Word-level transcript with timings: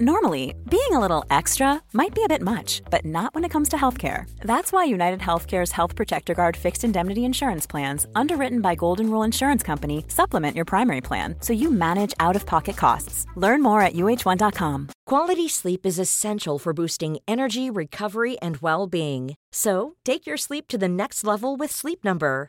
Normally, 0.00 0.56
being 0.68 0.90
a 0.90 0.98
little 0.98 1.24
extra 1.30 1.80
might 1.92 2.16
be 2.16 2.24
a 2.24 2.28
bit 2.28 2.42
much, 2.42 2.82
but 2.90 3.04
not 3.04 3.32
when 3.32 3.44
it 3.44 3.50
comes 3.50 3.68
to 3.68 3.76
healthcare. 3.76 4.28
That's 4.40 4.72
why 4.72 4.82
United 4.82 5.20
Healthcare's 5.20 5.70
Health 5.70 5.94
Protector 5.94 6.34
Guard 6.34 6.56
fixed 6.56 6.82
indemnity 6.82 7.24
insurance 7.24 7.64
plans, 7.64 8.04
underwritten 8.16 8.60
by 8.60 8.74
Golden 8.74 9.08
Rule 9.08 9.22
Insurance 9.22 9.62
Company, 9.62 10.04
supplement 10.08 10.56
your 10.56 10.64
primary 10.64 11.00
plan 11.00 11.36
so 11.38 11.52
you 11.52 11.70
manage 11.70 12.12
out 12.18 12.34
of 12.34 12.44
pocket 12.44 12.76
costs. 12.76 13.24
Learn 13.36 13.62
more 13.62 13.82
at 13.82 13.94
uh1.com. 13.94 14.88
Quality 15.06 15.48
sleep 15.48 15.86
is 15.86 16.00
essential 16.00 16.58
for 16.58 16.72
boosting 16.72 17.18
energy, 17.28 17.70
recovery, 17.70 18.36
and 18.40 18.56
well 18.56 18.88
being. 18.88 19.36
So, 19.52 19.94
take 20.04 20.26
your 20.26 20.36
sleep 20.36 20.66
to 20.68 20.78
the 20.78 20.88
next 20.88 21.22
level 21.22 21.56
with 21.56 21.70
Sleep 21.70 22.02
Number. 22.02 22.48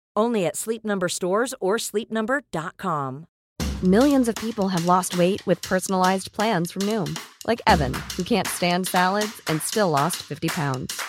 Only 0.15 0.45
at 0.45 0.55
Sleep 0.55 0.85
Number 0.85 1.09
stores 1.09 1.53
or 1.59 1.77
sleepnumber.com. 1.77 3.25
Millions 3.83 4.27
of 4.27 4.35
people 4.35 4.67
have 4.67 4.85
lost 4.85 5.17
weight 5.17 5.45
with 5.47 5.59
personalized 5.63 6.31
plans 6.33 6.71
from 6.71 6.83
Noom, 6.83 7.17
like 7.47 7.59
Evan, 7.65 7.95
who 8.15 8.23
can't 8.23 8.47
stand 8.47 8.87
salads 8.87 9.41
and 9.47 9.59
still 9.59 9.89
lost 9.89 10.17
50 10.17 10.49
pounds. 10.49 11.01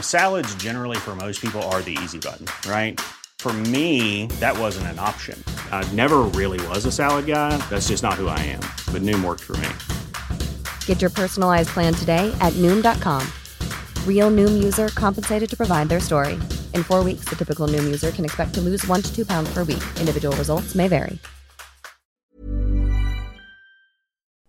Salads, 0.00 0.54
generally, 0.54 0.96
for 0.96 1.14
most 1.14 1.42
people, 1.42 1.62
are 1.64 1.82
the 1.82 1.98
easy 2.02 2.18
button, 2.18 2.46
right? 2.66 2.98
For 3.40 3.52
me, 3.52 4.26
that 4.40 4.58
wasn't 4.58 4.86
an 4.86 4.98
option. 4.98 5.42
I 5.70 5.86
never 5.92 6.20
really 6.22 6.66
was 6.68 6.86
a 6.86 6.92
salad 6.92 7.26
guy. 7.26 7.58
That's 7.68 7.88
just 7.88 8.02
not 8.02 8.14
who 8.14 8.28
I 8.28 8.38
am. 8.40 8.60
But 8.90 9.02
Noom 9.02 9.22
worked 9.22 9.42
for 9.42 9.58
me. 9.58 9.68
Get 10.86 11.02
your 11.02 11.10
personalized 11.10 11.68
plan 11.68 11.92
today 11.92 12.34
at 12.40 12.54
Noom.com. 12.54 13.20
Real 14.06 14.30
Noom 14.30 14.62
user 14.62 14.88
compensated 14.88 15.50
to 15.50 15.56
provide 15.56 15.88
their 15.88 16.00
story. 16.00 16.38
In 16.74 16.82
four 16.82 17.02
weeks, 17.02 17.24
the 17.28 17.36
typical 17.36 17.66
Noom 17.66 17.84
user 17.86 18.10
can 18.10 18.24
expect 18.24 18.54
to 18.54 18.60
lose 18.60 18.86
one 18.88 19.02
to 19.02 19.14
two 19.14 19.24
pounds 19.24 19.52
per 19.52 19.64
week. 19.64 19.82
Individual 20.00 20.34
results 20.36 20.74
may 20.74 20.88
vary. 20.88 21.18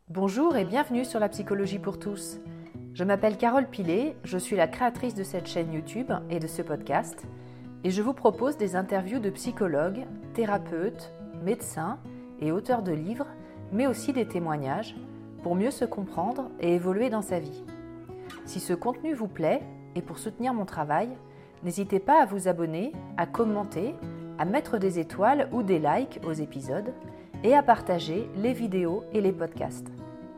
Bonjour 0.10 0.56
et 0.56 0.64
bienvenue 0.66 1.04
sur 1.04 1.20
la 1.20 1.30
psychologie 1.30 1.80
pour 1.80 2.00
tous. 2.00 2.40
Je 2.94 3.04
m'appelle 3.04 3.38
Carole 3.38 3.68
Pilet, 3.70 4.16
je 4.24 4.38
suis 4.38 4.56
la 4.56 4.68
créatrice 4.68 5.14
de 5.14 5.24
cette 5.24 5.48
chaîne 5.48 5.74
YouTube 5.74 6.12
et 6.30 6.40
de 6.40 6.48
ce 6.48 6.62
podcast, 6.62 7.24
et 7.84 7.92
je 7.92 8.02
vous 8.02 8.14
propose 8.14 8.56
des 8.56 8.78
interviews 8.78 9.20
de 9.20 9.30
psychologues, 9.30 10.06
thérapeutes, 10.34 11.12
médecins 11.44 12.00
et 12.40 12.54
auteurs 12.54 12.82
de 12.82 12.94
livres, 12.94 13.28
mais 13.74 13.88
aussi 13.88 14.14
des 14.14 14.26
témoignages 14.26 14.96
pour 15.44 15.56
mieux 15.56 15.72
se 15.72 15.84
comprendre 15.84 16.50
et 16.62 16.76
évoluer 16.76 17.10
dans 17.10 17.22
sa 17.22 17.40
vie. 17.40 17.64
Si 18.46 18.60
ce 18.60 18.74
contenu 18.74 19.14
vous 19.14 19.28
plaît 19.28 19.62
et 19.96 20.02
pour 20.02 20.20
soutenir 20.20 20.54
mon 20.54 20.66
travail, 20.66 21.10
n'hésitez 21.64 22.00
pas 22.00 22.22
à 22.22 22.26
vous 22.26 22.48
abonner, 22.48 22.92
à 23.18 23.26
commenter, 23.26 23.96
à 24.38 24.46
mettre 24.46 24.78
des 24.78 25.00
étoiles 25.00 25.50
ou 25.52 25.64
des 25.64 25.80
likes 25.80 26.20
aux 26.26 26.34
épisodes 26.34 26.94
et 27.44 27.56
à 27.56 27.64
partager 27.64 28.30
les 28.38 28.54
vidéos 28.54 29.04
et 29.14 29.22
les 29.22 29.32
podcasts. 29.32 29.88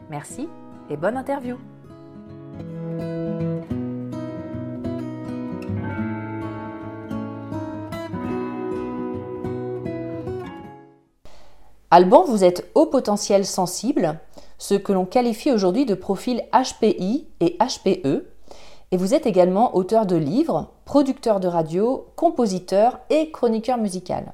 Merci 0.09 0.47
et 0.89 0.97
bonne 0.97 1.17
interview. 1.17 1.57
Alban, 11.89 12.25
vous 12.25 12.43
êtes 12.43 12.69
haut 12.75 12.87
potentiel 12.87 13.45
sensible, 13.45 14.19
ce 14.57 14.73
que 14.73 14.93
l'on 14.93 15.05
qualifie 15.05 15.51
aujourd'hui 15.51 15.85
de 15.85 15.95
profil 15.95 16.43
HPI 16.51 17.27
et 17.39 17.57
HPE, 17.57 18.25
et 18.91 18.97
vous 18.97 19.13
êtes 19.13 19.25
également 19.25 19.75
auteur 19.75 20.05
de 20.05 20.15
livres, 20.15 20.71
producteur 20.85 21.39
de 21.39 21.47
radio, 21.47 22.07
compositeur 22.15 22.99
et 23.09 23.31
chroniqueur 23.31 23.77
musical. 23.77 24.33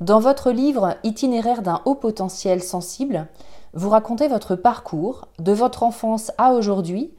Dans 0.00 0.20
votre 0.20 0.50
livre 0.50 0.96
Itinéraire 1.04 1.62
d'un 1.62 1.80
haut 1.84 1.94
potentiel 1.94 2.62
sensible, 2.62 3.26
vous 3.74 3.90
racontez 3.90 4.28
votre 4.28 4.54
parcours 4.54 5.28
de 5.38 5.52
votre 5.52 5.82
enfance 5.82 6.32
à 6.38 6.52
aujourd'hui 6.52 7.12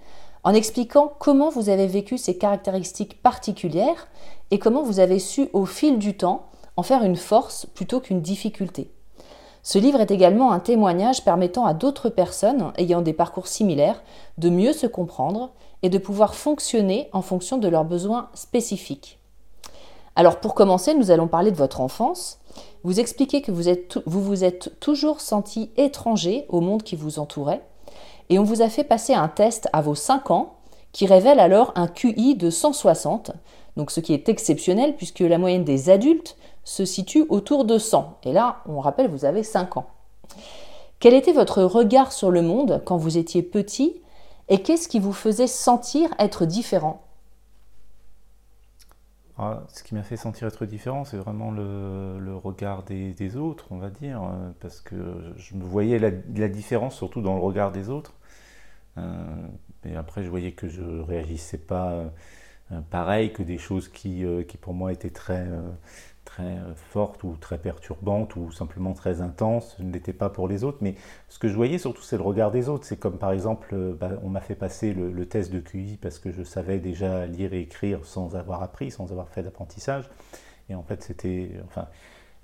en 0.43 0.53
expliquant 0.53 1.11
comment 1.19 1.49
vous 1.49 1.69
avez 1.69 1.87
vécu 1.87 2.17
ces 2.17 2.37
caractéristiques 2.37 3.21
particulières 3.21 4.07
et 4.51 4.59
comment 4.59 4.83
vous 4.83 4.99
avez 4.99 5.19
su 5.19 5.49
au 5.53 5.65
fil 5.65 5.99
du 5.99 6.15
temps 6.15 6.49
en 6.77 6.83
faire 6.83 7.03
une 7.03 7.15
force 7.15 7.65
plutôt 7.65 7.99
qu'une 7.99 8.21
difficulté. 8.21 8.91
Ce 9.67 9.77
livre 9.77 9.99
est 9.99 10.11
également 10.11 10.53
un 10.53 10.59
témoignage 10.59 11.25
permettant 11.25 11.65
à 11.65 11.73
d'autres 11.73 12.07
personnes 12.07 12.71
ayant 12.77 13.01
des 13.01 13.11
parcours 13.11 13.47
similaires 13.47 14.01
de 14.37 14.49
mieux 14.49 14.71
se 14.71 14.87
comprendre 14.87 15.49
et 15.83 15.89
de 15.89 15.97
pouvoir 15.97 16.35
fonctionner 16.35 17.09
en 17.11 17.21
fonction 17.21 17.57
de 17.57 17.67
leurs 17.67 17.83
besoins 17.83 18.29
spécifiques. 18.33 19.19
Alors 20.15 20.39
pour 20.39 20.55
commencer, 20.55 20.93
nous 20.93 21.11
allons 21.11 21.27
parler 21.27 21.51
de 21.51 21.57
votre 21.57 21.81
enfance. 21.81 22.39
Vous 22.85 23.01
expliquez 23.01 23.41
que 23.41 23.51
vous, 23.51 23.63
vous 24.05 24.43
êtes 24.45 24.79
toujours 24.79 25.19
senti 25.19 25.69
étranger 25.75 26.45
au 26.47 26.61
monde 26.61 26.83
qui 26.83 26.95
vous 26.95 27.19
entourait 27.19 27.61
et 28.29 28.39
on 28.39 28.43
vous 28.43 28.61
a 28.61 28.69
fait 28.69 28.85
passer 28.85 29.15
un 29.15 29.27
test 29.27 29.67
à 29.73 29.81
vos 29.81 29.95
5 29.95 30.31
ans 30.31 30.53
qui 30.93 31.07
révèle 31.07 31.41
alors 31.41 31.73
un 31.75 31.89
QI 31.89 32.35
de 32.35 32.49
160, 32.49 33.31
donc 33.75 33.91
ce 33.91 33.99
qui 33.99 34.13
est 34.13 34.29
exceptionnel 34.29 34.95
puisque 34.95 35.19
la 35.19 35.37
moyenne 35.37 35.65
des 35.65 35.89
adultes 35.89 36.37
se 36.67 36.83
situe 36.83 37.25
autour 37.29 37.63
de 37.63 37.77
100. 37.77 38.19
Et 38.23 38.33
là, 38.33 38.57
on 38.65 38.81
rappelle, 38.81 39.09
vous 39.09 39.23
avez 39.23 39.41
5 39.41 39.77
ans. 39.77 39.87
Quel 40.99 41.13
était 41.13 41.31
votre 41.31 41.63
regard 41.63 42.11
sur 42.11 42.29
le 42.29 42.41
monde 42.41 42.81
quand 42.85 42.97
vous 42.97 43.17
étiez 43.17 43.41
petit 43.41 44.01
et 44.49 44.61
qu'est-ce 44.61 44.89
qui 44.89 44.99
vous 44.99 45.13
faisait 45.13 45.47
sentir 45.47 46.09
être 46.19 46.45
différent? 46.45 47.01
Ah, 49.37 49.63
Ce 49.69 49.81
qui 49.81 49.95
m'a 49.95 50.03
fait 50.03 50.17
sentir 50.17 50.45
être 50.47 50.65
différent, 50.65 51.05
c'est 51.05 51.15
vraiment 51.15 51.51
le, 51.51 52.35
regard 52.35 52.83
des, 52.83 53.37
autres, 53.37 53.67
on 53.71 53.77
va 53.77 53.89
dire, 53.89 54.21
euh, 54.23 54.49
parce 54.59 54.81
que 54.81 55.33
je 55.37 55.55
me 55.55 55.63
voyais 55.63 55.99
la, 55.99 56.49
différence 56.49 56.95
surtout 56.95 57.21
dans 57.21 57.35
le 57.35 57.41
regard 57.41 57.71
des 57.71 57.89
autres. 57.89 58.13
Euh, 58.97 59.23
et 59.85 59.95
après, 59.95 60.21
je 60.21 60.29
voyais 60.29 60.51
que 60.51 60.67
je 60.67 60.81
réagissais 60.81 61.59
pas 61.59 61.91
euh, 61.91 62.81
pareil, 62.89 63.31
que 63.31 63.43
des 63.43 63.57
choses 63.57 63.87
qui, 63.87 64.25
qui 64.49 64.57
pour 64.57 64.73
moi 64.73 64.91
étaient 64.91 65.11
très 65.11 65.47
très 66.27 66.43
euh, 66.43 66.75
forte 66.75 67.23
ou 67.23 67.35
très 67.39 67.57
perturbante 67.57 68.35
ou 68.35 68.51
simplement 68.51 68.93
très 68.93 69.21
intense, 69.21 69.75
je 69.79 69.83
ne 69.83 69.91
l'étais 69.91 70.13
pas 70.13 70.29
pour 70.29 70.47
les 70.47 70.63
autres, 70.63 70.79
mais 70.81 70.95
ce 71.29 71.39
que 71.39 71.47
je 71.47 71.55
voyais 71.55 71.77
surtout 71.77 72.03
c'est 72.03 72.17
le 72.17 72.23
regard 72.23 72.51
des 72.51 72.69
autres. 72.69 72.85
C'est 72.85 72.97
comme 72.97 73.17
par 73.17 73.31
exemple, 73.31 73.69
euh, 73.73 73.95
bah, 73.95 74.11
on 74.23 74.29
m'a 74.29 74.41
fait 74.41 74.55
passer 74.55 74.93
le, 74.93 75.25
test 75.25 75.51
de 75.51 75.59
QI 75.59 75.97
parce 76.01 76.19
que 76.19 76.31
je 76.31 76.43
savais 76.43 76.79
déjà 76.79 77.25
lire 77.25 77.53
et 77.53 77.61
écrire 77.61 78.05
sans 78.05 78.35
avoir 78.35 78.61
appris, 78.61 78.91
sans 78.91 79.11
avoir 79.11 79.29
fait 79.29 79.41
d'apprentissage. 79.41 80.09
Et 80.69 80.75
en 80.75 80.83
fait 80.83 81.01
c'était, 81.01 81.51
enfin, 81.65 81.87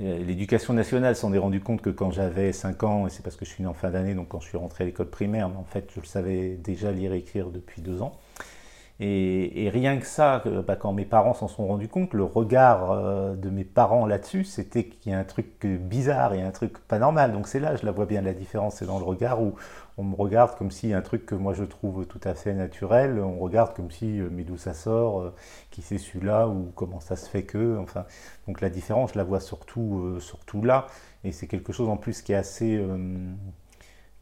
euh, 0.02 0.18
l'éducation 0.24 0.74
nationale 0.74 1.16
s'en 1.16 1.34
est 1.34 1.38
rendu 1.38 1.60
compte 1.60 1.82
que 1.82 1.90
quand 1.90 2.12
j'avais 2.12 2.54
5 2.54 2.84
ans, 2.84 3.08
et 3.08 3.10
c'est 3.10 3.22
parce 3.22 3.36
que 3.36 3.46
je 3.46 3.52
suis 3.52 3.64
né 3.64 3.70
en 3.70 3.74
fin 3.74 3.92
d'année, 3.92 4.16
donc 4.16 4.30
quand 4.30 4.40
je 4.40 4.48
suis 4.48 4.58
rentré 4.58 4.86
à 4.86 4.88
l'école 4.88 5.10
primaire, 5.10 5.50
mais 5.50 5.58
en 5.58 5.66
fait 5.66 5.92
je 5.96 6.06
savais 6.08 6.56
déjà 6.56 6.92
lire 6.92 7.14
et 7.14 7.18
écrire 7.18 7.50
depuis 7.50 7.82
2 7.82 8.02
ans. 8.02 8.14
Et, 9.00 9.70
rien 9.74 9.98
que 9.98 10.06
ça, 10.06 10.44
bah, 10.68 10.76
quand 10.76 10.94
mes 10.94 11.06
parents 11.06 11.34
s'en 11.34 11.48
sont 11.48 11.68
rendus 11.68 11.88
compte, 11.88 12.14
le 12.14 12.24
regard 12.24 12.92
euh, 12.92 13.36
de 13.36 13.50
mes 13.50 13.64
parents 13.64 14.06
là-dessus, 14.06 14.44
c'était 14.44 14.86
qu'il 14.86 15.12
y 15.12 15.16
a 15.16 15.20
un 15.20 15.24
truc 15.24 15.66
bizarre, 15.66 16.34
a 16.34 16.36
un 16.36 16.52
truc 16.52 16.78
pas 16.88 17.00
normal. 17.00 17.34
Donc 17.34 17.48
c'est 17.48 17.60
là, 17.60 17.76
je 17.76 17.86
la 17.86 17.92
vois 17.92 18.06
bien 18.06 18.22
la 18.22 18.34
différence, 18.34 18.76
c'est 18.76 18.86
dans 18.86 19.00
le 19.00 19.06
regard 19.06 19.42
où 19.42 19.56
on 19.98 20.04
me 20.04 20.16
regarde 20.16 20.56
comme 20.58 20.72
si 20.72 20.94
un 20.94 21.02
truc 21.02 21.26
que 21.26 21.36
moi 21.36 21.54
je 21.54 21.64
trouve 21.64 22.06
tout 22.06 22.22
à 22.24 22.36
fait 22.36 22.54
naturel, 22.54 23.20
on 23.20 23.40
regarde 23.40 23.76
comme 23.76 23.90
si, 23.92 24.20
euh, 24.20 24.30
mais 24.32 24.44
d'où 24.44 24.58
ça 24.58 24.74
sort, 24.74 25.22
euh, 25.22 25.36
qui 25.72 25.82
c'est 25.82 25.98
celui-là, 25.98 26.48
ou 26.48 26.72
comment 26.76 27.00
ça 27.00 27.16
se 27.16 27.28
fait 27.30 27.44
que, 27.44 27.78
enfin. 27.80 28.06
Donc 28.48 28.62
la 28.62 28.70
différence, 28.70 29.14
je 29.14 29.18
la 29.18 29.24
vois 29.24 29.40
surtout, 29.40 30.18
surtout 30.20 30.62
là, 30.62 30.88
et 31.24 31.32
c'est 31.32 31.48
quelque 31.48 31.74
chose 31.74 31.90
en 31.90 31.98
plus 31.98 32.22
qui 32.22 32.34
est 32.34 32.36
assez, 32.36 32.84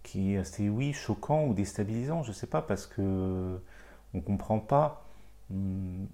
qui 0.04 0.36
est 0.36 0.38
assez, 0.38 0.69
oui, 0.69 0.94
choquant 0.94 1.46
ou 1.46 1.54
déstabilisant, 1.54 2.24
je 2.24 2.31
sais 2.31 2.48
pas, 2.48 2.62
parce 2.62 2.88
que 2.88 3.60
on 4.13 4.22
comprend 4.22 4.60
pas. 4.60 5.06
Hum, 5.52 6.08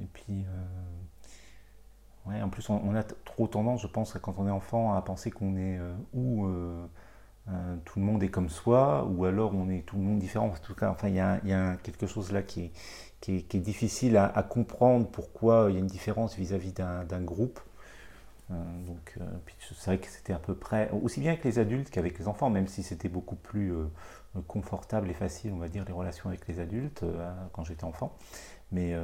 et 0.00 0.06
puis, 0.12 0.44
euh, 0.44 2.30
ouais, 2.30 2.42
en 2.42 2.48
plus, 2.48 2.68
on, 2.70 2.94
a 2.94 3.02
trop 3.02 3.46
tendance, 3.46 3.82
je 3.82 3.86
pense, 3.86 4.14
quand 4.20 4.34
on 4.38 4.46
est 4.46 4.50
enfant, 4.50 4.94
à 4.94 5.02
penser 5.02 5.30
qu'on 5.30 5.56
est 5.56 5.78
euh, 5.78 5.94
ou 6.12 6.46
euh, 6.46 6.86
tout 7.84 7.98
le 7.98 8.04
monde 8.04 8.22
est 8.22 8.28
comme 8.28 8.48
soi, 8.48 9.04
ou 9.04 9.24
alors 9.24 9.54
on 9.54 9.68
est 9.68 9.84
tout 9.86 9.96
le 9.96 10.02
monde 10.02 10.18
différent. 10.18 10.46
En 10.46 10.58
tout 10.62 10.74
cas, 10.74 10.90
enfin, 10.90 11.08
il 11.08 11.14
y 11.14 11.20
a, 11.20 11.76
quelque 11.82 12.06
chose 12.06 12.32
là 12.32 12.42
qui 12.42 12.70
est, 13.28 13.56
difficile 13.56 14.16
à, 14.16 14.42
comprendre 14.42 15.08
pourquoi 15.08 15.66
il 15.70 15.74
y 15.74 15.76
a 15.76 15.80
une 15.80 15.86
différence 15.86 16.36
vis-à-vis 16.36 16.72
d'un 16.72 17.22
groupe. 17.22 17.60
donc, 18.50 19.18
c'est 19.60 19.86
vrai 19.86 19.98
que 19.98 20.08
c'était 20.08 20.32
à 20.32 20.38
peu 20.38 20.54
près 20.54 20.90
aussi 21.02 21.20
bien 21.20 21.32
avec 21.32 21.44
les 21.44 21.58
adultes 21.58 21.90
qu'avec 21.90 22.18
les 22.18 22.28
enfants, 22.28 22.50
même 22.50 22.68
si 22.68 22.82
c'était 22.82 23.08
beaucoup 23.08 23.36
plus 23.36 23.72
confortable 24.46 25.10
et 25.10 25.14
facile, 25.14 25.52
on 25.52 25.58
va 25.58 25.68
dire, 25.68 25.84
les 25.84 25.92
relations 25.92 26.28
avec 26.28 26.46
les 26.48 26.60
adultes 26.60 27.04
quand 27.52 27.64
j'étais 27.64 27.84
enfant. 27.84 28.16
Mais, 28.72 28.94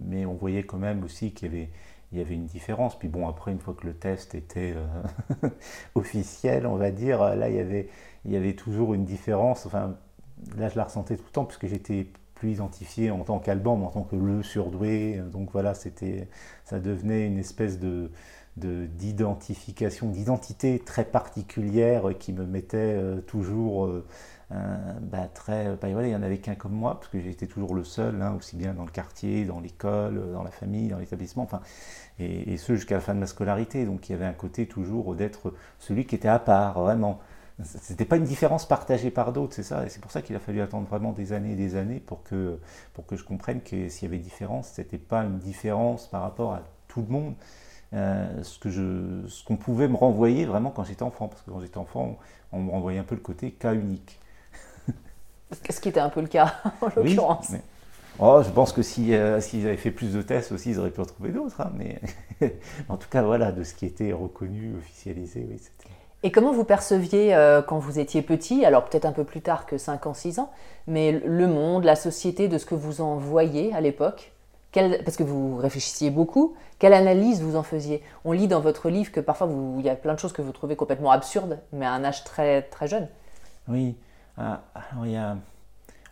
mais 0.00 0.26
on 0.26 0.34
voyait 0.34 0.62
quand 0.62 0.78
même 0.78 1.02
aussi 1.02 1.32
qu'il 1.32 1.48
y 1.48 1.56
avait 1.56 1.70
il 2.12 2.18
y 2.18 2.20
avait 2.20 2.34
une 2.34 2.46
différence. 2.46 2.98
Puis 2.98 3.08
bon, 3.08 3.28
après, 3.28 3.52
une 3.52 3.60
fois 3.60 3.74
que 3.74 3.86
le 3.86 3.94
test 3.94 4.34
était 4.34 4.74
euh, 4.76 5.48
officiel, 5.94 6.66
on 6.66 6.76
va 6.76 6.90
dire, 6.90 7.22
là, 7.36 7.48
il 7.48 7.56
y, 7.56 7.60
avait, 7.60 7.88
il 8.24 8.32
y 8.32 8.36
avait 8.36 8.54
toujours 8.54 8.94
une 8.94 9.04
différence. 9.04 9.66
Enfin, 9.66 9.96
là, 10.56 10.68
je 10.68 10.76
la 10.76 10.84
ressentais 10.84 11.16
tout 11.16 11.24
le 11.26 11.32
temps, 11.32 11.44
puisque 11.44 11.66
j'étais 11.66 12.06
plus 12.34 12.52
identifié 12.52 13.10
en 13.10 13.24
tant 13.24 13.40
qu'Alban, 13.40 13.76
mais 13.76 13.86
en 13.86 13.90
tant 13.90 14.04
que 14.04 14.16
le 14.16 14.42
surdoué. 14.42 15.20
Donc 15.32 15.50
voilà, 15.52 15.74
ça 15.74 16.80
devenait 16.80 17.26
une 17.26 17.38
espèce 17.38 17.78
de, 17.78 18.10
d'identification, 18.58 20.08
d'identité 20.08 20.78
très 20.78 21.04
particulière 21.04 22.04
qui 22.18 22.32
me 22.32 22.46
mettait 22.46 22.76
euh, 22.76 23.20
toujours 23.20 24.02
euh, 24.52 24.98
bah, 25.00 25.28
très. 25.32 25.76
Bah, 25.76 25.88
il 25.88 25.96
n'y 25.96 26.14
en 26.14 26.22
avait 26.22 26.38
qu'un 26.38 26.54
comme 26.54 26.72
moi, 26.72 26.98
parce 26.98 27.08
que 27.08 27.20
j'étais 27.20 27.46
toujours 27.46 27.74
le 27.74 27.84
seul, 27.84 28.20
hein, 28.22 28.34
aussi 28.38 28.56
bien 28.56 28.72
dans 28.74 28.84
le 28.84 28.90
quartier, 28.90 29.44
dans 29.44 29.60
l'école, 29.60 30.32
dans 30.32 30.42
la 30.42 30.50
famille, 30.50 30.88
dans 30.88 30.98
l'établissement, 30.98 31.42
enfin, 31.42 31.60
et, 32.18 32.56
ce 32.56 32.74
jusqu'à 32.74 32.96
la 32.96 33.00
fin 33.00 33.14
de 33.14 33.20
ma 33.20 33.26
scolarité. 33.26 33.84
Donc 33.84 34.08
il 34.08 34.12
y 34.12 34.14
avait 34.14 34.24
un 34.24 34.32
côté 34.32 34.66
toujours 34.66 35.14
d'être 35.14 35.54
celui 35.78 36.06
qui 36.06 36.14
était 36.14 36.28
à 36.28 36.38
part, 36.38 36.80
vraiment. 36.80 37.20
C'était 37.64 38.04
pas 38.04 38.16
une 38.16 38.24
différence 38.24 38.68
partagée 38.68 39.10
par 39.10 39.32
d'autres, 39.32 39.54
c'est 39.54 39.64
ça, 39.64 39.84
et 39.84 39.88
c'est 39.88 40.00
pour 40.00 40.12
ça 40.12 40.22
qu'il 40.22 40.36
a 40.36 40.38
fallu 40.38 40.60
attendre 40.60 40.86
vraiment 40.86 41.12
des 41.12 41.32
années 41.32 41.52
et 41.52 41.56
des 41.56 41.74
années 41.74 41.98
pour 41.98 42.22
que, 42.22 42.60
pour 42.94 43.04
que 43.04 43.16
je 43.16 43.24
comprenne 43.24 43.60
que 43.60 43.88
s'il 43.88 44.04
y 44.04 44.06
avait 44.06 44.22
différence, 44.22 44.68
c'était 44.68 44.96
pas 44.96 45.24
une 45.24 45.38
différence 45.38 46.06
par 46.06 46.22
rapport 46.22 46.54
à 46.54 46.62
tout 46.86 47.02
le 47.02 47.08
monde, 47.08 47.34
euh, 47.94 48.42
ce 48.42 48.58
que 48.58 48.70
je, 48.70 49.26
ce 49.28 49.44
qu'on 49.44 49.56
pouvait 49.56 49.88
me 49.88 49.96
renvoyer 49.96 50.44
vraiment 50.44 50.70
quand 50.70 50.84
j'étais 50.84 51.02
enfant, 51.02 51.28
parce 51.28 51.42
que 51.42 51.50
quand 51.50 51.60
j'étais 51.60 51.78
enfant, 51.78 52.18
on 52.52 52.60
me 52.60 52.70
renvoyait 52.70 52.98
un 52.98 53.04
peu 53.04 53.14
le 53.14 53.20
côté 53.20 53.50
cas 53.50 53.74
unique. 53.74 54.20
Ce 55.70 55.80
qui 55.80 55.88
était 55.88 56.00
un 56.00 56.10
peu 56.10 56.20
le 56.20 56.26
cas 56.26 56.56
en 56.82 56.88
l'occurrence. 56.94 57.52
oh, 58.18 58.42
je 58.44 58.50
pense 58.50 58.72
que 58.72 58.82
si, 58.82 59.14
euh, 59.14 59.40
s'ils 59.40 59.66
avaient 59.66 59.76
fait 59.76 59.90
plus 59.90 60.12
de 60.12 60.20
tests 60.20 60.52
aussi, 60.52 60.70
ils 60.70 60.78
auraient 60.78 60.90
pu 60.90 61.00
en 61.00 61.06
trouver 61.06 61.30
d'autres. 61.30 61.60
Hein, 61.62 61.72
mais 61.74 62.00
en 62.88 62.96
tout 62.98 63.08
cas, 63.08 63.22
voilà, 63.22 63.52
de 63.52 63.64
ce 63.64 63.74
qui 63.74 63.86
était 63.86 64.12
reconnu, 64.12 64.76
officialisé, 64.76 65.46
oui, 65.48 65.58
c'était. 65.58 65.94
Et 66.24 66.32
comment 66.32 66.52
vous 66.52 66.64
perceviez 66.64 67.34
euh, 67.34 67.62
quand 67.62 67.78
vous 67.78 68.00
étiez 68.00 68.22
petit, 68.22 68.64
alors 68.64 68.84
peut-être 68.84 69.04
un 69.04 69.12
peu 69.12 69.22
plus 69.22 69.40
tard 69.40 69.66
que 69.66 69.78
5 69.78 70.06
ans, 70.06 70.14
6 70.14 70.40
ans, 70.40 70.50
mais 70.88 71.12
le 71.12 71.46
monde, 71.46 71.84
la 71.84 71.94
société, 71.94 72.48
de 72.48 72.58
ce 72.58 72.66
que 72.66 72.74
vous 72.74 73.00
en 73.00 73.16
voyiez 73.16 73.72
à 73.72 73.80
l'époque? 73.80 74.32
Parce 75.04 75.16
que 75.16 75.22
vous 75.22 75.56
réfléchissiez 75.56 76.10
beaucoup, 76.10 76.54
quelle 76.78 76.92
analyse 76.92 77.42
vous 77.42 77.56
en 77.56 77.62
faisiez? 77.62 78.02
On 78.24 78.32
lit 78.32 78.48
dans 78.48 78.60
votre 78.60 78.90
livre 78.90 79.12
que 79.12 79.20
parfois 79.20 79.48
il 79.78 79.84
y 79.84 79.88
a 79.90 79.96
plein 79.96 80.14
de 80.14 80.18
choses 80.18 80.32
que 80.32 80.42
vous 80.42 80.52
trouvez 80.52 80.76
complètement 80.76 81.10
absurdes, 81.10 81.58
mais 81.72 81.86
à 81.86 81.92
un 81.92 82.04
âge 82.04 82.24
très, 82.24 82.62
très 82.62 82.86
jeune. 82.86 83.08
Oui, 83.68 83.96
ah, 84.36 84.62
alors 84.74 85.06
il 85.06 85.12
y 85.12 85.16
a, 85.16 85.36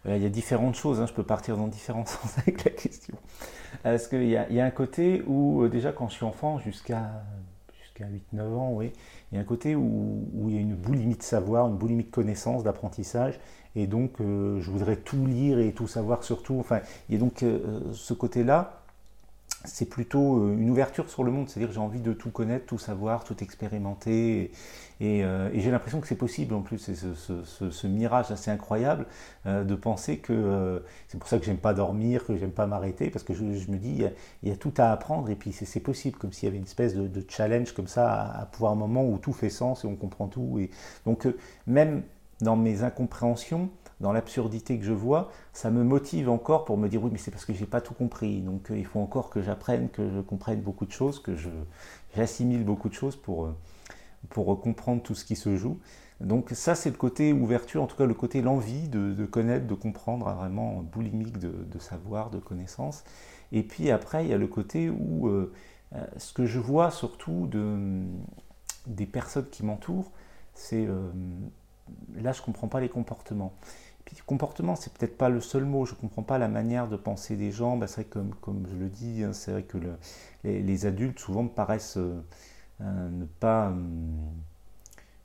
il 0.06 0.22
y 0.22 0.26
a 0.26 0.30
différentes 0.30 0.74
choses, 0.74 1.00
hein. 1.00 1.06
je 1.06 1.12
peux 1.12 1.22
partir 1.22 1.56
dans 1.56 1.68
différents 1.68 2.06
sens 2.06 2.38
avec 2.38 2.64
la 2.64 2.70
question. 2.70 3.14
Parce 3.82 4.08
qu'il 4.08 4.24
y, 4.24 4.32
y, 4.32 4.60
a 4.60 4.64
un 4.64 4.70
côté 4.70 5.22
où, 5.26 5.62
euh, 5.62 5.68
déjà 5.68 5.92
quand 5.92 6.08
je 6.08 6.14
suis 6.14 6.24
enfant, 6.24 6.58
jusqu'à 6.58 7.22
jusqu'à 7.96 8.36
8-9 8.36 8.54
ans, 8.54 8.72
oui, 8.72 8.92
il 9.30 9.36
y 9.36 9.38
a 9.38 9.40
un 9.40 9.44
côté 9.44 9.74
où, 9.74 10.26
il 10.48 10.54
y 10.54 10.58
a 10.58 10.60
une 10.60 10.74
boulimie 10.74 11.16
de 11.16 11.22
savoir, 11.22 11.68
une 11.68 11.76
boulimie 11.76 12.04
de 12.04 12.10
connaissance, 12.10 12.64
d'apprentissage, 12.64 13.38
et 13.74 13.86
donc 13.86 14.20
euh, 14.20 14.60
je 14.60 14.70
voudrais 14.70 14.96
tout 14.96 15.26
lire 15.26 15.58
et 15.58 15.72
tout 15.72 15.86
savoir 15.86 16.22
surtout. 16.24 16.56
Enfin, 16.58 16.80
il 17.08 17.14
y 17.14 17.18
a 17.18 17.20
donc 17.20 17.42
euh, 17.42 17.80
ce 17.92 18.14
côté-là 18.14 18.82
c'est 19.66 19.88
plutôt 19.88 20.38
euh, 20.38 20.56
une 20.56 20.70
ouverture 20.70 21.08
sur 21.10 21.24
le 21.24 21.30
monde, 21.30 21.48
c'est-à-dire 21.48 21.72
j'ai 21.72 21.80
envie 21.80 22.00
de 22.00 22.12
tout 22.12 22.30
connaître, 22.30 22.66
tout 22.66 22.78
savoir, 22.78 23.24
tout 23.24 23.42
expérimenter, 23.42 24.50
et, 25.00 25.24
euh, 25.24 25.50
j'ai 25.54 25.70
l'impression 25.70 26.00
que 26.00 26.06
c'est 26.06 26.16
possible 26.16 26.54
en 26.54 26.62
plus, 26.62 26.78
c'est 26.78 26.94
ce, 26.94 27.86
mirage 27.86 28.30
assez 28.30 28.50
incroyable 28.50 29.06
euh, 29.46 29.64
de 29.64 29.74
penser 29.74 30.18
que 30.18 30.82
c'est 31.08 31.18
pour 31.18 31.28
ça 31.28 31.38
que 31.38 31.44
j'aime 31.44 31.58
pas 31.58 31.74
dormir, 31.74 32.24
que 32.24 32.36
j'aime 32.36 32.50
pas 32.50 32.66
m'arrêter, 32.66 33.10
parce 33.10 33.24
que 33.24 33.34
je, 33.34 33.42
me 33.42 33.76
dis, 33.76 34.02
il 34.42 34.48
y, 34.48 34.52
a, 34.52 34.56
tout 34.56 34.72
à 34.78 34.90
apprendre, 34.90 35.28
et 35.30 35.36
puis 35.36 35.52
c'est 35.52 35.80
possible, 35.80 36.16
comme 36.18 36.32
s'il 36.32 36.46
y 36.46 36.48
avait 36.48 36.58
une 36.58 36.64
espèce 36.64 36.94
de, 36.94 37.24
challenge 37.28 37.72
comme 37.72 37.88
ça, 37.88 38.22
à, 38.32 38.46
pouvoir 38.46 38.72
un 38.72 38.76
moment 38.76 39.04
où 39.04 39.18
tout 39.18 39.32
fait 39.32 39.50
sens 39.50 39.84
et 39.84 39.86
on 39.86 39.96
comprend 39.96 40.28
tout, 40.28 40.60
donc 41.04 41.26
même 41.66 42.02
dans 42.40 42.56
mes 42.56 42.82
incompréhensions, 42.82 43.70
dans 44.00 44.12
l'absurdité 44.12 44.78
que 44.78 44.84
je 44.84 44.92
vois, 44.92 45.30
ça 45.52 45.70
me 45.70 45.82
motive 45.82 46.28
encore 46.28 46.64
pour 46.64 46.76
me 46.76 46.88
dire 46.88 47.02
oui, 47.02 47.10
mais 47.12 47.18
c'est 47.18 47.30
parce 47.30 47.44
que 47.44 47.54
j'ai 47.54 47.66
pas 47.66 47.80
tout 47.80 47.94
compris. 47.94 48.42
Donc 48.42 48.70
euh, 48.70 48.78
il 48.78 48.84
faut 48.84 49.00
encore 49.00 49.30
que 49.30 49.40
j'apprenne, 49.40 49.88
que 49.88 50.10
je 50.10 50.20
comprenne 50.20 50.60
beaucoup 50.60 50.86
de 50.86 50.92
choses, 50.92 51.18
que 51.20 51.32
j'assimile 52.14 52.64
beaucoup 52.64 52.88
de 52.88 52.94
choses 52.94 53.16
pour, 53.16 53.46
euh, 53.46 53.56
pour 54.28 54.60
comprendre 54.60 55.02
tout 55.02 55.14
ce 55.14 55.24
qui 55.24 55.36
se 55.36 55.56
joue. 55.56 55.78
Donc 56.20 56.50
ça, 56.50 56.74
c'est 56.74 56.90
le 56.90 56.96
côté 56.96 57.32
ouverture, 57.32 57.82
en 57.82 57.86
tout 57.86 57.96
cas 57.96 58.06
le 58.06 58.14
côté 58.14 58.40
l'envie 58.40 58.88
de, 58.88 59.26
connaître, 59.26 59.66
de 59.66 59.74
comprendre, 59.74 60.30
vraiment 60.32 60.82
boulimique 60.82 61.38
de, 61.38 61.78
savoir, 61.78 62.30
de 62.30 62.38
connaissance. 62.38 63.04
Et 63.52 63.62
puis 63.62 63.90
après, 63.90 64.24
il 64.24 64.30
y 64.30 64.32
a 64.32 64.38
le 64.38 64.46
côté 64.46 64.88
où 64.88 65.28
euh, 65.28 65.52
ce 66.16 66.32
que 66.32 66.46
je 66.46 66.58
vois 66.58 66.90
surtout 66.90 67.46
de, 67.48 68.02
des 68.86 69.04
personnes 69.04 69.48
qui 69.50 69.62
m'entourent, 69.62 70.10
c'est 70.54 70.88
là, 72.14 72.32
je 72.32 72.40
ne 72.40 72.44
comprends 72.44 72.68
pas 72.68 72.80
les 72.80 72.88
comportements. 72.88 73.52
Puis 74.06 74.16
comportement, 74.24 74.76
c'est 74.76 74.92
peut-être 74.94 75.18
pas 75.18 75.28
le 75.28 75.40
seul 75.40 75.64
mot. 75.64 75.84
Je 75.84 75.92
ne 75.92 75.98
comprends 75.98 76.22
pas 76.22 76.38
la 76.38 76.48
manière 76.48 76.88
de 76.88 76.96
penser 76.96 77.36
des 77.36 77.50
gens. 77.50 77.76
Bah, 77.76 77.88
c'est 77.88 78.02
vrai 78.02 78.04
comme, 78.04 78.34
comme 78.40 78.66
je 78.70 78.76
le 78.76 78.88
dis, 78.88 79.24
hein, 79.24 79.32
c'est 79.32 79.50
vrai 79.50 79.64
que 79.64 79.78
les, 80.44 80.86
adultes 80.86 81.18
souvent 81.18 81.42
me 81.42 81.48
paraissent 81.48 81.96
euh, 81.98 82.22
euh, 82.82 83.08
ne 83.10 83.24
pas, 83.24 83.72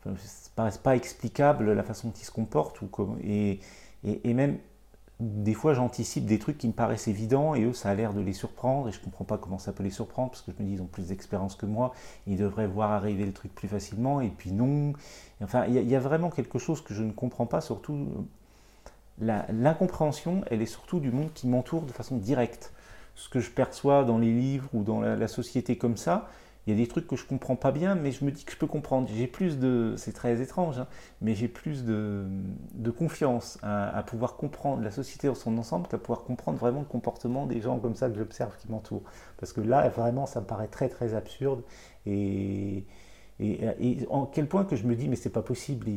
euh, 0.08 0.14
paraissent 0.56 0.80
pas 0.80 0.96
explicables 0.96 1.72
la 1.74 1.84
façon 1.84 2.08
dont 2.08 2.14
ils 2.20 2.26
se 2.26 2.32
comportent 2.32 2.82
ou 2.82 2.90
et, 3.24 3.60
et, 4.04 4.34
même 4.34 4.58
des 5.20 5.54
fois 5.54 5.74
j'anticipe 5.76 6.26
des 6.26 6.40
trucs 6.40 6.58
qui 6.58 6.68
me 6.68 6.74
paraissent 6.74 7.08
évidents 7.08 7.54
et 7.54 7.64
eux 7.64 7.74
ça 7.74 7.90
a 7.90 7.94
l'air 7.94 8.14
de 8.14 8.22
les 8.22 8.34
surprendre 8.34 8.88
et 8.90 8.92
je 8.92 9.00
comprends 9.00 9.26
pas 9.26 9.38
comment 9.38 9.60
ça 9.60 9.74
peut 9.74 9.84
les 9.84 9.92
surprendre 9.92 10.32
parce 10.32 10.42
que 10.42 10.52
je 10.58 10.64
me 10.64 10.68
dis 10.68 10.76
ils 10.76 10.82
ont 10.82 10.88
plus 10.88 11.10
d'expérience 11.10 11.56
que 11.56 11.68
moi, 11.68 11.94
ils 12.26 12.38
devraient 12.38 12.68
voir 12.68 12.92
arriver 12.92 13.26
le 13.26 13.34
truc 13.34 13.54
plus 13.54 13.68
facilement 13.68 14.22
et 14.22 14.30
puis 14.30 14.52
non. 14.52 14.94
enfin 15.44 15.66
il 15.68 15.76
y, 15.76 15.96
a 15.96 16.00
vraiment 16.00 16.32
quelque 16.32 16.58
chose 16.58 16.82
que 16.82 16.94
je 16.94 17.04
ne 17.04 17.12
comprends 17.12 17.46
pas 17.46 17.62
surtout 17.62 18.26
l'incompréhension, 19.22 20.42
elle 20.50 20.62
est 20.62 20.68
surtout 20.68 21.00
du 21.00 21.12
monde 21.12 21.32
qui 21.34 21.48
m'entoure 21.48 21.84
de 21.84 21.92
façon 21.92 22.18
directe. 22.18 22.74
Ce 23.16 23.30
que 23.30 23.40
je 23.40 23.52
perçois 23.52 24.04
dans 24.04 24.18
les 24.18 24.32
livres 24.32 24.70
ou 24.74 24.84
dans 24.84 25.02
la, 25.02 25.28
société 25.28 25.78
comme 25.78 25.98
ça, 25.98 26.28
il 26.66 26.74
y 26.74 26.76
a 26.76 26.80
des 26.80 26.88
trucs 26.88 27.08
que 27.08 27.16
je 27.16 27.26
comprends 27.26 27.56
pas 27.56 27.72
bien, 27.72 27.96
mais 27.96 28.12
je 28.12 28.24
me 28.24 28.32
dis 28.32 28.44
que 28.44 28.52
je 28.52 28.58
peux 28.58 28.68
comprendre. 28.68 29.10
J'ai 29.14 29.28
plus 29.28 29.60
de, 29.60 29.96
c'est 29.98 30.12
très 30.14 30.42
étrange, 30.42 30.80
hein, 30.80 30.88
mais 31.20 31.36
j'ai 31.36 31.48
plus 31.48 31.84
de, 31.84 32.26
confiance 32.98 33.58
à, 33.64 34.04
pouvoir 34.04 34.38
comprendre 34.38 34.84
la 34.84 34.92
société 34.92 35.28
dans 35.28 35.36
son 35.36 35.58
ensemble, 35.58 35.88
à 35.92 35.98
pouvoir 35.98 36.24
comprendre 36.24 36.58
vraiment 36.58 36.80
le 36.80 36.86
comportement 36.86 37.46
des 37.46 37.62
gens 37.62 37.80
comme 37.80 37.96
ça 37.96 38.10
que 38.10 38.18
j'observe 38.18 38.56
qui 38.58 38.72
m'entourent. 38.72 39.04
Parce 39.38 39.54
que 39.54 39.62
là, 39.62 39.90
vraiment, 39.90 40.26
ça 40.26 40.42
me 40.42 40.46
paraît 40.46 40.68
très 40.68 40.90
très 40.90 41.14
absurde 41.14 41.64
et, 42.06 42.86
et, 43.40 43.98
en 44.10 44.26
quel 44.26 44.48
point 44.48 44.66
que 44.66 44.76
je 44.76 44.86
me 44.86 44.96
dis, 44.96 45.08
mais 45.10 45.16
c'est 45.16 45.32
pas 45.32 45.42
possible, 45.42 45.88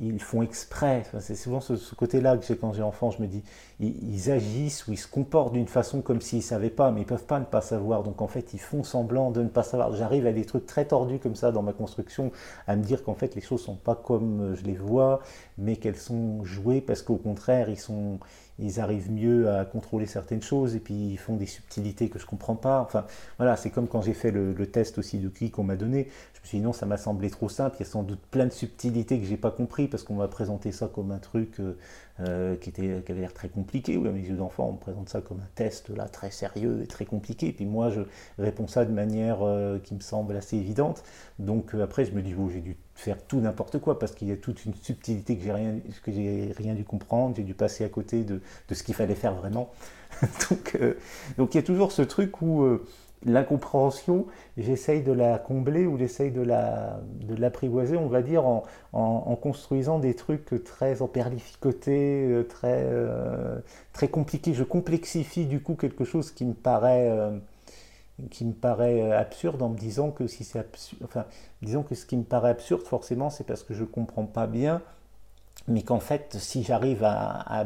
ils, 0.00 0.20
font 0.20 0.42
exprès. 0.42 1.04
c'est 1.20 1.34
souvent 1.34 1.60
ce, 1.60 1.74
côté-là 1.94 2.36
que 2.36 2.44
j'ai 2.44 2.56
quand 2.56 2.72
j'ai 2.72 2.82
enfant, 2.82 3.10
je 3.10 3.20
me 3.20 3.26
dis, 3.26 3.42
ils, 3.80 4.30
agissent 4.30 4.86
ou 4.86 4.92
ils 4.92 4.98
se 4.98 5.06
comportent 5.06 5.52
d'une 5.52 5.68
façon 5.68 6.00
comme 6.00 6.20
s'ils 6.20 6.42
savaient 6.42 6.70
pas, 6.70 6.90
mais 6.90 7.02
ils 7.02 7.06
peuvent 7.06 7.24
pas 7.24 7.38
ne 7.38 7.44
pas 7.44 7.60
savoir. 7.60 8.02
Donc 8.02 8.22
en 8.22 8.28
fait, 8.28 8.54
ils 8.54 8.60
font 8.60 8.82
semblant 8.82 9.30
de 9.30 9.42
ne 9.42 9.48
pas 9.48 9.62
savoir. 9.62 9.94
J'arrive 9.94 10.26
à 10.26 10.32
des 10.32 10.44
trucs 10.44 10.66
très 10.66 10.86
tordus 10.86 11.18
comme 11.18 11.34
ça 11.34 11.52
dans 11.52 11.62
ma 11.62 11.72
construction, 11.72 12.32
à 12.66 12.76
me 12.76 12.82
dire 12.82 13.04
qu'en 13.04 13.14
fait, 13.14 13.34
les 13.34 13.40
choses 13.40 13.62
sont 13.62 13.76
pas 13.76 13.94
comme 13.94 14.54
je 14.54 14.64
les 14.64 14.76
vois, 14.76 15.20
mais 15.58 15.76
qu'elles 15.76 15.96
sont 15.96 16.44
jouées 16.44 16.80
parce 16.80 17.02
qu'au 17.02 17.16
contraire, 17.16 17.68
ils 18.58 18.80
arrivent 18.80 19.10
mieux 19.10 19.50
à 19.50 19.64
contrôler 19.64 20.06
certaines 20.06 20.42
choses 20.42 20.74
et 20.76 20.80
puis 20.80 20.94
ils 20.94 21.18
font 21.18 21.36
des 21.36 21.46
subtilités 21.46 22.08
que 22.08 22.18
je 22.18 22.26
comprends 22.26 22.56
pas. 22.56 22.80
Enfin, 22.80 23.06
voilà, 23.38 23.56
c'est 23.56 23.70
comme 23.70 23.88
quand 23.88 24.02
j'ai 24.02 24.14
fait 24.14 24.30
le, 24.30 24.54
test 24.66 24.98
aussi 24.98 25.18
de 25.18 25.28
qui 25.28 25.50
qu'on 25.50 25.64
m'a 25.64 25.76
donné. 25.76 26.08
Je 26.34 26.40
me 26.40 26.46
suis 26.46 26.58
dit 26.58 26.64
non, 26.64 26.72
ça 26.72 26.86
m'a 26.86 26.96
semblé 26.96 27.28
trop 27.28 27.48
simple. 27.48 27.76
Il 27.78 27.84
y 27.84 27.88
a 27.88 27.90
sans 27.90 28.02
doute 28.02 28.20
plein 28.30 28.46
de 28.46 28.52
subtilités 28.52 29.18
que 29.18 29.26
j'ai 29.26 29.36
pas 29.36 29.50
compris 29.50 29.88
parce 29.90 30.02
qu'on 30.02 30.14
m'a 30.14 30.28
présenté 30.28 30.72
ça 30.72 30.88
comme 30.88 31.10
un 31.10 31.18
truc 31.18 31.60
euh, 31.60 31.76
euh, 32.20 32.56
qui, 32.56 32.70
était, 32.70 33.02
qui 33.04 33.12
avait 33.12 33.20
l'air 33.20 33.34
très 33.34 33.48
compliqué. 33.48 33.96
Oui, 33.96 34.08
à 34.08 34.12
mes 34.12 34.20
yeux 34.20 34.36
d'enfant, 34.36 34.68
on 34.68 34.72
me 34.72 34.78
présente 34.78 35.08
ça 35.08 35.20
comme 35.20 35.38
un 35.40 35.48
test 35.54 35.90
là 35.90 36.08
très 36.08 36.30
sérieux 36.30 36.80
et 36.82 36.86
très 36.86 37.04
compliqué. 37.04 37.48
Et 37.48 37.52
puis 37.52 37.66
moi, 37.66 37.90
je 37.90 38.02
réponds 38.38 38.68
ça 38.68 38.84
de 38.84 38.92
manière 38.92 39.42
euh, 39.42 39.78
qui 39.78 39.94
me 39.94 40.00
semble 40.00 40.36
assez 40.36 40.56
évidente. 40.56 41.02
Donc 41.38 41.74
après, 41.74 42.04
je 42.04 42.12
me 42.12 42.22
dis, 42.22 42.34
oh, 42.38 42.48
j'ai 42.48 42.60
dû 42.60 42.76
faire 42.94 43.22
tout 43.22 43.40
n'importe 43.40 43.78
quoi 43.78 43.98
parce 43.98 44.12
qu'il 44.12 44.28
y 44.28 44.32
a 44.32 44.36
toute 44.36 44.64
une 44.64 44.74
subtilité 44.74 45.36
que 45.36 45.42
j'ai 45.42 45.52
rien, 45.52 45.80
rien 46.56 46.74
dû 46.74 46.84
comprendre. 46.84 47.36
J'ai 47.36 47.44
dû 47.44 47.54
passer 47.54 47.84
à 47.84 47.88
côté 47.88 48.24
de, 48.24 48.40
de 48.68 48.74
ce 48.74 48.82
qu'il 48.82 48.94
fallait 48.94 49.14
faire 49.14 49.34
vraiment. 49.34 49.70
donc, 50.50 50.78
donc 51.38 51.54
il 51.54 51.58
y 51.58 51.60
a 51.60 51.62
toujours 51.62 51.92
ce 51.92 52.02
truc 52.02 52.42
où 52.42 52.80
l'incompréhension, 53.24 54.26
j'essaye 54.56 55.02
de 55.02 55.12
la 55.12 55.38
combler 55.38 55.86
ou 55.86 55.98
j'essaye 55.98 56.30
de 56.30 56.42
l'apprivoiser, 56.42 57.96
on 57.96 58.08
va 58.08 58.22
dire, 58.22 58.44
en, 58.46 59.36
construisant 59.36 59.98
des 59.98 60.14
trucs 60.14 60.62
très 60.64 61.02
emperlificotés, 61.02 62.26
euh, 62.26 62.42
très, 62.44 62.84
euh, 62.84 63.58
très 63.92 64.08
compliqués. 64.08 64.54
Je 64.54 64.64
complexifie 64.64 65.46
du 65.46 65.60
coup 65.62 65.74
quelque 65.74 66.04
chose 66.04 66.30
qui 66.30 66.44
me 66.44 66.54
paraît, 66.54 67.08
euh, 67.10 67.38
qui 68.30 68.44
me 68.44 68.52
paraît 68.52 69.12
absurde 69.12 69.62
en 69.62 69.70
me 69.70 69.78
disant 69.78 70.10
que 70.10 70.26
si 70.26 70.44
c'est 70.44 70.64
enfin, 71.04 71.24
disons 71.62 71.82
que 71.82 71.94
ce 71.94 72.06
qui 72.06 72.16
me 72.16 72.24
paraît 72.24 72.50
absurde, 72.50 72.82
forcément, 72.82 73.30
c'est 73.30 73.44
parce 73.44 73.62
que 73.62 73.74
je 73.74 73.82
ne 73.82 73.86
comprends 73.86 74.26
pas 74.26 74.46
bien 74.46 74.82
mais 75.68 75.82
qu'en 75.82 76.00
fait, 76.00 76.36
si 76.38 76.62
j'arrive 76.62 77.04
à, 77.04 77.64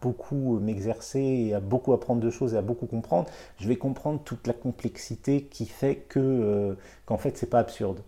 beaucoup 0.00 0.58
m'exercer, 0.58 1.52
à 1.52 1.60
beaucoup 1.60 1.92
apprendre 1.92 2.20
de 2.20 2.30
choses 2.30 2.54
et 2.54 2.56
à 2.56 2.62
beaucoup 2.62 2.86
comprendre, 2.86 3.28
je 3.58 3.68
vais 3.68 3.76
comprendre 3.76 4.20
toute 4.24 4.46
la 4.46 4.52
complexité 4.52 5.44
qui 5.44 5.66
fait 5.66 5.96
que 5.96 6.18
euh, 6.20 6.74
qu'en 7.06 7.18
fait, 7.18 7.36
c'est 7.36 7.50
pas 7.50 7.60
absurde. 7.60 8.00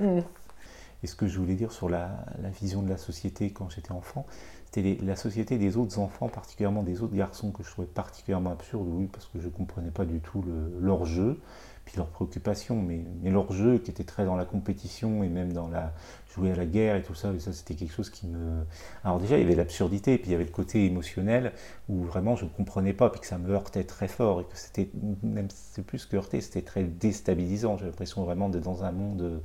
Mm. 0.00 0.20
Et 1.02 1.06
ce 1.06 1.14
que 1.14 1.26
je 1.26 1.38
voulais 1.38 1.54
dire 1.54 1.72
sur 1.72 1.88
la, 1.88 2.10
vision 2.60 2.82
de 2.82 2.88
la 2.88 2.98
société 2.98 3.50
quand 3.50 3.70
j'étais 3.70 3.92
enfant, 3.92 4.26
c'était 4.66 4.98
la 5.02 5.16
société 5.16 5.56
des 5.58 5.76
autres 5.76 5.98
enfants, 5.98 6.28
particulièrement 6.28 6.82
des 6.82 7.02
autres 7.02 7.14
garçons, 7.14 7.50
que 7.50 7.62
je 7.62 7.70
trouvais 7.70 7.88
particulièrement 7.88 8.50
absurde, 8.52 8.86
oui, 8.88 9.08
parce 9.10 9.26
que 9.26 9.40
je 9.40 9.46
ne 9.46 9.50
comprenais 9.50 9.90
pas 9.90 10.04
du 10.04 10.20
tout 10.20 10.44
leur 10.80 11.04
jeu 11.04 11.40
leurs 11.96 12.08
préoccupations, 12.08 12.80
mais, 12.80 13.04
mais, 13.22 13.30
leur 13.30 13.52
jeu 13.52 13.78
qui 13.78 13.90
était 13.90 14.04
très 14.04 14.24
dans 14.24 14.36
la 14.36 14.44
compétition 14.44 15.22
et 15.22 15.28
même 15.28 15.52
dans 15.52 15.68
la 15.68 15.92
jouer 16.34 16.52
à 16.52 16.54
la 16.54 16.66
guerre 16.66 16.96
et 16.96 17.02
tout 17.02 17.14
ça, 17.14 17.32
et 17.32 17.40
ça 17.40 17.52
c'était 17.52 17.74
quelque 17.74 17.92
chose 17.92 18.10
qui 18.10 18.26
me... 18.26 18.64
Alors 19.04 19.18
déjà 19.18 19.36
il 19.36 19.42
y 19.42 19.44
avait 19.44 19.56
l'absurdité, 19.56 20.16
puis 20.18 20.28
il 20.28 20.32
y 20.32 20.34
avait 20.34 20.44
le 20.44 20.50
côté 20.50 20.86
émotionnel 20.86 21.52
où 21.88 22.02
vraiment 22.04 22.36
je 22.36 22.44
ne 22.44 22.50
comprenais 22.50 22.92
pas, 22.92 23.10
puis 23.10 23.20
que 23.20 23.26
ça 23.26 23.38
me 23.38 23.52
heurtait 23.52 23.84
très 23.84 24.08
fort, 24.08 24.40
et 24.40 24.44
que 24.44 24.56
c'était, 24.56 24.88
même 25.22 25.48
c'est 25.50 25.84
plus 25.84 26.06
que 26.06 26.16
heurter, 26.16 26.40
c'était 26.40 26.62
très 26.62 26.84
déstabilisant, 26.84 27.78
j'ai 27.78 27.86
l'impression 27.86 28.24
vraiment 28.24 28.48
d'être 28.48 28.64
dans 28.64 28.84
un 28.84 28.92
monde 28.92 29.42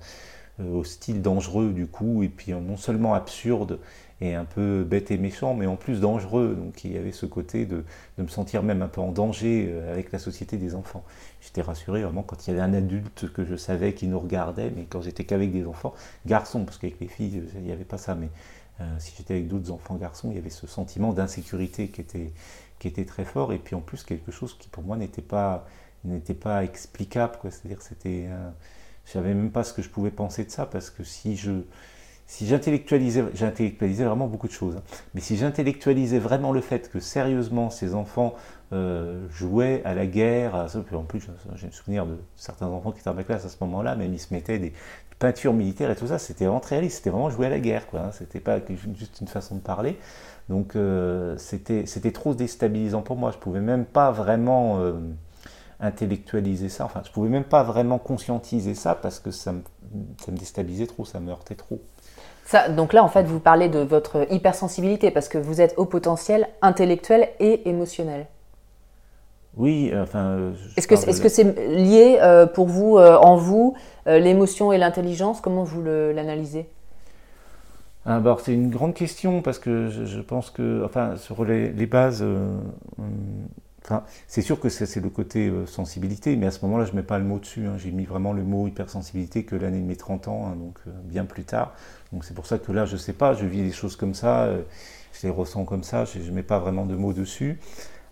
euh, 0.59 0.73
hostile, 0.73 1.21
dangereux 1.21 1.73
du 1.73 1.87
coup, 1.87 2.23
et 2.23 2.29
puis 2.29 2.53
non 2.53 2.77
seulement 2.77 3.13
absurde, 3.13 3.79
et 4.21 4.33
un 4.33 4.45
peu 4.45 4.83
bête 4.83 5.11
et 5.11 5.17
méchant, 5.17 5.53
mais 5.53 5.65
en 5.65 5.75
plus 5.75 5.99
dangereux. 5.99 6.55
Donc 6.55 6.83
il 6.83 6.93
y 6.93 6.97
avait 6.97 7.11
ce 7.11 7.25
côté 7.25 7.65
de, 7.65 7.83
de 8.17 8.23
me 8.23 8.27
sentir 8.27 8.63
même 8.63 8.81
un 8.81 8.87
peu 8.87 9.01
en 9.01 9.11
danger 9.11 9.67
euh, 9.69 9.91
avec 9.91 10.11
la 10.11 10.19
société 10.19 10.57
des 10.57 10.75
enfants. 10.75 11.03
J'étais 11.41 11.61
rassuré 11.61 12.03
vraiment 12.03 12.23
quand 12.23 12.47
il 12.47 12.51
y 12.51 12.53
avait 12.53 12.63
un 12.63 12.73
adulte 12.73 13.31
que 13.33 13.43
je 13.43 13.55
savais 13.55 13.93
qui 13.93 14.07
nous 14.07 14.19
regardait, 14.19 14.71
mais 14.75 14.85
quand 14.85 15.01
j'étais 15.01 15.25
qu'avec 15.25 15.51
des 15.51 15.65
enfants, 15.65 15.93
garçons, 16.25 16.63
parce 16.63 16.77
qu'avec 16.77 16.99
les 16.99 17.07
filles, 17.07 17.43
il 17.55 17.61
n'y 17.61 17.71
avait 17.71 17.83
pas 17.83 17.97
ça, 17.97 18.15
mais 18.15 18.29
euh, 18.81 18.95
si 18.99 19.13
j'étais 19.17 19.35
avec 19.35 19.47
d'autres 19.47 19.71
enfants 19.71 19.95
garçons, 19.95 20.29
il 20.31 20.35
y 20.35 20.39
avait 20.39 20.49
ce 20.49 20.67
sentiment 20.67 21.13
d'insécurité 21.13 21.89
qui 21.89 22.01
était, 22.01 22.31
qui 22.79 22.87
était 22.87 23.05
très 23.05 23.25
fort, 23.25 23.53
et 23.53 23.59
puis 23.59 23.75
en 23.75 23.81
plus 23.81 24.03
quelque 24.03 24.31
chose 24.31 24.57
qui 24.57 24.69
pour 24.69 24.83
moi 24.83 24.97
n'était 24.97 25.21
pas, 25.21 25.67
n'était 26.03 26.33
pas 26.33 26.63
explicable, 26.63 27.37
c'est-à-dire 27.43 27.81
c'était... 27.81 28.25
Euh, 28.29 28.49
je 29.05 29.11
savais 29.11 29.35
même 29.35 29.51
pas 29.51 29.63
ce 29.63 29.71
que 29.71 29.83
je 29.83 29.89
pouvais 29.89 30.09
penser 30.09 30.45
de 30.45 30.49
ça, 30.49 30.65
parce 30.65 30.89
que 30.89 31.03
si 31.03 31.35
je 31.37 31.51
si 32.27 32.47
j'intellectualisais, 32.47 33.23
j'intellectualisais 33.35 34.03
vraiment 34.03 34.27
beaucoup 34.27 34.47
de 34.47 34.51
choses, 34.51 34.77
hein. 34.77 34.81
mais 35.13 35.21
si 35.21 35.37
j'intellectualisais 35.37 36.17
vraiment 36.17 36.51
le 36.51 36.61
fait 36.61 36.89
que 36.89 36.99
sérieusement 36.99 37.69
ces 37.69 37.93
enfants 37.93 38.33
euh, 38.73 39.27
jouaient 39.29 39.83
à 39.85 39.93
la 39.93 40.07
guerre, 40.07 40.67
en 40.93 41.03
plus 41.03 41.27
j'ai 41.55 41.67
le 41.67 41.71
souvenir 41.71 42.05
de 42.05 42.17
certains 42.35 42.65
enfants 42.65 42.91
qui 42.91 42.99
étaient 42.99 43.09
dans 43.09 43.15
ma 43.15 43.23
classe 43.23 43.45
à 43.45 43.49
ce 43.49 43.57
moment-là, 43.61 43.95
même 43.95 44.11
ils 44.11 44.19
se 44.19 44.33
mettaient 44.33 44.57
des 44.57 44.73
peintures 45.19 45.53
militaires 45.53 45.91
et 45.91 45.95
tout 45.95 46.07
ça, 46.07 46.17
c'était 46.17 46.45
vraiment 46.45 46.61
réaliste, 46.67 46.97
c'était 46.97 47.11
vraiment 47.11 47.29
jouer 47.29 47.45
à 47.45 47.49
la 47.49 47.59
guerre, 47.59 47.85
quoi, 47.87 48.01
hein. 48.01 48.11
c'était 48.11 48.39
pas 48.39 48.57
juste 48.97 49.21
une 49.21 49.27
façon 49.27 49.55
de 49.55 49.61
parler, 49.61 49.99
donc 50.49 50.75
euh, 50.75 51.37
c'était, 51.37 51.85
c'était 51.85 52.11
trop 52.11 52.33
déstabilisant 52.33 53.03
pour 53.03 53.17
moi, 53.17 53.29
je 53.31 53.37
pouvais 53.37 53.61
même 53.61 53.85
pas 53.85 54.09
vraiment 54.09 54.79
euh, 54.79 54.93
intellectualiser 55.79 56.69
ça, 56.69 56.85
enfin 56.85 57.03
je 57.05 57.11
pouvais 57.11 57.29
même 57.29 57.43
pas 57.43 57.61
vraiment 57.61 57.99
conscientiser 57.99 58.73
ça 58.73 58.95
parce 58.95 59.19
que 59.19 59.29
ça 59.29 59.51
me 59.53 59.61
déstabilisait 60.29 60.87
trop, 60.87 61.05
ça 61.05 61.19
me 61.19 61.29
heurtait 61.29 61.53
trop 61.53 61.79
donc 62.69 62.93
là, 62.93 63.03
en 63.03 63.07
fait, 63.07 63.23
vous 63.23 63.39
parlez 63.39 63.69
de 63.69 63.79
votre 63.79 64.27
hypersensibilité 64.31 65.11
parce 65.11 65.27
que 65.27 65.37
vous 65.37 65.61
êtes 65.61 65.73
au 65.77 65.85
potentiel 65.85 66.47
intellectuel 66.61 67.29
et 67.39 67.67
émotionnel. 67.67 68.27
Oui, 69.57 69.89
euh, 69.93 70.03
enfin. 70.03 70.25
Euh, 70.25 70.51
est-ce 70.77 70.87
que 70.87 70.95
est-ce 70.95 71.21
que 71.21 71.29
c'est 71.29 71.57
lié 71.69 72.19
euh, 72.21 72.45
pour 72.45 72.67
vous, 72.67 72.97
en 72.97 73.35
vous, 73.37 73.75
l'émotion 74.05 74.71
et 74.71 74.77
l'intelligence? 74.77 75.41
Comment 75.41 75.63
vous 75.63 75.81
l'analysez? 75.83 76.67
Ah, 78.05 78.19
bah, 78.19 78.37
c'est 78.43 78.53
une 78.53 78.69
grande 78.69 78.93
question 78.93 79.41
parce 79.41 79.57
que 79.57 79.87
je, 79.89 80.21
pense 80.21 80.51
que, 80.51 80.83
enfin, 80.85 81.15
sur 81.15 81.43
les, 81.43 81.69
bases, 81.87 82.23
c'est 84.27 84.41
sûr 84.41 84.59
que 84.59 84.69
c'est 84.69 84.99
le 84.99 85.09
côté 85.09 85.47
euh, 85.47 85.65
sensibilité, 85.65 86.35
mais 86.35 86.47
à 86.47 86.51
ce 86.51 86.63
moment-là, 86.65 86.85
je 86.85 86.91
ne 86.91 86.97
mets 86.97 87.03
pas 87.03 87.19
le 87.19 87.25
mot 87.25 87.39
dessus. 87.39 87.65
Hein. 87.65 87.77
J'ai 87.77 87.91
mis 87.91 88.05
vraiment 88.05 88.33
le 88.33 88.43
mot 88.43 88.67
hypersensibilité 88.67 89.43
que 89.43 89.55
l'année 89.55 89.79
de 89.79 89.85
mes 89.85 89.95
30 89.95 90.27
ans, 90.27 90.47
hein, 90.47 90.55
donc 90.55 90.79
euh, 90.87 90.91
bien 91.03 91.25
plus 91.25 91.43
tard. 91.43 91.73
Donc 92.11 92.25
c'est 92.25 92.33
pour 92.33 92.45
ça 92.45 92.57
que 92.57 92.71
là, 92.71 92.85
je 92.85 92.93
ne 92.93 92.97
sais 92.97 93.13
pas, 93.13 93.33
je 93.33 93.45
vis 93.45 93.61
des 93.61 93.71
choses 93.71 93.95
comme 93.95 94.13
ça, 94.13 94.43
euh, 94.43 94.61
je 95.13 95.27
les 95.27 95.33
ressens 95.33 95.65
comme 95.65 95.83
ça, 95.83 96.05
je 96.05 96.19
ne 96.19 96.31
mets 96.31 96.43
pas 96.43 96.59
vraiment 96.59 96.85
de 96.85 96.95
mots 96.95 97.13
dessus. 97.13 97.59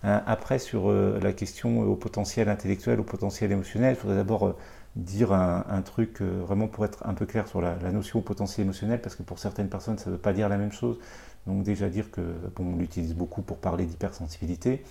Hein, 0.04 0.22
après, 0.28 0.60
sur 0.60 0.92
la 0.92 1.32
question 1.32 1.82
au 1.82 1.96
potentiel 1.96 2.50
intellectuel, 2.50 3.00
au 3.00 3.04
potentiel 3.04 3.52
émotionnel, 3.52 3.96
il 3.98 4.02
faudrait 4.02 4.18
d'abord 4.18 4.56
dire 4.96 5.32
un, 5.32 5.82
truc 5.82 6.22
vraiment 6.22 6.68
pour 6.68 6.86
être 6.86 7.06
un 7.08 7.14
peu 7.14 7.26
clair 7.26 7.48
sur 7.48 7.62
la, 7.62 7.76
notion 7.92 8.20
au 8.20 8.22
potentiel 8.22 8.66
émotionnel, 8.66 9.02
parce 9.02 9.16
que 9.16 9.24
pour 9.24 9.40
certaines 9.40 9.70
personnes, 9.70 9.98
ça 9.98 10.10
ne 10.10 10.16
veut 10.16 10.22
pas 10.22 10.34
dire 10.34 10.50
la 10.50 10.58
même 10.58 10.74
chose. 10.74 11.00
Donc 11.48 11.64
déjà 11.64 11.88
dire 11.90 12.12
que, 12.12 12.22
bon, 12.56 12.74
on 12.74 12.78
l'utilise 12.78 13.16
beaucoup 13.16 13.42
pour 13.42 13.58
parler 13.58 13.86
d'hypersensibilité. 13.86 14.84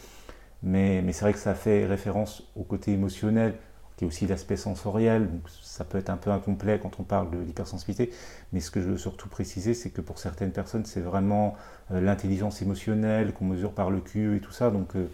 Mais, 0.62 1.04
c'est 1.12 1.24
vrai 1.24 1.32
que 1.32 1.38
ça 1.38 1.54
fait 1.54 1.86
référence 1.86 2.44
au 2.56 2.62
côté 2.62 2.92
émotionnel, 2.92 3.54
qui 3.96 4.04
est 4.04 4.08
aussi 4.08 4.26
l'aspect 4.26 4.56
sensoriel. 4.56 5.28
Donc 5.28 5.42
ça 5.62 5.84
peut 5.84 5.98
être 5.98 6.10
un 6.10 6.16
peu 6.16 6.30
incomplet 6.30 6.78
quand 6.80 7.00
on 7.00 7.02
parle 7.02 7.30
de 7.30 7.38
l'hypersensibilité. 7.38 8.12
Mais 8.52 8.60
ce 8.60 8.70
que 8.70 8.80
je 8.80 8.88
veux 8.88 8.98
surtout 8.98 9.28
préciser, 9.28 9.74
c'est 9.74 9.90
que 9.90 10.00
pour 10.00 10.18
certaines 10.18 10.52
personnes, 10.52 10.84
c'est 10.84 11.00
vraiment 11.00 11.56
euh, 11.90 12.00
l'intelligence 12.00 12.62
émotionnelle 12.62 13.32
qu'on 13.32 13.44
mesure 13.44 13.72
par 13.72 13.90
le 13.90 14.00
QE 14.00 14.36
et 14.36 14.40
tout 14.40 14.52
ça. 14.52 14.70
Donc 14.70 14.94
euh, 14.94 15.06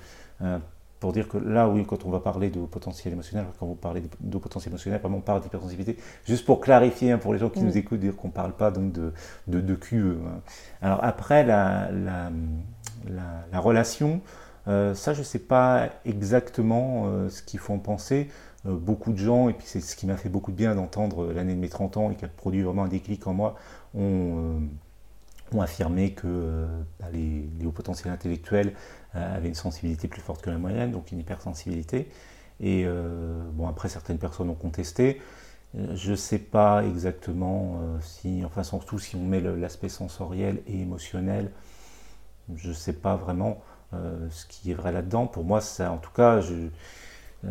euh, 0.43 0.59
pour 1.01 1.13
dire 1.13 1.29
que 1.29 1.39
là, 1.39 1.69
oui, 1.69 1.87
quand 1.87 2.05
on 2.05 2.11
va 2.11 2.21
parler 2.21 2.51
de 2.51 2.61
potentiel 2.61 3.15
émotionnel, 3.15 3.47
quand 3.59 3.67
vous 3.67 3.77
parlez 3.77 4.03
de 4.21 4.39
potentiel 4.39 4.73
émotionnel, 4.73 5.01
vraiment 5.01 5.19
on 5.19 5.23
parle 5.23 5.41
d'hypersensibilité. 5.41 5.97
Juste 6.27 6.45
pour 6.45 6.61
clarifier 6.61 7.13
hein, 7.13 7.19
pour 7.19 7.33
les 7.33 7.39
gens 7.39 7.49
qui 7.49 7.61
mm. 7.61 7.67
nous 7.67 7.79
écoutent, 7.79 8.01
dire 8.01 8.17
qu'on 8.17 8.29
ne 8.29 8.33
parle 8.33 8.53
pas 8.53 8.71
donc 8.71 8.93
de, 8.93 9.13
de, 9.47 9.75
QE. 9.77 10.19
Hein. 10.27 10.41
Alors 10.83 10.99
après, 11.03 11.45
la, 11.45 11.91
la, 11.93 12.31
la 13.53 13.61
relation 13.61 14.21
euh, 14.69 14.95
ça, 14.95 15.15
je 15.15 15.21
ne 15.21 15.25
sais 15.25 15.39
pas 15.39 15.91
exactement 16.05 17.05
euh, 17.07 17.29
ce 17.31 17.43
qu'il 17.43 17.59
faut 17.59 17.73
en 17.73 17.79
penser. 17.79 18.29
Euh, 18.67 18.77
beaucoup 18.77 19.13
de 19.13 19.19
gens, 19.19 19.49
et 19.49 19.55
puis 19.55 19.67
c'est 19.67 19.81
ce 19.81 19.97
qui 19.97 20.07
m'a 20.07 20.17
fait 20.17 20.29
beaucoup 20.29 20.51
de 20.51 20.57
bien 20.57 20.75
d'entendre 20.75 21.33
l'année 21.33 21.55
de 21.55 21.61
mes 21.61 21.69
30 21.69 21.97
ans 21.97 22.11
et 22.11 22.17
qui 22.17 22.25
a 22.25 22.29
produit 22.29 22.63
vraiment 22.63 22.85
un 22.85 22.89
déclic 22.89 23.27
en 23.27 23.35
moi, 23.35 23.55
ont, 23.95 24.61
affirmé 25.59 26.13
que 26.13 26.67
bah, 27.01 27.07
les, 27.11 27.49
hauts 27.65 27.73
potentiels 27.73 28.13
intellectuels 28.13 28.75
avaient 29.15 29.49
une 29.49 29.55
sensibilité 29.55 30.07
plus 30.07 30.21
forte 30.21 30.43
que 30.43 30.51
la 30.51 30.59
moyenne, 30.59 30.93
donc 30.93 31.11
une 31.11 31.21
hypersensibilité. 31.21 32.09
Et 32.61 32.87
bon, 33.55 33.67
après, 33.67 33.89
certaines 33.89 34.19
personnes 34.19 34.51
ont 34.51 34.55
contesté. 34.55 35.23
Je 35.95 36.11
ne 36.11 36.17
sais 36.17 36.39
pas 36.39 36.85
exactement 36.85 37.81
si, 38.03 38.43
enfin 38.45 38.63
surtout 38.63 38.99
si 38.99 39.17
on 39.17 39.25
met 39.25 39.41
l'aspect 39.41 39.89
sensoriel 39.89 40.61
et 40.67 40.81
émotionnel, 40.81 41.51
je 42.55 42.69
ne 42.69 42.75
sais 42.75 42.93
pas 42.93 43.17
vraiment. 43.17 43.63
Euh, 43.95 44.29
ce 44.31 44.45
qui 44.47 44.71
est 44.71 44.75
vrai 44.75 44.93
là-dedans. 44.93 45.27
Pour 45.27 45.45
moi, 45.45 45.63
ça, 45.63 45.91
en 45.91 45.97
tout 45.97 46.11
cas, 46.11 46.43
euh, 46.43 46.69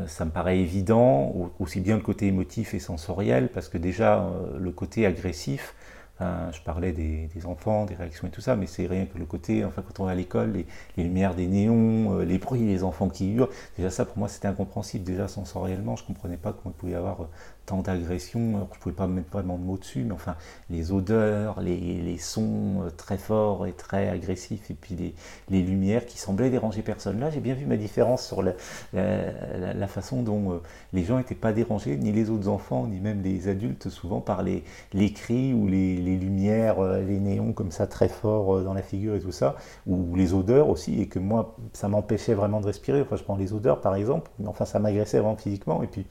ça 0.08 0.24
me 0.26 0.30
paraît 0.30 0.60
évident, 0.60 1.52
aussi 1.60 1.80
bien 1.82 1.96
le 1.96 2.04
côté 2.04 2.28
émotif 2.28 2.76
et 2.76 2.80
sensoriel, 2.80 3.50
parce 3.50 3.70
que 3.70 3.80
déjà, 3.80 4.20
euh, 4.20 4.60
le 4.60 4.72
côté 4.72 5.08
agressif, 5.08 5.74
je 6.20 6.62
parlais 6.64 6.92
des, 6.94 7.30
enfants, 7.46 7.86
des 7.86 7.96
réactions 7.96 8.28
et 8.28 8.32
tout 8.32 8.42
ça, 8.42 8.56
mais 8.56 8.68
c'est 8.68 8.88
rien 8.88 9.06
que 9.06 9.18
le 9.18 9.26
côté, 9.26 9.64
enfin, 9.66 9.82
quand 9.82 10.02
on 10.02 10.06
va 10.06 10.12
à 10.12 10.16
l'école, 10.16 10.54
les, 10.98 11.04
lumières 11.04 11.36
des 11.36 11.48
néons, 11.48 12.20
les 12.20 12.38
bruits, 12.38 12.66
les 12.66 12.84
enfants 12.84 13.10
qui 13.10 13.34
hurlent, 13.34 13.50
déjà 13.78 13.90
ça 13.90 14.06
pour 14.06 14.18
moi 14.18 14.28
c'était 14.28 14.48
incompréhensible, 14.48 15.04
déjà 15.04 15.28
sensoriellement, 15.28 15.96
je 15.96 16.04
ne 16.04 16.08
comprenais 16.08 16.38
pas 16.38 16.54
comment 16.54 16.74
il 16.76 16.80
pouvait 16.80 16.92
y 16.94 16.96
avoir 16.96 17.28
tant 17.68 17.82
d'agressions, 17.82 18.54
je 18.54 18.58
ne 18.58 18.80
pouvais 18.80 18.96
pas 18.96 19.08
mettre 19.08 19.30
vraiment 19.30 19.58
de 19.58 19.64
mots 19.64 19.78
dessus, 19.78 20.06
mais 20.06 20.14
enfin, 20.14 20.38
les 20.70 20.94
odeurs, 20.94 21.60
les, 21.62 22.18
sons 22.18 22.84
euh, 22.84 22.90
très 22.90 23.18
forts 23.18 23.68
et 23.68 23.74
très 23.74 24.10
agressifs, 24.10 24.72
et 24.72 24.74
puis 24.74 24.96
les, 24.96 25.14
les, 25.50 25.62
lumières 25.62 26.06
qui 26.06 26.18
semblaient 26.18 26.50
déranger 26.50 26.82
personne. 26.82 27.20
Là, 27.20 27.30
j'ai 27.30 27.42
bien 27.42 27.54
vu 27.54 27.66
ma 27.66 27.76
différence 27.76 28.26
sur 28.26 28.42
la, 28.42 28.54
la, 28.94 29.88
façon 29.88 30.24
dont 30.24 30.54
euh, 30.54 30.62
les 30.94 31.04
gens 31.04 31.18
n'étaient 31.18 31.36
pas 31.36 31.52
dérangés, 31.52 31.98
ni 31.98 32.14
les 32.14 32.30
autres 32.30 32.48
enfants, 32.48 32.88
ni 32.88 33.02
même 33.02 33.22
les 33.22 33.50
adultes, 33.50 33.90
souvent 33.90 34.22
par 34.22 34.44
les, 34.44 34.64
les 34.94 35.12
cris 35.12 35.54
ou 35.54 35.68
les, 35.68 35.98
les 36.10 36.18
lumières, 36.18 36.80
euh, 36.80 37.02
les 37.02 37.20
néons 37.20 37.54
comme 37.54 37.72
ça 37.72 37.88
très 37.88 38.10
forts 38.10 38.62
dans 38.64 38.74
la 38.74 38.82
figure 38.82 39.16
et 39.16 39.20
tout 39.20 39.32
ça, 39.32 39.56
ou 39.86 40.16
les 40.16 40.34
odeurs 40.34 40.70
aussi, 40.70 41.02
et 41.02 41.08
que 41.08 41.20
moi, 41.20 41.56
ça 41.74 41.88
m'empêchait 41.88 42.34
vraiment 42.34 42.62
de 42.62 42.66
respirer. 42.66 43.02
Enfin, 43.02 43.16
je 43.16 43.24
prends 43.24 43.38
les 43.38 43.54
odeurs 43.54 43.82
par 43.82 43.96
exemple, 43.96 44.32
mais 44.40 44.48
enfin, 44.48 44.66
ça 44.66 44.80
m'agressait 44.80 45.20
vraiment 45.20 45.38
physiquement, 45.38 45.84
et 45.84 45.88
puis 45.88 46.06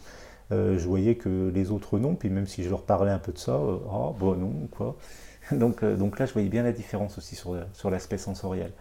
euh, 0.53 0.79
je 0.79 0.87
voyais 0.87 1.17
que 1.17 1.51
les 1.53 1.71
autres 1.73 1.99
non, 1.99 2.15
puis 2.15 2.31
même 2.31 2.47
si 2.47 2.63
je 2.63 2.71
leur 2.71 2.83
parlais 2.83 3.11
un 3.11 3.19
peu 3.19 3.33
de 3.33 3.39
ça, 3.39 3.53
euh, 3.53 3.79
ah 3.91 4.13
bon 4.19 4.37
non, 4.37 4.69
quoi. 4.71 4.97
donc, 5.53 5.83
euh, 5.83 5.97
donc 5.97 6.19
là, 6.19 6.27
je 6.27 6.33
voyais 6.33 6.49
bien 6.49 6.63
la 6.63 6.73
différence 6.73 7.19
aussi 7.19 7.35
sur, 7.35 7.57
sur 7.73 7.91
l'aspect 7.91 8.19
sensoriel. 8.19 8.73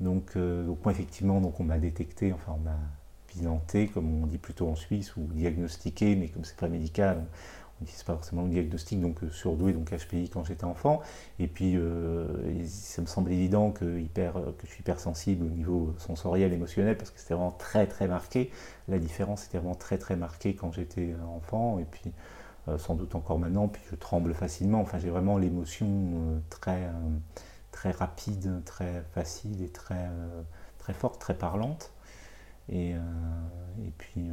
Donc, 0.00 0.36
donc 0.36 0.84
moi, 0.84 0.92
effectivement, 0.92 1.40
donc 1.40 1.60
on 1.60 1.64
m'a 1.64 1.78
détecté, 1.78 2.32
enfin 2.32 2.52
on 2.56 2.64
m'a 2.64 2.76
comme 3.92 4.22
on 4.22 4.26
dit 4.26 4.38
plutôt 4.38 4.68
en 4.68 4.76
Suisse, 4.76 5.16
ou 5.16 5.22
diagnostiqué, 5.32 6.16
mais 6.16 6.28
comme 6.28 6.44
c'est 6.44 6.56
pas 6.56 6.68
médical, 6.68 7.24
on 7.82 7.86
c'est 7.86 8.06
pas 8.06 8.14
forcément 8.14 8.44
un 8.44 8.48
diagnostic, 8.48 9.00
donc 9.00 9.22
euh, 9.22 9.30
surdoué, 9.30 9.72
donc 9.72 9.90
HPI 9.90 10.28
quand 10.30 10.44
j'étais 10.44 10.64
enfant. 10.64 11.00
Et 11.38 11.46
puis, 11.48 11.76
euh, 11.76 12.26
ça 12.66 13.02
me 13.02 13.06
semble 13.06 13.32
évident 13.32 13.74
euh, 13.82 14.02
que 14.52 14.66
je 14.66 14.70
suis 14.70 14.80
hypersensible 14.80 15.46
au 15.46 15.50
niveau 15.50 15.94
sensoriel, 15.98 16.52
émotionnel, 16.52 16.96
parce 16.96 17.10
que 17.10 17.20
c'était 17.20 17.34
vraiment 17.34 17.52
très 17.52 17.86
très 17.86 18.08
marqué. 18.08 18.50
La 18.88 18.98
différence 18.98 19.46
était 19.46 19.58
vraiment 19.58 19.74
très 19.74 19.98
très 19.98 20.16
marquée 20.16 20.54
quand 20.54 20.72
j'étais 20.72 21.14
enfant. 21.36 21.78
Et 21.78 21.84
puis, 21.84 22.12
sans 22.78 22.94
doute 22.94 23.14
encore 23.14 23.38
maintenant, 23.38 23.68
puis 23.68 23.82
je 23.90 23.96
tremble 23.96 24.32
facilement. 24.34 24.80
Enfin, 24.80 24.98
j'ai 24.98 25.10
vraiment 25.10 25.36
l'émotion 25.36 26.40
très, 26.48 26.90
très 27.72 27.90
rapide, 27.90 28.62
très 28.64 29.04
facile 29.12 29.62
et 29.62 29.68
très, 29.68 30.08
très 30.78 30.94
forte, 30.94 31.20
très 31.20 31.34
parlante. 31.34 31.92
Et, 32.68 32.90
et 32.90 33.92
puis, 33.98 34.28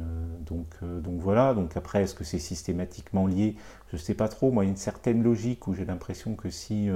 donc, 0.46 0.66
donc 0.82 1.20
voilà. 1.20 1.54
Donc 1.54 1.76
après, 1.76 2.02
est-ce 2.02 2.14
que 2.14 2.24
c'est 2.24 2.38
systématiquement 2.38 3.26
lié? 3.26 3.56
Je 3.90 3.96
ne 3.96 4.00
sais 4.00 4.14
pas 4.14 4.28
trop. 4.28 4.50
Moi, 4.50 4.64
il 4.64 4.68
y 4.68 4.70
a 4.70 4.72
une 4.72 4.76
certaine 4.76 5.22
logique 5.22 5.66
où 5.68 5.74
j'ai 5.74 5.84
l'impression 5.84 6.34
que 6.34 6.48
si, 6.48 6.88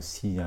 si 0.00 0.38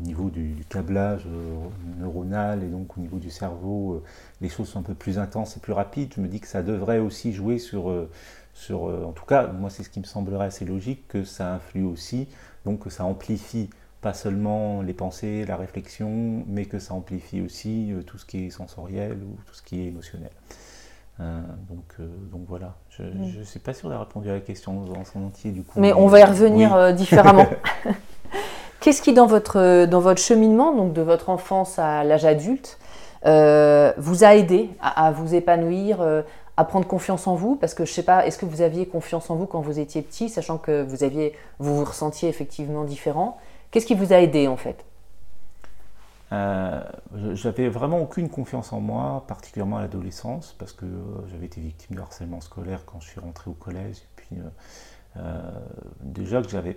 au 0.00 0.04
niveau 0.04 0.30
du, 0.30 0.64
câblage 0.68 1.26
euh, 1.26 1.68
neuronal 1.98 2.62
et 2.62 2.68
donc 2.68 2.96
au 2.96 3.00
niveau 3.00 3.18
du 3.18 3.30
cerveau, 3.30 3.94
euh, 3.94 4.02
les 4.40 4.48
choses 4.48 4.68
sont 4.68 4.80
un 4.80 4.82
peu 4.82 4.94
plus 4.94 5.18
intenses 5.18 5.56
et 5.56 5.60
plus 5.60 5.72
rapides. 5.72 6.12
Je 6.14 6.20
me 6.20 6.28
dis 6.28 6.40
que 6.40 6.46
ça 6.46 6.62
devrait 6.62 6.98
aussi 6.98 7.32
jouer 7.32 7.58
sur, 7.58 7.90
euh, 7.90 8.10
sur 8.54 8.84
en 8.84 9.12
tout 9.12 9.24
cas, 9.24 9.48
moi 9.48 9.70
c'est 9.70 9.82
ce 9.82 9.90
qui 9.90 10.00
me 10.00 10.04
semblerait 10.04 10.46
assez 10.46 10.64
logique, 10.64 11.08
que 11.08 11.24
ça 11.24 11.54
influe 11.54 11.84
aussi, 11.84 12.28
donc 12.64 12.80
que 12.80 12.90
ça 12.90 13.04
amplifie 13.04 13.70
pas 14.00 14.14
seulement 14.14 14.82
les 14.82 14.92
pensées, 14.92 15.44
la 15.46 15.56
réflexion, 15.56 16.44
mais 16.46 16.66
que 16.66 16.78
ça 16.78 16.94
amplifie 16.94 17.40
aussi 17.40 17.92
tout 18.06 18.18
ce 18.18 18.26
qui 18.26 18.46
est 18.46 18.50
sensoriel 18.50 19.12
ou 19.12 19.36
tout 19.46 19.54
ce 19.54 19.62
qui 19.62 19.80
est 19.80 19.86
émotionnel. 19.86 20.30
donc, 21.18 21.96
donc 22.30 22.42
voilà, 22.46 22.74
je 22.90 23.02
ne 23.02 23.44
suis 23.44 23.58
pas 23.58 23.74
sûr 23.74 23.88
d'avoir 23.88 24.06
répondu 24.06 24.28
à 24.30 24.34
la 24.34 24.40
question 24.40 24.84
dans 24.84 25.04
son 25.04 25.24
entier 25.24 25.50
du 25.50 25.62
coup. 25.62 25.80
Mais, 25.80 25.92
on 25.92 26.06
va 26.06 26.20
y 26.20 26.24
revenir 26.24 26.94
différemment. 26.94 27.46
Qu'est-ce 28.86 29.02
qui, 29.02 29.12
dans 29.12 29.26
votre, 29.26 29.86
dans 29.86 29.98
votre 29.98 30.20
cheminement, 30.20 30.72
donc 30.72 30.92
de 30.92 31.02
votre 31.02 31.28
enfance 31.28 31.78
à 31.78 32.04
l'âge 32.04 32.24
adulte, 32.24 32.78
euh, 33.24 33.92
vous 33.96 34.22
a 34.22 34.36
aidé 34.36 34.70
à, 34.80 35.10
vous 35.10 35.34
épanouir, 35.34 36.00
euh, 36.00 36.22
à 36.56 36.64
prendre 36.64 36.86
confiance 36.86 37.26
en 37.26 37.34
vous? 37.34 37.56
Parce 37.56 37.74
que 37.74 37.84
je 37.84 37.90
ne 37.90 37.94
sais 37.94 38.02
pas, 38.04 38.26
est-ce 38.26 38.38
que 38.38 38.46
vous 38.46 38.60
aviez 38.60 38.86
confiance 38.86 39.28
en 39.30 39.34
vous 39.34 39.46
quand 39.46 39.60
vous 39.60 39.80
étiez 39.80 40.02
petit, 40.02 40.28
sachant 40.28 40.58
que 40.58 40.84
vous, 40.84 41.02
aviez, 41.02 41.32
vous 41.58 41.74
vous 41.74 41.84
ressentiez 41.84 42.28
effectivement 42.28 42.84
différent? 42.84 43.38
Qu'est-ce 43.70 43.86
qui 43.86 43.94
vous 43.94 44.12
a 44.12 44.16
aidé 44.16 44.48
en 44.48 44.56
fait? 44.56 44.84
Euh, 46.32 46.82
J'avais 47.32 47.68
vraiment 47.68 47.98
aucune 48.00 48.28
confiance 48.28 48.72
en 48.72 48.80
moi, 48.80 49.24
particulièrement 49.28 49.78
à 49.78 49.82
l'adolescence, 49.82 50.54
parce 50.58 50.72
que 50.72 50.86
j'avais 51.28 51.46
été 51.46 51.60
victime 51.60 51.96
de 51.96 52.00
harcèlement 52.00 52.40
scolaire 52.40 52.84
quand 52.84 53.00
je 53.00 53.08
suis 53.08 53.20
rentré 53.20 53.50
au 53.50 53.54
collège. 53.54 53.96
Et 53.96 54.08
puis, 54.16 54.36
déjà 56.02 56.42
que 56.42 56.48
j'avais 56.48 56.76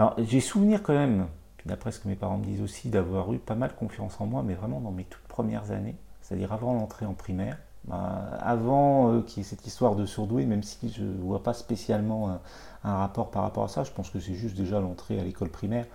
alors, 0.00 0.14
j'ai 0.16 0.40
souvenir 0.40 0.82
quand 0.82 0.94
même, 0.94 1.26
d'après 1.66 1.92
ce 1.92 2.00
que 2.00 2.08
mes 2.08 2.14
parents 2.14 2.38
me 2.38 2.44
disent 2.46 2.62
aussi, 2.62 2.88
d'avoir 2.88 3.30
eu 3.34 3.38
pas 3.38 3.54
mal 3.54 3.74
confiance 3.74 4.18
en 4.18 4.24
moi, 4.24 4.42
mais 4.42 4.54
vraiment 4.54 4.80
dans 4.80 4.92
mes 4.92 5.04
toutes 5.04 5.28
premières 5.28 5.72
années, 5.72 5.94
c'est-à-dire 6.22 6.54
avant 6.54 6.72
l'entrée 6.72 7.04
en 7.04 7.12
primaire, 7.12 7.58
avant 7.88 9.12
euh, 9.12 9.22
qu'il 9.22 9.38
y 9.38 9.40
ait 9.40 9.48
cette 9.48 9.66
histoire 9.66 9.96
de 9.96 10.06
surdoué, 10.06 10.44
même 10.44 10.62
si 10.62 10.90
je 10.90 11.02
ne 11.02 11.22
vois 11.22 11.42
pas 11.42 11.54
spécialement 11.54 12.40
un, 12.84 12.96
rapport 12.96 13.30
par 13.30 13.42
rapport 13.42 13.64
à 13.64 13.68
ça, 13.68 13.84
je 13.84 13.90
pense 13.90 14.10
que 14.10 14.20
c'est 14.20 14.34
juste 14.34 14.56
déjà 14.56 14.80
l'entrée 14.80 15.18
à 15.18 15.24
l'école 15.24 15.50
primaire, 15.50 15.86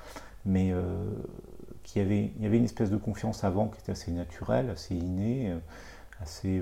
mais 0.46 0.72
euh, 0.72 0.82
qu'il 1.84 2.02
y 2.02 2.06
avait, 2.06 2.32
il 2.36 2.44
y 2.44 2.46
avait 2.46 2.58
une 2.58 2.66
espèce 2.66 2.90
de 2.90 2.98
confiance 2.98 3.44
avant 3.44 3.68
qui 3.68 3.80
était 3.80 3.92
assez 3.92 4.12
naturelle, 4.12 4.70
assez 4.70 4.96
innée, 4.96 5.52
euh, 5.52 5.60
assez, 6.22 6.62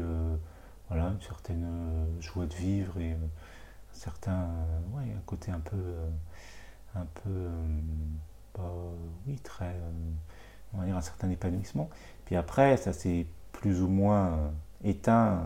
voilà, 0.89 1.08
une 1.08 1.22
certaine 1.22 1.65
joie 2.20 2.46
de 2.46 2.53
vivre 2.53 3.00
et 3.00 3.15
un 4.27 4.48
ouais, 4.94 5.03
un 5.15 5.22
côté 5.25 5.51
un 5.51 5.60
peu 5.60 5.77
un 6.96 7.06
peu, 7.24 7.48
bah, 8.56 8.72
oui, 9.27 9.39
très, 9.39 9.75
on 10.74 10.80
va 10.80 10.86
dire 10.86 10.98
un 10.98 11.01
certain 11.01 11.30
épanouissement. 11.30 11.89
Puis 12.25 12.36
après, 12.36 12.77
ça 12.77 12.94
s'est 12.94 13.25
plus 13.51 13.82
ou 13.82 13.88
moins 13.88 14.51
éteint 14.84 15.42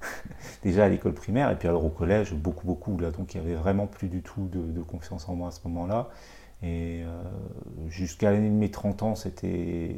déjà 0.62 0.84
à 0.84 0.88
l'école 0.88 1.14
primaire 1.14 1.50
et 1.50 1.56
puis 1.56 1.68
alors 1.68 1.84
au 1.84 1.90
collège 1.90 2.34
beaucoup 2.34 2.66
beaucoup 2.66 2.98
là 2.98 3.10
donc 3.10 3.34
il 3.34 3.40
n'y 3.40 3.46
avait 3.46 3.56
vraiment 3.56 3.86
plus 3.86 4.08
du 4.08 4.22
tout 4.22 4.48
de, 4.52 4.82
confiance 4.82 5.28
en 5.28 5.34
moi 5.34 5.48
à 5.48 5.50
ce 5.50 5.60
moment-là 5.64 6.08
et 6.62 7.02
jusqu'à 7.88 8.30
l'année 8.30 8.50
de 8.50 8.54
mes 8.54 8.70
30 8.70 9.02
ans 9.02 9.14
c'était 9.14 9.94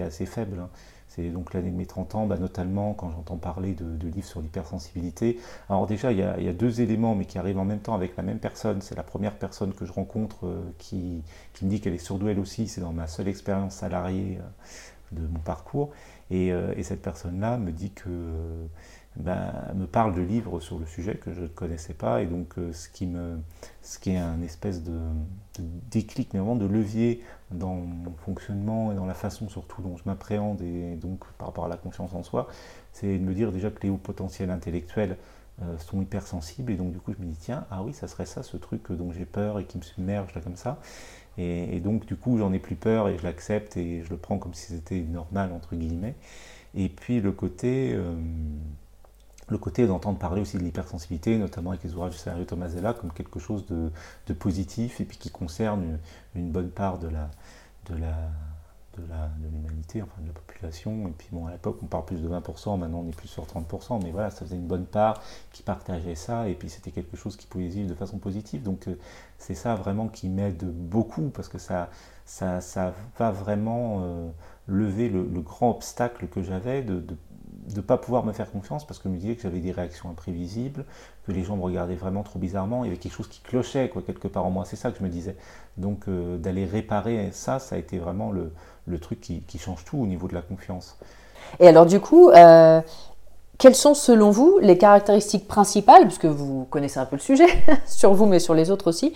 assez 0.00 0.26
faible 0.26 0.58
hein. 0.60 0.70
C'est 1.10 1.28
donc 1.30 1.54
l'année 1.54 1.72
de 1.72 1.76
mes 1.76 1.86
30 1.86 2.14
ans, 2.14 2.26
bah, 2.26 2.36
notamment 2.38 2.94
quand 2.94 3.10
j'entends 3.10 3.36
parler 3.36 3.74
de, 3.74 4.06
livres 4.06 4.28
sur 4.28 4.40
l'hypersensibilité. 4.40 5.40
Alors 5.68 5.88
déjà, 5.88 6.12
il 6.12 6.18
y, 6.18 6.22
a, 6.22 6.52
deux 6.52 6.80
éléments, 6.80 7.16
mais 7.16 7.24
qui 7.24 7.36
arrivent 7.36 7.58
en 7.58 7.64
même 7.64 7.80
temps 7.80 7.96
avec 7.96 8.16
la 8.16 8.22
même 8.22 8.38
personne. 8.38 8.80
C'est 8.80 8.94
la 8.94 9.02
première 9.02 9.36
personne 9.36 9.74
que 9.74 9.84
je 9.84 9.92
rencontre 9.92 10.46
euh, 10.46 10.62
qui, 10.78 11.24
me 11.62 11.68
dit 11.68 11.80
qu'elle 11.80 11.94
est 11.94 11.98
surdouée 11.98 12.36
aussi. 12.36 12.68
C'est 12.68 12.80
dans 12.80 12.92
ma 12.92 13.08
seule 13.08 13.26
expérience 13.26 13.74
salariée 13.74 14.38
euh, 14.40 15.20
de 15.20 15.26
mon 15.26 15.40
parcours. 15.40 15.90
Et, 16.30 16.52
euh, 16.52 16.72
et 16.76 16.82
cette 16.82 17.02
personne-là 17.02 17.58
me 17.58 17.72
dit 17.72 17.90
que 17.90 18.08
ben, 19.16 19.52
me 19.74 19.86
parle 19.86 20.14
de 20.14 20.20
livres 20.20 20.60
sur 20.60 20.78
le 20.78 20.86
sujet 20.86 21.16
que 21.16 21.32
je 21.32 21.42
ne 21.42 21.46
connaissais 21.48 21.94
pas, 21.94 22.22
et 22.22 22.26
donc 22.26 22.58
euh, 22.58 22.72
ce, 22.72 22.88
qui 22.88 23.06
me, 23.06 23.40
ce 23.82 23.98
qui 23.98 24.10
est 24.10 24.18
un 24.18 24.40
espèce 24.42 24.82
de, 24.84 24.98
déclic, 25.90 26.32
mais 26.32 26.38
vraiment 26.38 26.56
de 26.56 26.66
levier 26.66 27.22
dans 27.50 27.74
mon 27.74 28.12
fonctionnement 28.24 28.92
et 28.92 28.94
dans 28.94 29.06
la 29.06 29.14
façon 29.14 29.48
surtout 29.48 29.82
dont 29.82 29.96
je 29.96 30.04
m'appréhende, 30.06 30.62
et 30.62 30.94
donc 30.94 31.24
par 31.38 31.48
rapport 31.48 31.64
à 31.64 31.68
la 31.68 31.76
confiance 31.76 32.14
en 32.14 32.22
soi, 32.22 32.46
c'est 32.92 33.18
de 33.18 33.24
me 33.24 33.34
dire 33.34 33.50
déjà 33.50 33.70
que 33.70 33.82
les 33.82 33.90
hauts 33.90 33.96
potentiels 33.96 34.50
intellectuels 34.50 35.16
euh, 35.62 35.76
sont 35.78 36.00
hypersensibles, 36.00 36.70
et 36.70 36.76
donc 36.76 36.92
du 36.92 37.00
coup 37.00 37.12
je 37.12 37.18
me 37.18 37.26
dis, 37.26 37.38
tiens, 37.38 37.66
ah 37.70 37.82
oui, 37.82 37.92
ça 37.92 38.06
serait 38.06 38.26
ça 38.26 38.44
ce 38.44 38.56
truc 38.56 38.92
dont 38.92 39.10
j'ai 39.10 39.26
peur 39.26 39.58
et 39.58 39.64
qui 39.64 39.76
me 39.76 39.82
submerge 39.82 40.32
là 40.34 40.40
comme 40.40 40.56
ça. 40.56 40.78
Et, 41.38 41.80
donc 41.80 42.06
du 42.06 42.16
coup 42.16 42.38
j'en 42.38 42.52
ai 42.52 42.58
plus 42.58 42.76
peur 42.76 43.08
et 43.08 43.16
je 43.16 43.22
l'accepte 43.22 43.76
et 43.76 44.02
je 44.02 44.10
le 44.10 44.16
prends 44.16 44.38
comme 44.38 44.54
si 44.54 44.72
c'était 44.72 45.00
normal, 45.00 45.52
entre 45.52 45.76
guillemets. 45.76 46.14
Et 46.74 46.88
puis 46.88 47.20
le 47.20 47.32
côté... 47.32 47.92
Euh, 47.94 48.14
le 49.48 49.58
côté 49.58 49.86
d'entendre 49.86 50.16
parler 50.16 50.40
aussi 50.40 50.58
de 50.58 50.62
l'hypersensibilité, 50.62 51.36
notamment 51.36 51.70
avec 51.70 51.82
les 51.82 51.92
ouvrages 51.94 52.12
de 52.12 52.18
Sergio 52.18 52.44
Tomasella, 52.44 52.94
comme 52.94 53.12
quelque 53.12 53.40
chose 53.40 53.66
de, 53.66 53.90
positif 54.34 55.00
et 55.00 55.04
puis 55.04 55.18
qui 55.18 55.28
concerne 55.30 55.98
une, 56.36 56.52
bonne 56.52 56.70
part 56.70 56.98
de 56.98 57.08
la, 57.08 57.28
de 57.86 57.96
la, 57.96 58.14
de 58.98 59.48
l'humanité, 59.48 60.02
enfin 60.02 60.20
de 60.20 60.26
la 60.26 60.32
population. 60.32 61.08
Et 61.08 61.12
puis 61.12 61.28
bon, 61.32 61.46
à 61.46 61.52
l'époque, 61.52 61.78
on 61.82 61.86
parle 61.86 62.04
plus 62.04 62.20
de 62.20 62.28
20%, 62.28 62.78
maintenant 62.78 63.04
on 63.04 63.08
est 63.08 63.16
plus 63.16 63.28
sur 63.28 63.44
30%, 63.44 64.02
mais 64.02 64.10
voilà, 64.10 64.30
ça 64.30 64.44
faisait 64.44 64.56
une 64.56 64.66
bonne 64.66 64.86
part 64.86 65.22
qui 65.52 65.62
partageait 65.62 66.14
ça, 66.14 66.48
et 66.48 66.54
puis 66.54 66.68
c'était 66.68 66.90
quelque 66.90 67.16
chose 67.16 67.36
qui 67.36 67.46
pouvait 67.46 67.68
vivre 67.68 67.88
de 67.88 67.94
façon 67.94 68.18
positive. 68.18 68.62
Donc 68.62 68.88
euh, 68.88 68.96
c'est 69.38 69.54
ça 69.54 69.74
vraiment 69.74 70.08
qui 70.08 70.28
m'aide 70.28 70.64
beaucoup, 70.64 71.30
parce 71.30 71.48
que 71.48 71.58
ça, 71.58 71.90
ça, 72.24 72.60
ça 72.60 72.92
va 73.18 73.30
vraiment 73.30 74.00
euh, 74.02 74.30
lever 74.66 75.08
le, 75.08 75.22
grand 75.40 75.70
obstacle 75.70 76.26
que 76.28 76.42
j'avais 76.42 76.82
de 76.82 77.00
de 77.00 77.16
ne 77.76 77.80
pas 77.80 77.96
pouvoir 77.96 78.24
me 78.24 78.32
faire 78.32 78.50
confiance 78.50 78.86
parce 78.86 78.98
que 78.98 79.08
je 79.08 79.14
me 79.14 79.18
disais 79.18 79.34
que 79.34 79.42
j'avais 79.42 79.60
des 79.60 79.72
réactions 79.72 80.10
imprévisibles, 80.10 80.84
que 81.26 81.32
les 81.32 81.44
gens 81.44 81.56
me 81.56 81.62
regardaient 81.62 81.94
vraiment 81.94 82.22
trop 82.22 82.38
bizarrement, 82.38 82.84
il 82.84 82.88
y 82.88 82.90
avait 82.90 82.98
quelque 82.98 83.14
chose 83.14 83.28
qui 83.28 83.40
clochait 83.40 83.88
quoi, 83.88 84.02
quelque 84.02 84.28
part 84.28 84.44
en 84.44 84.50
moi, 84.50 84.64
c'est 84.64 84.76
ça 84.76 84.90
que 84.90 84.98
je 84.98 85.04
me 85.04 85.08
disais. 85.08 85.36
Donc 85.76 86.08
euh, 86.08 86.36
d'aller 86.36 86.64
réparer 86.64 87.30
ça, 87.32 87.58
ça 87.58 87.76
a 87.76 87.78
été 87.78 87.98
vraiment 87.98 88.32
le, 88.32 88.52
truc 88.98 89.20
qui, 89.20 89.58
change 89.58 89.84
tout 89.84 89.98
au 89.98 90.06
niveau 90.06 90.26
de 90.26 90.34
la 90.34 90.42
confiance. 90.42 90.98
Et 91.58 91.68
alors 91.68 91.86
du 91.86 92.00
coup, 92.00 92.30
euh, 92.30 92.80
quelles 93.58 93.76
sont 93.76 93.94
selon 93.94 94.30
vous 94.30 94.58
les 94.60 94.78
caractéristiques 94.78 95.46
principales, 95.46 96.04
puisque 96.04 96.24
vous 96.24 96.66
connaissez 96.70 96.98
un 96.98 97.06
peu 97.06 97.16
le 97.16 97.20
sujet 97.20 97.46
sur 97.86 98.14
vous 98.14 98.26
mais 98.26 98.38
sur 98.38 98.54
les 98.54 98.70
autres 98.70 98.88
aussi, 98.88 99.14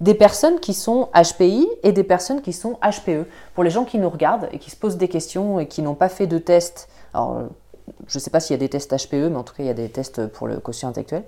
des 0.00 0.14
personnes 0.14 0.60
qui 0.60 0.74
sont 0.74 1.08
HPI 1.14 1.68
et 1.82 1.92
des 1.92 2.04
personnes 2.04 2.42
qui 2.42 2.52
sont 2.52 2.78
HPE 2.82 3.26
Pour 3.54 3.64
les 3.64 3.70
gens 3.70 3.84
qui 3.84 3.98
nous 3.98 4.10
regardent 4.10 4.48
et 4.52 4.58
qui 4.58 4.70
se 4.70 4.76
posent 4.76 4.96
des 4.96 5.08
questions 5.08 5.60
et 5.60 5.66
qui 5.66 5.82
n'ont 5.82 5.94
pas 5.94 6.08
fait 6.08 6.26
de 6.26 6.38
test, 6.38 6.88
alors 7.12 7.44
je 8.06 8.18
ne 8.18 8.20
sais 8.20 8.30
pas 8.30 8.40
s'il 8.40 8.54
y 8.54 8.56
a 8.56 8.58
des 8.58 8.68
tests 8.68 8.94
HPE, 8.94 9.28
mais 9.30 9.36
en 9.36 9.44
tout 9.44 9.54
cas, 9.54 9.62
il 9.62 9.66
y 9.66 9.70
a 9.70 9.74
des 9.74 9.88
tests 9.88 10.26
pour 10.26 10.46
le 10.46 10.58
quotient 10.58 10.88
intellectuel. 10.88 11.24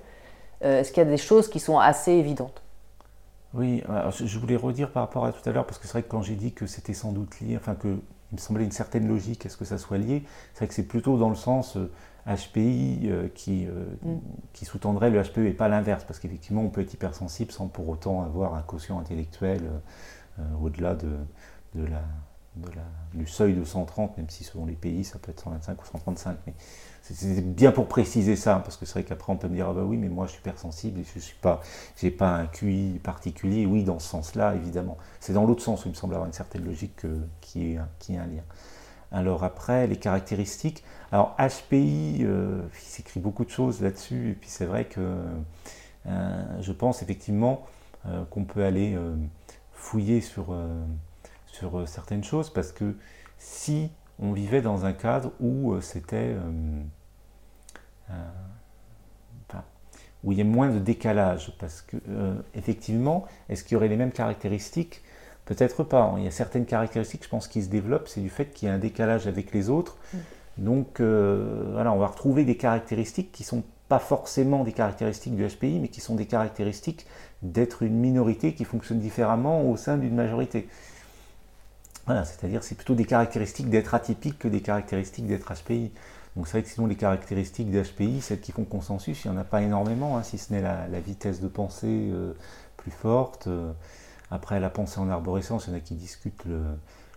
Euh, 0.64 0.80
est-ce 0.80 0.92
qu'il 0.92 1.02
y 1.02 1.06
a 1.06 1.10
des 1.10 1.16
choses 1.16 1.48
qui 1.48 1.60
sont 1.60 1.78
assez 1.78 2.12
évidentes? 2.12 2.62
Oui, 3.54 3.82
je 4.12 4.38
voulais 4.38 4.56
redire 4.56 4.90
par 4.90 5.04
rapport 5.04 5.24
à 5.24 5.32
tout 5.32 5.48
à 5.48 5.52
l'heure, 5.52 5.66
parce 5.66 5.78
que 5.78 5.86
c'est 5.86 5.92
vrai 5.92 6.02
que 6.02 6.08
quand 6.08 6.20
j'ai 6.20 6.34
dit 6.34 6.52
que 6.52 6.66
c'était 6.66 6.92
sans 6.92 7.12
doute 7.12 7.40
lié, 7.40 7.56
enfin 7.56 7.74
que 7.74 7.98
il 8.32 8.34
me 8.34 8.38
semblait 8.38 8.64
une 8.64 8.72
certaine 8.72 9.06
logique 9.06 9.46
à 9.46 9.48
ce 9.48 9.56
que 9.56 9.64
ça 9.64 9.78
soit 9.78 9.98
lié, 9.98 10.24
c'est 10.52 10.58
vrai 10.58 10.68
que 10.68 10.74
c'est 10.74 10.82
plutôt 10.82 11.16
dans 11.16 11.28
le 11.28 11.36
sens 11.36 11.78
HPI 12.26 13.02
euh, 13.04 13.22
euh, 13.22 13.28
qui, 13.28 13.66
mm. 13.66 14.18
qui 14.52 14.64
sous-tendrait 14.64 15.10
le 15.10 15.22
HPE 15.22 15.38
et 15.46 15.52
pas 15.52 15.68
l'inverse, 15.68 16.04
parce 16.04 16.18
qu'effectivement 16.18 16.62
on 16.62 16.68
peut 16.68 16.80
être 16.80 16.92
hypersensible 16.92 17.52
sans 17.52 17.68
pour 17.68 17.88
autant 17.88 18.22
avoir 18.22 18.54
un 18.54 18.62
quotient 18.62 18.98
intellectuel 18.98 19.62
au-delà 20.60 20.94
de, 20.94 21.08
de 21.76 21.86
la 21.86 22.02
du 23.14 23.26
seuil 23.26 23.54
de 23.54 23.64
130, 23.64 24.16
même 24.16 24.28
si 24.30 24.44
selon 24.44 24.66
les 24.66 24.74
pays 24.74 25.04
ça 25.04 25.18
peut 25.18 25.30
être 25.30 25.42
125 25.42 25.82
ou 25.82 25.86
135. 25.86 26.36
Mais 26.46 26.54
c'est 27.02 27.54
bien 27.54 27.70
pour 27.70 27.86
préciser 27.86 28.36
ça, 28.36 28.60
parce 28.64 28.76
que 28.76 28.84
c'est 28.84 28.94
vrai 28.94 29.04
qu'après 29.04 29.32
on 29.32 29.36
peut 29.36 29.48
me 29.48 29.54
dire 29.54 29.68
ah 29.68 29.74
bah 29.74 29.84
oui, 29.84 29.96
mais 29.96 30.08
moi 30.08 30.26
je 30.26 30.32
suis 30.32 30.40
hypersensible 30.40 31.00
et 31.00 31.04
je 31.04 31.20
suis 31.20 31.36
pas, 31.40 31.60
j'ai 31.96 32.10
pas 32.10 32.34
un 32.34 32.46
QI 32.46 33.00
particulier. 33.02 33.66
Oui, 33.66 33.84
dans 33.84 33.98
ce 33.98 34.08
sens-là, 34.08 34.54
évidemment. 34.54 34.98
C'est 35.20 35.32
dans 35.32 35.44
l'autre 35.44 35.62
sens 35.62 35.84
où 35.84 35.88
il 35.88 35.92
me 35.92 35.96
semble 35.96 36.14
avoir 36.14 36.26
une 36.26 36.32
certaine 36.32 36.64
logique 36.64 37.02
qui, 37.40 37.74
est, 37.74 37.78
qui 37.98 38.14
est 38.14 38.18
un 38.18 38.26
lien. 38.26 38.42
Alors 39.12 39.44
après, 39.44 39.86
les 39.86 39.96
caractéristiques. 39.96 40.82
Alors 41.12 41.36
HPI, 41.38 42.18
euh, 42.22 42.62
il 42.74 42.88
s'écrit 42.88 43.20
beaucoup 43.20 43.44
de 43.44 43.50
choses 43.50 43.80
là-dessus, 43.80 44.30
et 44.30 44.34
puis 44.34 44.50
c'est 44.50 44.66
vrai 44.66 44.86
que 44.86 45.00
euh, 46.06 46.60
je 46.60 46.72
pense 46.72 47.02
effectivement 47.02 47.64
euh, 48.06 48.24
qu'on 48.24 48.44
peut 48.44 48.64
aller 48.64 48.98
fouiller 49.72 50.20
sur 50.20 50.56
sur 51.58 51.78
euh, 51.78 51.86
certaines 51.86 52.24
choses 52.24 52.50
parce 52.50 52.72
que 52.72 52.94
si 53.38 53.90
on 54.18 54.32
vivait 54.32 54.62
dans 54.62 54.84
un 54.84 54.92
cadre 54.92 55.32
où 55.40 55.72
euh, 55.72 55.80
c'était. 55.80 56.36
Euh, 56.36 56.82
où 60.24 60.32
il 60.32 60.38
y 60.38 60.40
a 60.40 60.44
moins 60.44 60.70
de 60.70 60.80
décalage. 60.80 61.52
Parce 61.60 61.82
que, 61.82 61.96
effectivement, 62.54 63.26
est-ce 63.48 63.62
qu'il 63.62 63.74
y 63.74 63.76
aurait 63.76 63.86
les 63.86 63.96
mêmes 63.96 64.10
caractéristiques? 64.10 65.02
Peut-être 65.44 65.84
pas. 65.84 66.14
Il 66.16 66.24
y 66.24 66.26
a 66.26 66.32
certaines 66.32 66.66
caractéristiques, 66.66 67.22
je 67.22 67.28
pense, 67.28 67.46
qui 67.46 67.62
se 67.62 67.68
développent, 67.68 68.08
c'est 68.08 68.22
du 68.22 68.30
fait 68.30 68.46
qu'il 68.46 68.66
y 68.66 68.70
a 68.70 68.74
un 68.74 68.78
décalage 68.78 69.28
avec 69.28 69.52
les 69.52 69.70
autres. 69.70 69.96
Mm. 70.12 70.18
Donc, 70.58 71.00
voilà, 71.00 71.92
on 71.92 71.98
va 71.98 72.08
retrouver 72.08 72.44
des 72.44 72.56
caractéristiques 72.56 73.30
qui 73.30 73.44
sont 73.44 73.62
pas 73.88 74.00
forcément 74.00 74.64
des 74.64 74.72
caractéristiques 74.72 75.36
du 75.36 75.46
HPI, 75.46 75.78
mais 75.78 75.88
qui 75.88 76.00
sont 76.00 76.16
des 76.16 76.26
caractéristiques 76.26 77.06
d'être 77.42 77.84
une 77.84 77.96
minorité 77.96 78.54
qui 78.54 78.64
fonctionne 78.64 78.98
différemment 78.98 79.70
au 79.70 79.76
sein 79.76 79.96
d'une 79.96 80.14
majorité. 80.14 80.66
Voilà, 82.06 82.24
c'est-à-dire 82.24 82.62
c'est 82.62 82.74
plutôt 82.74 82.94
des 82.94 83.04
caractéristiques 83.04 83.68
d'être 83.68 83.94
atypique 83.94 84.38
que 84.38 84.48
des 84.48 84.60
caractéristiques 84.60 85.26
d'être 85.26 85.52
HPI. 85.52 85.92
Donc 86.36 86.46
c'est 86.46 86.52
vrai 86.52 86.62
que 86.62 86.68
sinon 86.68 86.86
les 86.86 86.96
caractéristiques 86.96 87.70
d'HPI, 87.70 88.20
celles 88.20 88.40
qui 88.40 88.52
font 88.52 88.64
consensus, 88.64 89.24
il 89.24 89.30
n'y 89.30 89.36
en 89.36 89.40
a 89.40 89.44
pas 89.44 89.62
énormément, 89.62 90.16
hein, 90.16 90.22
si 90.22 90.38
ce 90.38 90.52
n'est 90.52 90.62
la, 90.62 91.00
vitesse 91.00 91.40
de 91.40 91.48
pensée 91.48 92.10
euh, 92.12 92.34
plus 92.76 92.90
forte. 92.90 93.48
après 94.30 94.60
la 94.60 94.70
pensée 94.70 95.00
en 95.00 95.08
arborescence, 95.08 95.66
il 95.66 95.70
y 95.70 95.74
en 95.74 95.78
a 95.78 95.80
qui 95.80 95.94
discutent 95.94 96.44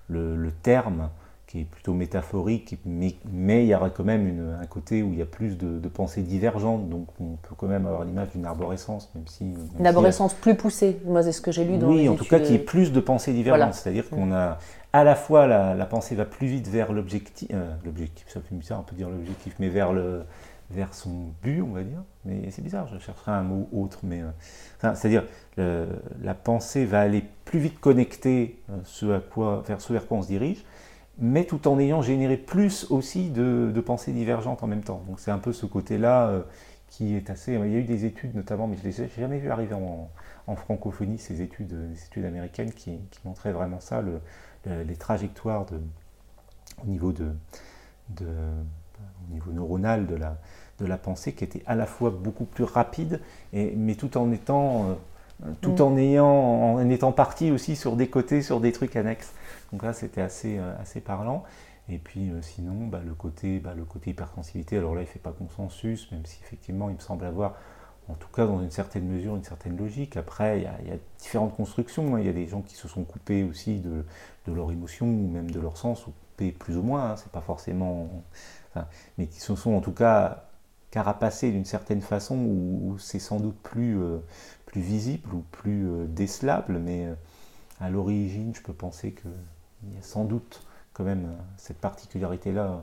le 0.10 0.52
terme 0.64 1.10
qui 1.50 1.62
est 1.62 1.66
plutôt 1.66 1.96
métaphorique, 1.96 2.78
mais, 2.86 3.16
mais, 3.32 3.66
il 3.66 3.70
y 3.70 3.74
aura 3.74 3.90
quand 3.90 4.04
même 4.04 4.56
un 4.62 4.66
côté 4.68 5.02
où 5.02 5.14
il 5.14 5.18
y 5.18 5.22
a 5.24 5.26
plus 5.26 5.58
de, 5.58 5.88
pensées 5.88 6.22
divergentes, 6.22 6.88
donc 6.90 7.08
on 7.20 7.38
peut 7.42 7.56
quand 7.58 7.66
même 7.66 7.88
avoir 7.88 8.06
l'image 8.06 8.30
d'une 8.30 8.46
arborescence, 8.46 9.10
même 9.16 9.26
si... 9.26 9.56
une 9.80 9.88
arborescence 9.88 10.36
plus 10.36 10.54
poussée, 10.54 11.00
moi 11.06 11.24
c'est 11.24 11.32
ce 11.32 11.42
que 11.42 11.52
j'ai 11.52 11.66
lu 11.66 11.80
dans 11.80 11.88
Oui, 11.88 12.08
en 12.08 12.14
tout 12.14 12.26
cas 12.26 12.40
qui 12.40 12.54
est 12.54 12.60
plus 12.60 12.92
de 12.92 13.00
pensées 13.00 13.34
divergentes, 13.34 13.74
c'est-à-dire 13.74 14.08
qu'on 14.12 14.32
a 14.32 14.60
à 14.94 15.04
la 15.04 15.16
fois 15.16 15.48
la, 15.48 15.86
pensée 15.86 16.16
va 16.16 16.26
plus 16.26 16.48
vite 16.48 16.68
vers 16.68 16.92
l'objectif, 16.92 17.48
euh, 17.54 17.74
l'objectif, 17.86 18.28
ça 18.30 18.42
fait 18.42 18.56
bizarre, 18.56 18.80
on 18.80 18.84
peut 18.84 18.96
dire 18.96 19.10
l'objectif, 19.10 19.56
mais 19.60 19.70
vers, 19.70 19.94
le, 19.94 20.24
vers 20.72 20.94
son 20.94 21.32
but, 21.44 21.62
on 21.62 21.74
va 21.74 21.84
dire, 21.84 22.02
mais 22.26 22.50
c'est 22.50 22.64
bizarre, 22.64 22.88
je 22.88 22.98
chercherai 22.98 23.32
un 23.32 23.44
mot 23.44 23.70
autre, 23.72 24.00
mais... 24.04 24.22
Euh, 24.22 24.94
c'est-à-dire 24.96 25.26
la 25.58 26.34
pensée 26.34 26.86
va 26.86 27.02
aller 27.02 27.24
plus 27.44 27.60
vite 27.60 27.80
connecter 27.80 28.62
euh, 28.70 28.78
vers 29.68 29.82
ce 29.82 29.94
vers 29.94 30.08
quoi 30.08 30.18
on 30.18 30.22
se 30.22 30.28
dirige, 30.28 30.64
mais 31.18 31.44
tout 31.44 31.68
en 31.68 31.78
ayant 31.80 32.02
généré 32.02 32.38
plus 32.38 32.88
aussi 32.90 33.30
de, 33.30 33.84
pensées 33.86 34.14
divergentes 34.14 34.64
en 34.64 34.68
même 34.68 34.84
temps. 34.84 35.04
Donc 35.08 35.20
c'est 35.20 35.32
un 35.32 35.38
peu 35.38 35.52
ce 35.52 35.66
côté-là 35.66 36.44
qui 36.88 37.14
est 37.14 37.30
assez... 37.30 37.54
Il 37.54 37.72
y 37.72 37.76
a 37.76 37.80
eu 37.80 37.84
des 37.84 38.06
études 38.06 38.36
notamment, 38.36 38.68
mais 38.68 38.78
je 38.78 38.84
ne 38.84 38.88
les 38.88 39.02
ai 39.02 39.10
jamais 39.20 39.38
vu 39.40 39.52
arriver 39.52 39.76
en, 39.76 40.56
francophonie, 40.56 41.20
ces 41.20 41.42
études, 41.42 41.76
études 42.08 42.24
américaines 42.24 42.72
qui, 42.72 43.00
montraient 43.26 43.52
vraiment 43.52 43.82
ça, 43.82 44.02
les 44.66 44.96
trajectoires 44.96 45.66
de, 45.66 45.80
au, 46.84 46.88
niveau 46.88 47.12
de, 47.12 47.32
au 48.22 49.34
niveau 49.34 49.52
neuronal 49.52 50.08
de 50.08 50.16
la, 50.16 50.38
de 50.80 50.86
la 50.86 50.98
pensée 50.98 51.34
qui 51.34 51.44
étaient 51.44 51.64
à 51.66 51.76
la 51.76 51.86
fois 51.86 52.10
beaucoup 52.10 52.46
plus 52.46 52.64
rapides, 52.64 53.22
et, 53.54 53.76
mais 53.76 53.96
tout 53.96 54.18
en 54.18 54.32
étant... 54.32 54.90
Euh, 54.90 54.94
tout 55.62 55.72
mm. 55.72 55.82
en 55.82 55.98
ayant 55.98 56.26
en 56.26 56.90
étant 56.90 57.14
parti 57.14 57.50
aussi 57.52 57.78
sur 57.78 57.96
des 57.96 58.10
côtés, 58.10 58.42
sur 58.42 58.60
des 58.60 58.74
trucs 58.74 58.98
annexes. 58.98 59.32
Donc 59.72 59.84
là, 59.84 59.94
c'était 59.94 60.22
assez, 60.22 60.58
euh, 60.58 60.74
assez 60.82 61.00
parlant. 61.00 61.44
Et 61.88 61.98
puis 61.98 62.30
euh, 62.30 62.42
sinon, 62.42 62.88
bah, 62.88 63.00
le, 63.06 63.14
côté, 63.14 63.60
bah, 63.60 63.74
le 63.76 63.86
côté 63.86 64.12
hypersensibilité, 64.12 64.78
alors 64.78 64.96
là, 64.96 65.02
il 65.02 65.06
ne 65.06 65.10
fait 65.10 65.20
pas 65.20 65.32
consensus, 65.32 66.12
même 66.12 66.26
si 66.26 66.40
effectivement, 66.44 66.90
il 66.90 66.96
me 66.96 67.02
semble 67.02 67.26
avoir, 67.26 67.56
en 68.10 68.16
tout 68.16 68.28
cas 68.30 68.46
dans 68.46 68.62
une 68.62 68.72
certaine 68.72 69.08
mesure, 69.08 69.36
une 69.36 69.44
certaine 69.44 69.78
logique. 69.78 70.18
Après, 70.18 70.60
il 70.60 70.64
y 70.64 70.92
a, 70.92 70.98
différentes 71.20 71.56
constructions. 71.56 72.16
Hein. 72.16 72.20
Il 72.20 72.26
y 72.26 72.30
a 72.30 72.34
des 72.34 72.48
gens 72.48 72.62
qui 72.62 72.76
se 72.76 72.88
sont 72.88 73.04
coupés 73.04 73.44
aussi 73.44 73.80
de, 73.80 74.04
de 74.48 74.54
leur 74.54 74.72
émotion 74.72 75.08
ou 75.08 75.28
même 75.30 75.52
de 75.52 75.60
leur 75.60 75.78
sens, 75.78 76.08
ou 76.08 76.12
coupés 76.12 76.52
plus 76.52 76.78
ou 76.78 76.84
moins, 76.84 77.12
hein. 77.12 77.16
c'est 77.16 77.32
pas 77.32 77.42
forcément... 77.42 78.10
mais 79.18 79.28
qui 79.28 79.40
se 79.40 79.56
sont 79.56 79.74
en 79.74 79.82
tout 79.82 79.92
cas 79.92 80.46
carapacés 80.92 81.52
d'une 81.52 81.66
certaine 81.66 82.02
façon, 82.02 82.36
où, 82.36 82.98
c'est 82.98 83.20
sans 83.20 83.40
doute 83.40 83.58
plus, 83.62 84.00
euh, 84.00 84.20
plus 84.66 84.82
visible 84.82 85.34
ou 85.34 85.44
plus 85.52 85.88
décelable, 86.08 86.80
mais 86.80 87.08
à 87.80 87.90
l'origine, 87.90 88.54
je 88.56 88.62
peux 88.62 88.74
penser 88.74 89.12
que 89.12 89.28
il 89.84 89.96
y 89.96 89.98
a 89.98 90.02
sans 90.02 90.26
doute 90.26 90.62
quand 90.94 91.04
même 91.04 91.26
euh, 91.26 91.44
cette 91.58 91.80
particularité-là 91.80 92.66
euh, 92.66 92.80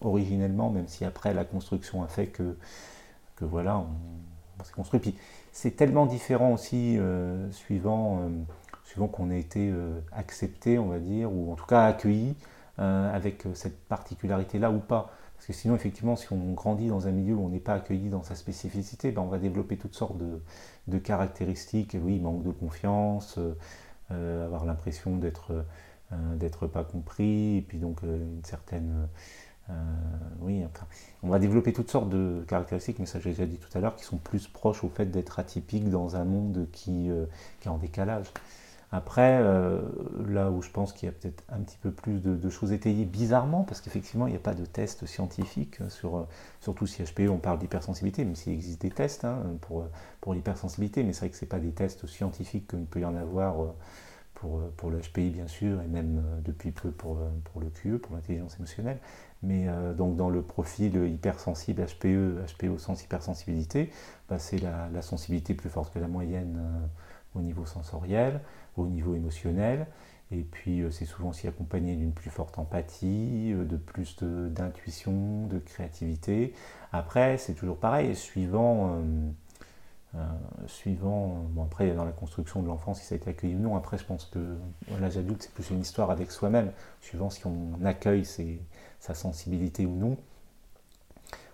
originellement, 0.00 0.70
même 0.70 0.88
si 0.88 1.04
après 1.04 1.34
la 1.34 1.44
construction 1.44 2.02
a 2.02 2.08
fait 2.08 2.26
que, 2.26 2.56
que 3.36 3.44
voilà, 3.44 3.78
on, 3.78 3.88
s'est 4.64 4.72
construit. 4.72 5.00
Puis 5.00 5.14
c'est 5.52 5.72
tellement 5.72 6.06
différent 6.06 6.52
aussi 6.52 6.96
euh, 6.98 7.50
suivant, 7.50 8.30
suivant 8.84 9.08
qu'on 9.08 9.30
a 9.30 9.36
été 9.36 9.72
accepté, 10.12 10.78
on 10.78 10.86
va 10.86 10.98
dire, 10.98 11.32
ou 11.32 11.52
en 11.52 11.56
tout 11.56 11.66
cas 11.66 11.84
accueilli 11.84 12.36
avec 12.78 13.44
cette 13.54 13.78
particularité-là 13.88 14.70
ou 14.70 14.78
pas. 14.78 15.10
Parce 15.34 15.46
que 15.46 15.52
sinon, 15.52 15.74
effectivement, 15.74 16.16
si 16.16 16.32
on 16.32 16.52
grandit 16.52 16.88
dans 16.88 17.06
un 17.06 17.10
milieu 17.10 17.34
où 17.34 17.44
on 17.44 17.48
n'est 17.50 17.60
pas 17.60 17.74
accueilli 17.74 18.08
dans 18.08 18.22
sa 18.22 18.34
spécificité, 18.34 19.10
ben 19.10 19.22
on 19.22 19.28
va 19.28 19.38
développer 19.38 19.76
toutes 19.76 19.94
sortes 19.94 20.18
de, 20.18 20.98
caractéristiques. 20.98 21.96
Oui, 22.02 22.18
manque 22.18 22.42
de 22.42 22.52
confiance, 22.52 23.38
avoir 24.10 24.64
l'impression 24.64 25.16
d'être 25.16 25.64
euh, 26.12 26.68
pas 26.72 26.84
compris, 26.84 27.58
et 27.58 27.62
puis 27.62 27.78
donc 27.78 28.02
euh, 28.04 28.16
une 28.16 28.44
certaine... 28.44 29.08
Euh, 29.70 29.74
oui, 30.40 30.64
on 31.22 31.28
va 31.28 31.38
développer 31.38 31.72
toutes 31.72 31.90
sortes 31.90 32.08
de 32.08 32.44
caractéristiques, 32.48 32.98
mais 32.98 33.06
ça 33.06 33.20
j'ai 33.20 33.30
déjà 33.30 33.46
dit 33.46 33.58
tout 33.58 33.76
à 33.76 33.80
l'heure, 33.80 33.94
qui 33.96 34.04
sont 34.04 34.16
plus 34.16 34.48
proches 34.48 34.82
au 34.84 34.88
fait 34.88 35.06
d'être 35.06 35.38
atypiques 35.38 35.90
dans 35.90 36.16
un 36.16 36.24
monde 36.24 36.66
qui, 36.72 37.10
qui, 37.60 37.68
est 37.68 37.70
en 37.70 37.78
décalage. 37.78 38.26
Après, 38.92 39.40
là 40.26 40.50
où 40.50 40.62
je 40.62 40.70
pense 40.70 40.92
qu'il 40.92 41.06
y 41.06 41.08
a 41.10 41.12
peut-être 41.12 41.44
un 41.50 41.60
petit 41.60 41.76
peu 41.76 41.92
plus 41.92 42.20
de, 42.20 42.50
choses 42.50 42.72
étayées 42.72 43.04
bizarrement, 43.04 43.62
parce 43.64 43.80
qu'effectivement, 43.80 44.26
il 44.26 44.30
n'y 44.30 44.36
a 44.36 44.40
pas 44.40 44.54
de 44.54 44.64
test 44.64 45.06
scientifique 45.06 45.78
sur, 45.90 46.26
surtout 46.60 46.86
si 46.86 47.02
HPE, 47.02 47.28
on 47.28 47.38
parle 47.38 47.58
d'hypersensibilité, 47.58 48.24
même 48.24 48.34
s'il 48.34 48.54
existe 48.54 48.80
des 48.80 48.90
tests 48.90 49.24
hein, 49.24 49.42
pour, 49.60 50.34
l'hypersensibilité, 50.34 51.04
mais 51.04 51.12
c'est 51.12 51.20
vrai 51.20 51.30
que 51.30 51.36
ce 51.36 51.44
pas 51.44 51.60
des 51.60 51.72
tests 51.72 52.06
scientifiques 52.06 52.68
qu'il 52.68 52.86
peut 52.86 53.00
y 53.00 53.04
en 53.04 53.14
avoir 53.14 53.74
pour, 54.40 54.58
euh, 54.58 54.72
pour 54.76 54.90
le 54.90 54.98
HPI 54.98 55.30
bien 55.30 55.46
sûr, 55.46 55.80
et 55.82 55.86
même 55.86 56.18
euh, 56.18 56.40
depuis 56.42 56.72
peu 56.72 56.88
euh, 56.88 56.92
pour 57.44 57.60
le 57.60 57.68
QE, 57.68 57.98
pour 57.98 58.16
l'intelligence 58.16 58.56
émotionnelle. 58.56 58.98
Mais 59.42 59.66
donc 59.96 60.16
dans 60.16 60.28
le 60.28 60.42
profil 60.42 60.96
hypersensible 61.06 61.82
HPE, 61.82 62.44
HPE 62.46 62.68
au 62.68 62.78
sens 62.78 63.02
hypersensibilité, 63.02 63.90
bah, 64.28 64.38
c'est 64.38 64.58
la, 64.58 65.02
sensibilité 65.02 65.54
plus 65.54 65.70
forte 65.70 65.94
que 65.94 65.98
la 65.98 66.08
moyenne 66.08 66.60
au 67.34 67.40
niveau 67.40 67.64
sensoriel, 67.64 68.40
au 68.76 68.86
niveau 68.86 69.14
émotionnel. 69.14 69.86
Et 70.30 70.42
puis 70.42 70.82
c'est 70.90 71.06
souvent 71.06 71.30
aussi 71.30 71.48
accompagné 71.48 71.96
d'une 71.96 72.12
plus 72.12 72.28
forte 72.28 72.58
empathie, 72.58 73.54
de 73.54 73.76
plus 73.78 74.22
d'intuition, 74.22 75.46
de, 75.46 75.58
créativité. 75.58 76.52
Après, 76.92 77.38
c'est 77.38 77.54
toujours 77.54 77.78
pareil, 77.78 78.14
suivant 78.14 79.02
euh, 80.16 80.18
suivant, 80.66 81.46
bon 81.50 81.62
après 81.62 81.92
dans 81.92 82.04
la 82.04 82.10
construction 82.10 82.62
de 82.62 82.66
l'enfant 82.66 82.94
si 82.94 83.04
ça 83.04 83.14
a 83.14 83.16
été 83.16 83.30
accueilli 83.30 83.54
ou 83.54 83.60
non, 83.60 83.76
après 83.76 83.96
je 83.96 84.04
pense 84.04 84.24
que 84.24 84.56
l'âge 85.00 85.16
adulte 85.16 85.42
c'est 85.42 85.52
plus 85.52 85.70
une 85.70 85.80
histoire 85.80 86.10
avec 86.10 86.32
soi-même, 86.32 86.72
suivant 87.00 87.30
si 87.30 87.46
on 87.46 87.84
accueille 87.84 88.24
sa 88.98 89.14
sensibilité 89.14 89.86
ou 89.86 89.94
non, 89.94 90.16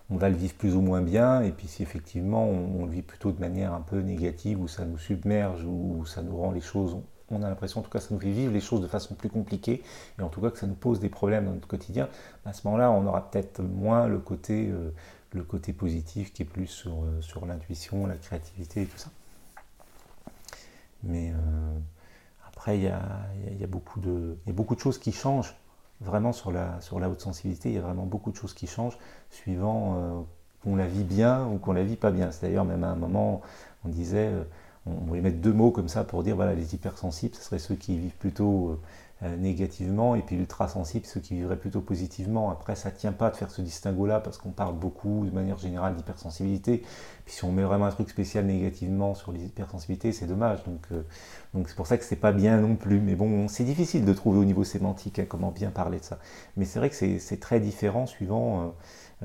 on 0.09 0.15
va 0.15 0.29
le 0.29 0.35
vivre 0.35 0.55
plus 0.55 0.75
ou 0.75 0.81
moins 0.81 1.01
bien, 1.01 1.41
et 1.41 1.51
puis 1.51 1.67
si 1.67 1.83
effectivement 1.83 2.45
on, 2.45 2.85
le 2.85 2.91
vit 2.91 3.03
plutôt 3.03 3.31
de 3.31 3.39
manière 3.39 3.73
un 3.73 3.81
peu 3.81 3.99
négative, 3.99 4.59
où 4.59 4.67
ça 4.67 4.85
nous 4.85 4.97
submerge, 4.97 5.63
ou 5.63 6.03
ça 6.07 6.23
nous 6.23 6.35
rend 6.35 6.51
les 6.51 6.61
choses, 6.61 6.97
on 7.29 7.43
a 7.43 7.49
l'impression 7.49 7.81
en 7.81 7.83
tout 7.83 7.91
cas 7.91 7.99
ça 7.99 8.07
nous 8.11 8.19
fait 8.19 8.31
vivre 8.31 8.53
les 8.53 8.59
choses 8.59 8.81
de 8.81 8.87
façon 8.87 9.13
plus 9.13 9.29
compliquée, 9.29 9.83
et 10.17 10.21
en 10.23 10.29
tout 10.29 10.41
cas 10.41 10.49
que 10.49 10.57
ça 10.57 10.65
nous 10.65 10.73
pose 10.73 10.99
des 10.99 11.09
problèmes 11.09 11.45
dans 11.45 11.53
notre 11.53 11.67
quotidien, 11.67 12.09
à 12.43 12.53
ce 12.53 12.65
moment-là 12.65 12.89
on 12.89 13.05
aura 13.05 13.29
peut-être 13.29 13.61
moins 13.61 14.07
le 14.07 14.17
côté... 14.17 14.69
Euh, 14.69 14.89
le 15.37 15.43
côté 15.43 15.73
positif 15.73 16.33
qui 16.33 16.41
est 16.41 16.45
plus 16.45 16.67
sur, 16.67 16.91
euh, 16.91 17.21
sur 17.21 17.45
l'intuition, 17.45 18.05
la 18.05 18.15
créativité 18.15 18.83
et 18.83 18.85
tout 18.85 18.97
ça. 18.97 19.09
Mais 21.03 21.31
euh, 21.31 21.79
après, 22.47 22.77
il 22.77 22.83
y 22.83 22.87
a, 22.87 23.01
y, 23.59 23.63
a, 23.63 23.67
beaucoup 23.67 23.99
de, 23.99 24.37
y 24.45 24.49
a 24.49 24.53
beaucoup 24.53 24.75
de 24.75 24.79
choses 24.79 24.97
qui 24.97 25.11
changent 25.11 25.55
vraiment 26.01 26.33
sur 26.33 26.51
la, 26.51 26.79
sur 26.81 26.99
la 26.99 27.09
haute 27.09 27.21
sensibilité. 27.21 27.69
Il 27.69 27.75
y 27.75 27.77
a 27.77 27.81
vraiment 27.81 28.05
beaucoup 28.05 28.31
de 28.31 28.35
choses 28.35 28.53
qui 28.53 28.67
changent 28.67 28.97
suivant 29.29 29.95
euh, 29.97 30.21
qu'on 30.63 30.75
la 30.75 30.87
vit 30.87 31.03
bien 31.03 31.47
ou 31.47 31.57
qu'on 31.57 31.73
la 31.73 31.83
vit 31.83 31.95
pas 31.95 32.11
bien. 32.11 32.31
C'est 32.31 32.47
d'ailleurs 32.47 32.65
même 32.65 32.83
à 32.83 32.89
un 32.89 32.95
moment, 32.95 33.41
on 33.85 33.89
disait, 33.89 34.31
on 34.85 35.05
voulait 35.05 35.21
mettre 35.21 35.37
deux 35.37 35.53
mots 35.53 35.71
comme 35.71 35.89
ça 35.89 36.03
pour 36.03 36.23
dire 36.23 36.35
voilà, 36.35 36.53
les 36.53 36.73
hypersensibles, 36.73 37.35
ce 37.35 37.43
seraient 37.43 37.59
ceux 37.59 37.75
qui 37.75 37.97
vivent 37.97 38.17
plutôt 38.17 38.79
négativement, 39.21 40.15
et 40.15 40.21
puis 40.21 40.35
ultra 40.35 40.67
sensible, 40.67 41.05
ceux 41.05 41.19
qui 41.19 41.33
vivraient 41.33 41.57
plutôt 41.57 41.81
positivement. 41.81 42.51
Après, 42.51 42.75
ça 42.75 42.91
tient 42.91 43.11
pas 43.11 43.29
de 43.31 43.35
faire 43.35 43.49
ce 43.49 43.61
distinguo-là, 43.61 44.19
parce 44.19 44.37
qu'on 44.37 44.51
parle 44.51 44.75
beaucoup, 44.75 45.25
de 45.25 45.31
manière 45.31 45.57
générale, 45.57 45.95
d'hypersensibilité. 45.95 46.83
Puis 47.25 47.33
si 47.33 47.43
on 47.43 47.51
met 47.51 47.63
vraiment 47.63 47.85
un 47.85 47.91
truc 47.91 48.09
spécial 48.09 48.45
négativement 48.45 49.15
sur 49.15 49.31
l'hypersensibilité, 49.31 50.11
c'est 50.11 50.27
dommage. 50.27 50.63
Donc 50.65 50.85
euh, 50.91 51.01
donc 51.53 51.67
c'est 51.67 51.75
pour 51.75 51.87
ça 51.87 51.97
que 51.97 52.03
c'est 52.03 52.15
pas 52.15 52.31
bien 52.31 52.57
non 52.57 52.75
plus. 52.75 52.99
Mais 52.99 53.15
bon, 53.15 53.47
c'est 53.47 53.63
difficile 53.63 54.05
de 54.05 54.13
trouver 54.13 54.37
au 54.39 54.45
niveau 54.45 54.63
sémantique 54.63 55.19
hein, 55.19 55.25
comment 55.27 55.51
bien 55.51 55.71
parler 55.71 55.99
de 55.99 56.03
ça. 56.03 56.19
Mais 56.55 56.65
c'est 56.65 56.79
vrai 56.79 56.89
que 56.89 56.95
c'est 56.95 57.39
très 57.39 57.59
différent 57.59 58.05
suivant... 58.05 58.61
Euh, 58.61 58.67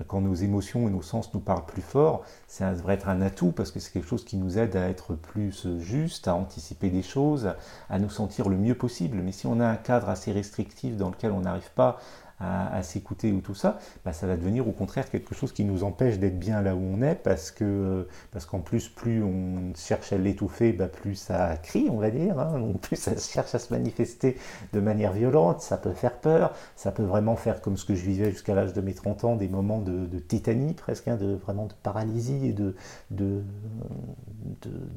quand 0.06 0.20
nos 0.20 0.34
émotions 0.34 0.88
et 0.88 0.90
nos 0.90 1.02
sens 1.02 1.34
nous 1.34 1.40
parlent 1.40 1.66
plus 1.66 1.82
fort, 1.82 2.24
ça 2.46 2.72
devrait 2.72 2.94
être 2.94 3.08
un 3.08 3.20
atout 3.20 3.52
parce 3.52 3.70
que 3.70 3.80
c'est 3.80 3.92
quelque 3.92 4.08
chose 4.08 4.24
qui 4.24 4.36
nous 4.36 4.58
aide 4.58 4.74
à 4.76 4.88
être 4.88 5.14
plus 5.14 5.78
juste, 5.78 6.28
à 6.28 6.34
anticiper 6.34 6.88
des 6.88 7.02
choses, 7.02 7.54
à 7.90 7.98
nous 7.98 8.10
sentir 8.10 8.48
le 8.48 8.56
mieux 8.56 8.74
possible. 8.74 9.18
Mais 9.22 9.32
si 9.32 9.46
on 9.46 9.60
a 9.60 9.66
un 9.66 9.76
cadre 9.76 10.08
assez 10.08 10.32
restrictif 10.32 10.96
dans 10.96 11.10
lequel 11.10 11.32
on 11.32 11.40
n'arrive 11.40 11.70
pas 11.74 11.98
à, 12.42 12.82
s'écouter 12.82 13.32
ou 13.32 13.40
tout 13.40 13.54
ça, 13.54 13.78
bah, 14.04 14.12
ça 14.12 14.26
va 14.26 14.36
devenir 14.36 14.66
au 14.68 14.72
contraire 14.72 15.08
quelque 15.10 15.34
chose 15.34 15.52
qui 15.52 15.64
nous 15.64 15.84
empêche 15.84 16.18
d'être 16.18 16.38
bien 16.38 16.62
là 16.62 16.74
où 16.74 16.80
on 16.80 17.02
est 17.02 17.14
parce 17.14 17.50
que 17.50 18.08
parce 18.32 18.46
qu'en 18.46 18.60
plus 18.60 18.88
plus 18.88 19.22
on 19.22 19.72
cherche 19.76 20.12
à 20.12 20.18
l'étouffer, 20.18 20.72
bah, 20.72 20.88
plus 20.88 21.14
ça 21.14 21.56
crie, 21.56 21.88
on 21.90 21.98
va 21.98 22.10
dire, 22.10 22.38
hein, 22.38 22.60
plus 22.82 22.96
ça 22.96 23.16
cherche 23.16 23.54
à 23.54 23.58
se 23.58 23.72
manifester 23.72 24.36
de 24.72 24.80
manière 24.80 25.12
violente, 25.12 25.60
ça 25.60 25.76
peut 25.76 25.92
faire 25.92 26.18
peur, 26.18 26.52
ça 26.76 26.92
peut 26.92 27.04
vraiment 27.04 27.36
faire 27.36 27.60
comme 27.60 27.76
ce 27.76 27.84
que 27.84 27.94
je 27.94 28.04
vivais 28.04 28.30
jusqu'à 28.30 28.54
l'âge 28.54 28.72
de 28.72 28.80
mes 28.80 28.94
30 28.94 29.24
ans, 29.24 29.36
des 29.36 29.48
moments 29.48 29.80
de, 29.80 30.06
de 30.06 30.18
tétanie 30.18 30.74
presque, 30.74 31.08
hein, 31.08 31.16
de 31.16 31.34
vraiment 31.34 31.66
de 31.66 31.74
paralysie 31.82 32.48
et 32.48 32.52
de 32.52 32.74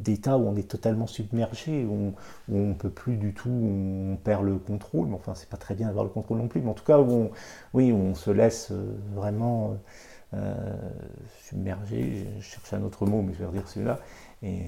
d'état 0.03 0.37
où 0.37 0.47
on 0.47 0.55
est 0.55 0.67
totalement 0.67 1.07
submergé, 1.07 1.85
où 1.85 2.13
on, 2.51 2.67
ne 2.67 2.73
peut 2.73 2.89
plus 2.89 3.17
du 3.17 3.33
tout, 3.33 3.49
on 3.49 4.17
perd 4.23 4.43
le 4.43 4.57
contrôle, 4.57 5.07
mais 5.07 5.15
enfin 5.15 5.33
c'est 5.35 5.49
pas 5.49 5.57
très 5.57 5.75
bien 5.75 5.87
d'avoir 5.87 6.05
le 6.05 6.11
contrôle 6.11 6.37
non 6.37 6.47
plus, 6.47 6.61
mais 6.61 6.69
en 6.69 6.73
tout 6.73 6.83
cas 6.83 6.99
où 6.99 7.11
on, 7.11 7.31
oui, 7.73 7.91
on 7.91 8.15
se 8.15 8.31
laisse 8.31 8.69
euh, 8.71 8.95
vraiment 9.13 9.77
euh, 10.33 10.53
submerger, 11.43 12.27
je 12.39 12.43
cherche 12.43 12.73
un 12.73 12.83
autre 12.83 13.05
mot, 13.05 13.21
mais 13.21 13.33
je 13.33 13.39
vais 13.39 13.45
redire 13.45 13.67
celui-là, 13.67 13.99
et, 14.43 14.61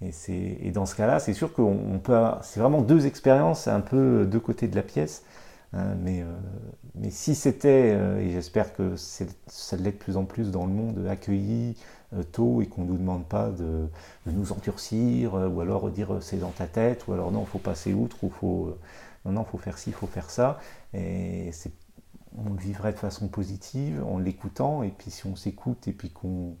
et, 0.00 0.70
dans 0.70 0.86
ce 0.86 0.94
cas-là, 0.94 1.18
c'est 1.18 1.32
sûr 1.32 1.52
qu'on 1.52 2.00
peut, 2.02 2.16
c'est 2.42 2.60
vraiment 2.60 2.82
deux 2.82 3.06
expériences, 3.06 3.66
un 3.68 3.80
peu 3.80 4.26
deux 4.26 4.40
côtés 4.40 4.68
de 4.68 4.76
la 4.76 4.82
pièce, 4.82 5.24
hein, 5.72 5.94
mais, 6.00 6.22
euh, 6.22 6.26
mais 6.94 7.10
si 7.10 7.34
c'était, 7.34 7.96
et 8.20 8.30
j'espère 8.30 8.74
que 8.74 8.94
ça 8.96 9.76
l'est 9.76 9.92
de 9.92 9.96
plus 9.96 10.16
en 10.16 10.24
plus 10.24 10.50
dans 10.50 10.66
le 10.66 10.72
monde, 10.72 11.06
accueilli 11.08 11.76
tôt 12.32 12.62
et 12.62 12.66
qu'on 12.66 12.82
ne 12.82 12.88
nous 12.88 12.96
demande 12.96 13.26
pas 13.26 13.50
de, 13.50 13.88
nous 14.26 14.52
endurcir, 14.52 15.34
ou 15.34 15.60
alors 15.60 15.90
dire 15.90 16.18
c'est 16.20 16.38
dans 16.38 16.50
ta 16.50 16.66
tête, 16.66 17.06
ou 17.06 17.12
alors 17.12 17.32
non, 17.32 17.42
il 17.42 17.50
faut 17.50 17.58
passer 17.58 17.92
outre, 17.92 18.24
ou 18.24 18.30
faut, 18.30 18.76
non, 19.28 19.40
non, 19.40 19.44
faut 19.44 19.58
faire 19.58 19.78
ci, 19.78 19.90
il 19.90 19.94
faut 19.94 20.06
faire 20.06 20.30
ça, 20.30 20.58
et 20.94 21.50
on 22.36 22.50
le 22.50 22.58
vivrait 22.58 22.92
de 22.92 22.98
façon 22.98 23.28
positive 23.28 24.02
en 24.04 24.18
l'écoutant, 24.18 24.82
et 24.82 24.90
puis 24.90 25.10
si 25.10 25.26
on 25.26 25.36
s'écoute 25.36 25.88
et 25.88 25.92
puis 25.92 26.10
qu'on. 26.10 26.56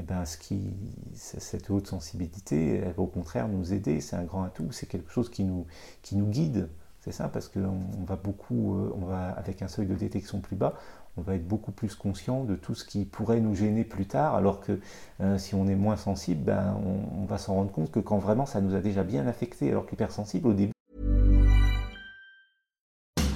Eh 0.00 0.04
ben, 0.04 0.22
cette 0.24 1.70
haute 1.70 1.88
sensibilité, 1.88 2.76
elle 2.76 2.92
va 2.92 3.02
au 3.02 3.08
contraire 3.08 3.48
nous 3.48 3.72
aider, 3.72 4.00
c'est 4.00 4.14
un 4.14 4.22
grand 4.22 4.44
atout, 4.44 4.70
c'est 4.70 4.86
quelque 4.86 5.10
chose 5.10 5.28
qui 5.28 5.42
nous, 5.42 5.66
qui 6.02 6.14
nous 6.14 6.26
guide, 6.26 6.68
c'est 7.00 7.10
ça, 7.10 7.28
parce 7.28 7.48
qu'on 7.48 7.80
on 8.00 8.04
va 8.04 8.14
beaucoup, 8.14 8.76
euh, 8.76 8.94
on 8.94 9.06
va, 9.06 9.30
avec 9.30 9.60
un 9.60 9.66
seuil 9.66 9.86
de 9.86 9.96
détection 9.96 10.38
plus 10.40 10.54
bas, 10.54 10.74
on 11.16 11.22
va 11.22 11.34
être 11.34 11.48
beaucoup 11.48 11.72
plus 11.72 11.96
conscient 11.96 12.44
de 12.44 12.54
tout 12.54 12.76
ce 12.76 12.84
qui 12.84 13.04
pourrait 13.06 13.40
nous 13.40 13.56
gêner 13.56 13.82
plus 13.82 14.06
tard, 14.06 14.36
alors 14.36 14.60
que 14.60 14.78
euh, 15.20 15.36
si 15.36 15.56
on 15.56 15.66
est 15.66 15.74
moins 15.74 15.96
sensible, 15.96 16.44
ben, 16.44 16.80
on, 16.86 17.22
on 17.22 17.24
va 17.24 17.38
s'en 17.38 17.54
rendre 17.54 17.72
compte 17.72 17.90
que 17.90 17.98
quand 17.98 18.18
vraiment 18.18 18.46
ça 18.46 18.60
nous 18.60 18.76
a 18.76 18.80
déjà 18.80 19.02
bien 19.02 19.26
affecté, 19.26 19.68
alors 19.68 19.84
qu'hypersensible, 19.84 20.46
au 20.46 20.52
début, 20.52 20.72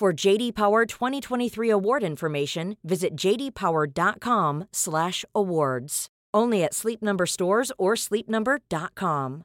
For 0.00 0.14
JD 0.14 0.54
Power 0.54 0.86
2023 0.86 1.68
award 1.68 2.02
information, 2.02 2.78
visit 2.82 3.14
jdpower.com/awards. 3.14 6.06
Only 6.32 6.64
at 6.64 6.72
Sleep 6.72 7.02
Number 7.02 7.26
stores 7.26 7.70
or 7.76 7.96
sleepnumber.com. 7.96 9.42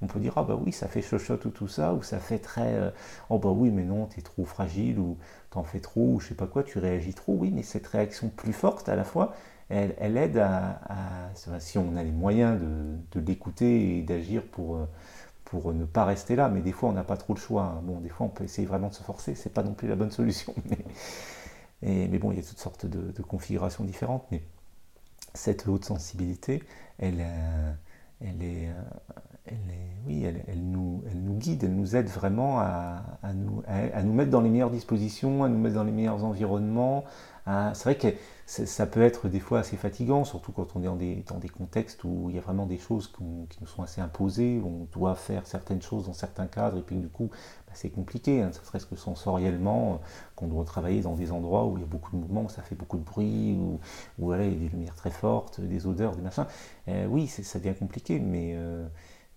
On 0.00 0.06
peut 0.06 0.20
dire 0.20 0.34
ah 0.36 0.44
bah 0.44 0.54
oui 0.54 0.70
ça 0.70 0.86
fait 0.86 1.02
chochotte 1.02 1.44
ou 1.46 1.50
tout 1.50 1.66
ça 1.66 1.92
ou 1.92 2.02
ça 2.02 2.20
fait 2.20 2.38
très 2.38 2.74
euh, 2.74 2.92
oh 3.30 3.40
bah 3.40 3.50
oui 3.50 3.72
mais 3.72 3.82
non 3.82 4.06
t'es 4.06 4.22
trop 4.22 4.44
fragile 4.44 5.00
ou 5.00 5.18
t'en 5.50 5.64
fais 5.64 5.80
trop 5.80 6.12
ou 6.12 6.20
je 6.20 6.28
sais 6.28 6.36
pas 6.36 6.46
quoi 6.46 6.62
tu 6.62 6.78
réagis 6.78 7.14
trop 7.14 7.34
oui 7.34 7.50
mais 7.52 7.64
cette 7.64 7.88
réaction 7.88 8.28
plus 8.28 8.52
forte 8.52 8.88
à 8.88 8.94
la 8.94 9.02
fois 9.02 9.34
elle, 9.68 10.16
aide 10.16 10.38
à, 10.38 10.78
si 11.58 11.78
on 11.78 11.96
a 11.96 12.04
les 12.04 12.12
moyens 12.12 12.60
de, 12.60 13.18
de 13.18 13.26
l'écouter 13.26 13.98
et 13.98 14.02
d'agir 14.02 14.44
pour 14.44 14.76
euh, 14.76 14.86
pour 15.46 15.72
ne 15.72 15.84
pas 15.84 16.04
rester 16.04 16.36
là, 16.36 16.48
mais 16.48 16.60
des 16.60 16.72
fois 16.72 16.90
on 16.90 16.92
n'a 16.92 17.04
pas 17.04 17.16
trop 17.16 17.34
le 17.34 17.40
choix. 17.40 17.62
Hein. 17.62 17.80
Bon, 17.82 18.00
des 18.00 18.08
fois 18.08 18.26
on 18.26 18.28
peut 18.28 18.44
essayer 18.44 18.66
vraiment 18.66 18.88
de 18.88 18.94
se 18.94 19.02
forcer, 19.02 19.34
c'est 19.34 19.52
pas 19.52 19.62
non 19.62 19.72
plus 19.72 19.88
la 19.88 19.96
bonne 19.96 20.10
solution. 20.10 20.54
Mais, 21.82 22.08
mais 22.10 22.18
bon, 22.18 22.32
il 22.32 22.38
y 22.38 22.40
a 22.40 22.42
toutes 22.42 22.58
sortes 22.58 22.86
de, 22.86 23.22
configurations 23.22 23.84
différentes, 23.84 24.24
mais 24.32 24.40
cette 25.34 25.68
haute 25.68 25.84
sensibilité, 25.84 26.62
elle, 26.98 27.18
euh, 27.20 27.72
elle 28.22 28.42
est, 28.42 28.68
euh, 28.68 28.82
elle 29.44 29.70
est, 29.70 30.06
oui, 30.06 30.24
elle, 30.24 30.58
nous, 30.58 31.02
elle 31.10 31.22
nous 31.22 31.34
guide, 31.34 31.64
elle 31.64 31.74
nous 31.74 31.94
aide 31.94 32.08
vraiment 32.08 32.58
à, 32.60 33.02
nous, 33.34 33.62
à, 33.66 34.02
nous 34.02 34.12
mettre 34.14 34.30
dans 34.30 34.40
les 34.40 34.48
meilleures 34.48 34.70
dispositions, 34.70 35.44
à 35.44 35.48
nous 35.48 35.58
mettre 35.58 35.74
dans 35.74 35.84
les 35.84 35.92
meilleurs 35.92 36.24
environnements. 36.24 37.04
C'est 37.46 37.84
vrai 37.84 37.96
que 37.96 38.08
ça 38.46 38.86
peut 38.86 39.02
être 39.02 39.28
des 39.28 39.38
fois 39.38 39.60
assez 39.60 39.76
fatigant, 39.76 40.24
surtout 40.24 40.50
quand 40.50 40.74
on 40.74 40.82
est 41.00 41.24
dans 41.28 41.38
des, 41.38 41.48
contextes 41.48 42.02
où 42.02 42.26
il 42.28 42.34
y 42.34 42.38
a 42.38 42.40
vraiment 42.40 42.66
des 42.66 42.78
choses 42.78 43.12
qui 43.12 43.58
nous 43.60 43.66
sont 43.66 43.82
assez 43.82 44.00
imposées, 44.00 44.58
où 44.58 44.66
on 44.66 44.98
doit 44.98 45.14
faire 45.14 45.46
certaines 45.46 45.80
choses 45.80 46.06
dans 46.06 46.12
certains 46.12 46.46
cadres, 46.46 46.78
et 46.78 46.82
puis 46.82 46.96
du 46.96 47.08
coup, 47.08 47.28
bah, 47.66 47.72
c'est 47.74 47.90
compliqué, 47.90 48.42
hein, 48.42 48.50
serait 48.52 48.80
ce 48.80 48.86
que 48.86 48.96
sensoriellement, 48.96 50.00
qu'on 50.34 50.48
doit 50.48 50.64
travailler 50.64 51.02
dans 51.02 51.14
des 51.14 51.30
endroits 51.30 51.66
où 51.66 51.76
il 51.76 51.80
y 51.82 51.84
a 51.84 51.86
beaucoup 51.86 52.10
de 52.10 52.16
mouvements, 52.16 52.42
où 52.42 52.48
ça 52.48 52.62
fait 52.62 52.74
beaucoup 52.74 52.98
de 52.98 53.04
bruit, 53.04 53.54
où, 53.54 53.78
voilà, 54.18 54.44
il 54.44 54.52
y 54.52 54.56
a 54.56 54.58
des 54.58 54.68
lumières 54.68 54.96
très 54.96 55.10
fortes, 55.10 55.60
des 55.60 55.86
odeurs, 55.86 56.16
des 56.16 56.22
machins. 56.22 56.46
Euh, 56.88 57.06
oui, 57.06 57.28
ça 57.28 57.58
devient 57.58 57.76
compliqué, 57.78 58.18
mais... 58.18 58.54
Euh, 58.56 58.86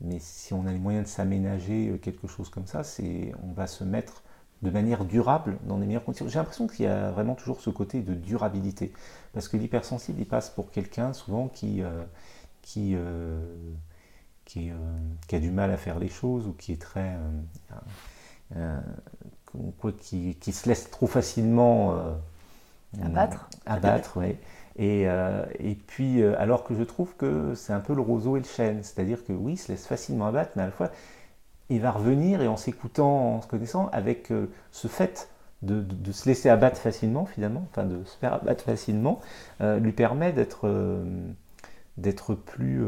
mais 0.01 0.19
si 0.19 0.53
on 0.53 0.65
a 0.65 0.71
les 0.71 0.79
moyens 0.79 1.03
de 1.05 1.09
s'aménager 1.09 1.89
euh, 1.89 1.97
quelque 1.97 2.25
chose 2.25 2.49
comme 2.49 2.65
ça, 2.65 2.83
on 3.43 3.51
va 3.51 3.67
se 3.67 3.83
mettre 3.83 4.23
de 4.61 4.69
manière 4.69 5.05
durable 5.05 5.57
dans 5.63 5.77
des 5.77 5.85
meilleures 5.85 6.03
conditions. 6.03 6.27
J'ai 6.27 6.39
l'impression 6.39 6.67
qu'il 6.67 6.85
y 6.85 6.87
a 6.87 7.11
vraiment 7.11 7.35
toujours 7.35 7.61
ce 7.61 7.69
côté 7.69 8.01
de 8.01 8.13
durabilité. 8.13 8.93
Parce 9.33 9.47
que 9.47 9.57
l'hypersensible, 9.57 10.19
il 10.19 10.27
passe 10.27 10.49
pour 10.49 10.71
quelqu'un 10.71 11.13
souvent 11.13 11.47
qui, 11.47 11.81
euh, 11.81 12.03
qui, 12.61 12.93
euh, 12.95 13.39
qui, 14.45 14.71
qui, 15.27 15.35
a 15.35 15.39
du 15.39 15.51
mal 15.51 15.71
à 15.71 15.77
faire 15.77 15.99
les 15.99 16.09
choses 16.09 16.47
ou 16.47 16.53
qui 16.53 16.73
est 16.73 16.81
très. 16.81 17.15
quoi, 19.77 19.91
qui, 19.93 20.35
qui, 20.35 20.51
se 20.51 20.67
laisse 20.67 20.89
trop 20.89 21.07
facilement. 21.07 21.97
abattre. 23.01 23.49
Abattre, 23.65 24.17
oui. 24.17 24.35
Euh, 24.79 25.45
et, 25.59 25.75
puis, 25.75 26.21
euh, 26.21 26.39
alors 26.39 26.63
que 26.63 26.73
je 26.73 26.83
trouve 26.83 27.13
que 27.15 27.53
c'est 27.55 27.73
un 27.73 27.79
peu 27.81 27.93
le 27.93 28.01
roseau 28.01 28.37
et 28.37 28.39
le 28.39 28.45
chêne, 28.45 28.81
c'est-à-dire 28.83 29.25
que 29.25 29.33
oui, 29.33 29.53
il 29.53 29.57
se 29.57 29.71
laisse 29.71 29.85
facilement 29.85 30.27
abattre, 30.27 30.51
mais 30.55 30.63
à 30.63 30.67
la 30.67 30.71
fois, 30.71 30.89
il 31.69 31.81
va 31.81 31.91
revenir 31.91 32.41
et 32.41 32.47
en 32.47 32.57
s'écoutant, 32.57 33.35
en 33.35 33.41
se 33.41 33.47
connaissant, 33.47 33.89
avec 33.91 34.31
euh, 34.31 34.47
ce 34.71 34.87
fait 34.87 35.29
de, 35.61 35.85
se 36.11 36.27
laisser 36.27 36.49
abattre 36.49 36.79
facilement, 36.79 37.25
finalement, 37.25 37.67
enfin 37.69 37.85
de 37.85 38.03
se 38.05 38.17
faire 38.17 38.35
abattre 38.35 38.63
facilement, 38.63 39.19
lui 39.59 39.91
permet 39.91 40.31
d'être 40.31 41.03
d'être 41.97 42.33
plus 42.33 42.81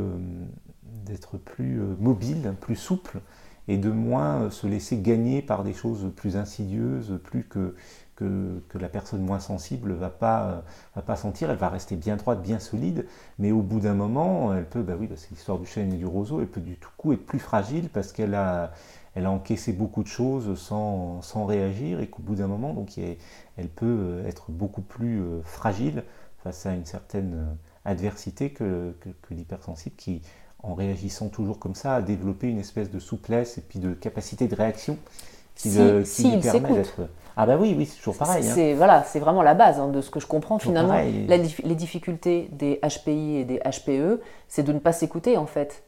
mobile, 2.00 2.54
plus 2.62 2.78
souple, 2.78 3.20
et 3.68 3.78
de 3.78 3.90
moins 3.90 4.50
se 4.50 4.68
laisser 4.68 4.98
gagner 4.98 5.42
par 5.42 5.64
des 5.64 5.74
choses 5.74 6.12
plus 6.16 6.38
insidieuses, 6.38 7.20
plus 7.24 7.44
que 7.44 7.76
que, 8.70 8.78
la 8.78 8.90
personne 8.90 9.22
moins 9.22 9.40
sensible 9.40 9.94
va 9.94 10.10
pas, 10.10 10.44
euh, 10.46 10.62
va 10.96 11.02
pas 11.02 11.16
sentir, 11.16 11.50
elle 11.52 11.58
va 11.58 11.70
rester 11.70 11.96
bien 11.96 12.16
droite, 12.18 12.42
bien 12.42 12.60
solide, 12.60 13.06
mais 13.40 13.52
au 13.52 13.62
bout 13.62 13.80
d'un 13.80 13.94
moment, 13.94 14.54
elle 14.54 14.66
peut, 14.68 14.82
bah 14.84 14.94
oui, 15.00 15.10
c'est 15.16 15.32
l'histoire 15.32 15.60
du 15.60 15.66
chêne 15.66 15.94
et 15.94 15.98
du 15.98 16.06
roseau, 16.06 16.42
elle 16.42 16.48
peut 16.48 16.62
du 16.62 16.76
tout 16.78 16.90
coup 16.98 17.14
être 17.14 17.26
plus 17.26 17.40
fragile 17.40 17.90
parce 17.90 18.12
qu'elle 18.12 18.36
a, 18.36 18.72
elle 19.16 19.26
a 19.26 19.32
encaissé 19.32 19.74
beaucoup 19.74 20.04
de 20.04 20.08
choses 20.08 20.58
sans, 20.60 21.22
sans 21.22 21.46
réagir 21.46 22.00
et 22.00 22.08
qu'au 22.08 22.22
bout 22.24 22.36
d'un 22.36 22.48
moment, 22.48 22.74
donc, 22.74 22.98
elle 23.58 23.68
peut 23.70 23.86
euh, 23.86 24.28
être 24.28 24.52
beaucoup 24.52 24.82
plus 24.82 25.22
euh, 25.22 25.42
fragile 25.44 26.04
face 26.44 26.66
à 26.66 26.74
une 26.74 26.86
certaine 26.86 27.56
adversité 27.86 28.52
que, 28.52 28.96
que, 29.02 29.10
que 29.10 29.34
l'hypersensible 29.34 29.96
qui, 29.96 30.22
en 30.64 30.74
réagissant 30.76 31.30
toujours 31.30 31.60
comme 31.60 31.76
ça, 31.76 31.96
a 31.96 32.02
développé 32.02 32.48
une 32.50 32.60
espèce 32.60 32.90
de 32.92 33.00
souplesse 33.00 33.58
et 33.58 33.62
puis 33.62 33.80
de 33.80 33.94
capacité 33.94 34.48
de 34.48 34.56
réaction 34.56 34.98
qui, 35.56 35.70
Si- 35.70 35.78
le- 35.78 36.04
qui 36.16 36.24
s'il 36.24 36.30
lui 36.30 36.38
permet 36.38 36.74
d'être. 36.74 37.02
Ah 37.38 37.46
bah 37.46 37.58
oui, 37.60 37.74
oui, 37.78 37.86
c'est 37.86 37.98
toujours 37.98 38.18
pareil. 38.18 38.46
hein. 38.48 38.52
C'est 38.54 38.74
voilà, 38.74 39.04
c'est 39.04 39.20
vraiment 39.20 39.42
la 39.42 39.54
base 39.54 39.80
hein, 39.80 39.88
de 39.88 40.02
ce 40.02 40.10
que 40.10 40.20
je 40.20 40.28
comprends 40.28 40.60
finalement. 40.60 40.94
La 40.94 41.38
les 41.38 41.76
difficultés 41.76 42.50
des 42.52 42.80
HPI 42.84 43.38
et 43.38 43.46
des 43.46 43.60
HPE, 43.60 44.22
c'est 44.48 44.64
de 44.64 44.74
ne 44.74 44.80
pas 44.80 44.94
s'écouter 44.94 45.38
en 45.38 45.46
fait. 45.46 45.84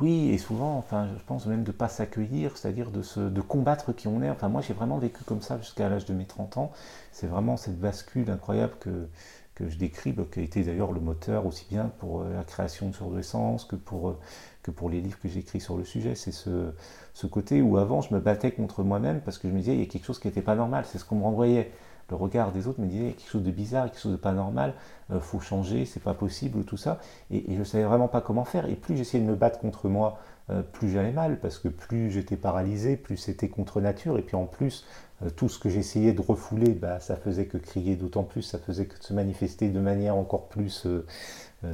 Oui, 0.00 0.30
et 0.30 0.38
souvent, 0.38 0.76
enfin, 0.76 1.06
je 1.16 1.22
pense 1.24 1.46
même 1.46 1.62
de 1.62 1.68
ne 1.70 1.76
pas 1.76 1.88
s'accueillir, 1.88 2.56
c'est-à-dire 2.56 2.90
de, 2.90 3.00
se, 3.02 3.20
de 3.20 3.40
combattre 3.40 3.92
qui 3.92 4.08
on 4.08 4.22
est. 4.22 4.30
Enfin, 4.30 4.48
moi, 4.48 4.60
j'ai 4.60 4.74
vraiment 4.74 4.98
vécu 4.98 5.22
comme 5.22 5.40
ça 5.40 5.56
jusqu'à 5.58 5.88
l'âge 5.88 6.04
de 6.04 6.12
mes 6.12 6.24
30 6.24 6.56
ans. 6.58 6.72
C'est 7.12 7.28
vraiment 7.28 7.56
cette 7.56 7.78
bascule 7.78 8.28
incroyable 8.28 8.72
que, 8.80 9.06
que 9.54 9.68
je 9.68 9.78
décris, 9.78 10.10
bah, 10.10 10.24
qui 10.32 10.40
a 10.40 10.42
été 10.42 10.64
d'ailleurs 10.64 10.90
le 10.90 10.98
moteur 10.98 11.46
aussi 11.46 11.64
bien 11.70 11.92
pour 12.00 12.22
euh, 12.22 12.34
la 12.36 12.42
création 12.42 12.88
de 12.88 12.94
Surdescence 12.96 13.64
que 13.64 13.76
pour, 13.76 14.08
euh, 14.08 14.18
que 14.64 14.70
pour 14.70 14.88
les 14.90 15.00
livres 15.00 15.18
que 15.22 15.28
j'ai 15.28 15.40
écrits 15.40 15.60
sur 15.60 15.76
le 15.76 15.84
sujet. 15.84 16.16
C'est 16.16 16.32
ce, 16.32 17.26
côté 17.30 17.62
où 17.62 17.76
avant, 17.76 18.00
je 18.00 18.12
me 18.12 18.18
battais 18.18 18.50
contre 18.50 18.82
moi-même 18.82 19.20
parce 19.20 19.38
que 19.38 19.46
je 19.48 19.52
me 19.52 19.60
disais, 19.60 19.74
il 19.74 19.80
y 19.80 19.82
a 19.82 19.86
quelque 19.86 20.06
chose 20.06 20.18
qui 20.18 20.26
n'était 20.26 20.42
pas 20.42 20.56
normal. 20.56 20.84
C'est 20.90 20.98
ce 20.98 21.04
qu'on 21.04 21.16
me 21.16 21.22
renvoyait. 21.22 21.70
Le 22.10 22.16
regard 22.16 22.52
des 22.52 22.66
autres 22.66 22.80
me 22.80 22.86
disait, 22.86 23.02
il 23.02 23.06
y 23.06 23.10
a 23.10 23.14
quelque 23.14 23.30
chose 23.30 23.42
de 23.42 23.50
bizarre, 23.50 23.86
quelque 23.86 24.00
chose 24.00 24.12
de 24.12 24.18
pas 24.18 24.32
normal, 24.32 24.74
il 25.10 25.20
faut 25.20 25.40
changer, 25.40 25.86
c'est 25.86 26.02
pas 26.02 26.12
possible, 26.12 26.62
tout 26.64 26.76
ça. 26.76 26.98
Et, 27.30 27.56
je 27.56 27.64
savais 27.64 27.84
vraiment 27.84 28.08
pas 28.08 28.20
comment 28.20 28.44
faire. 28.44 28.66
Et 28.66 28.74
plus 28.74 28.94
j'essayais 28.94 29.24
de 29.24 29.28
me 29.28 29.34
battre 29.34 29.58
contre 29.58 29.88
moi, 29.88 30.18
euh, 30.50 30.60
plus 30.60 30.90
j'allais 30.90 31.12
mal, 31.12 31.40
parce 31.40 31.58
que 31.58 31.68
plus 31.68 32.10
j'étais 32.10 32.36
paralysé, 32.36 32.98
plus 32.98 33.16
c'était 33.16 33.48
contre 33.48 33.80
nature. 33.80 34.18
Et 34.18 34.22
puis 34.22 34.36
en 34.36 34.44
plus, 34.44 34.84
euh, 35.22 35.30
tout 35.30 35.48
ce 35.48 35.58
que 35.58 35.68
j'essayais 35.68 36.12
de 36.12 36.20
refouler, 36.20 36.72
bah, 36.72 37.00
ça 37.00 37.16
faisait 37.16 37.46
que 37.46 37.56
crier 37.58 37.96
d'autant 37.96 38.24
plus, 38.24 38.42
ça 38.42 38.58
faisait 38.58 38.86
que 38.86 38.98
de 38.98 39.02
se 39.02 39.12
manifester 39.14 39.68
de 39.68 39.80
manière 39.80 40.16
encore 40.16 40.48
plus 40.48 40.86
euh, 40.86 40.90
euh, 40.90 41.04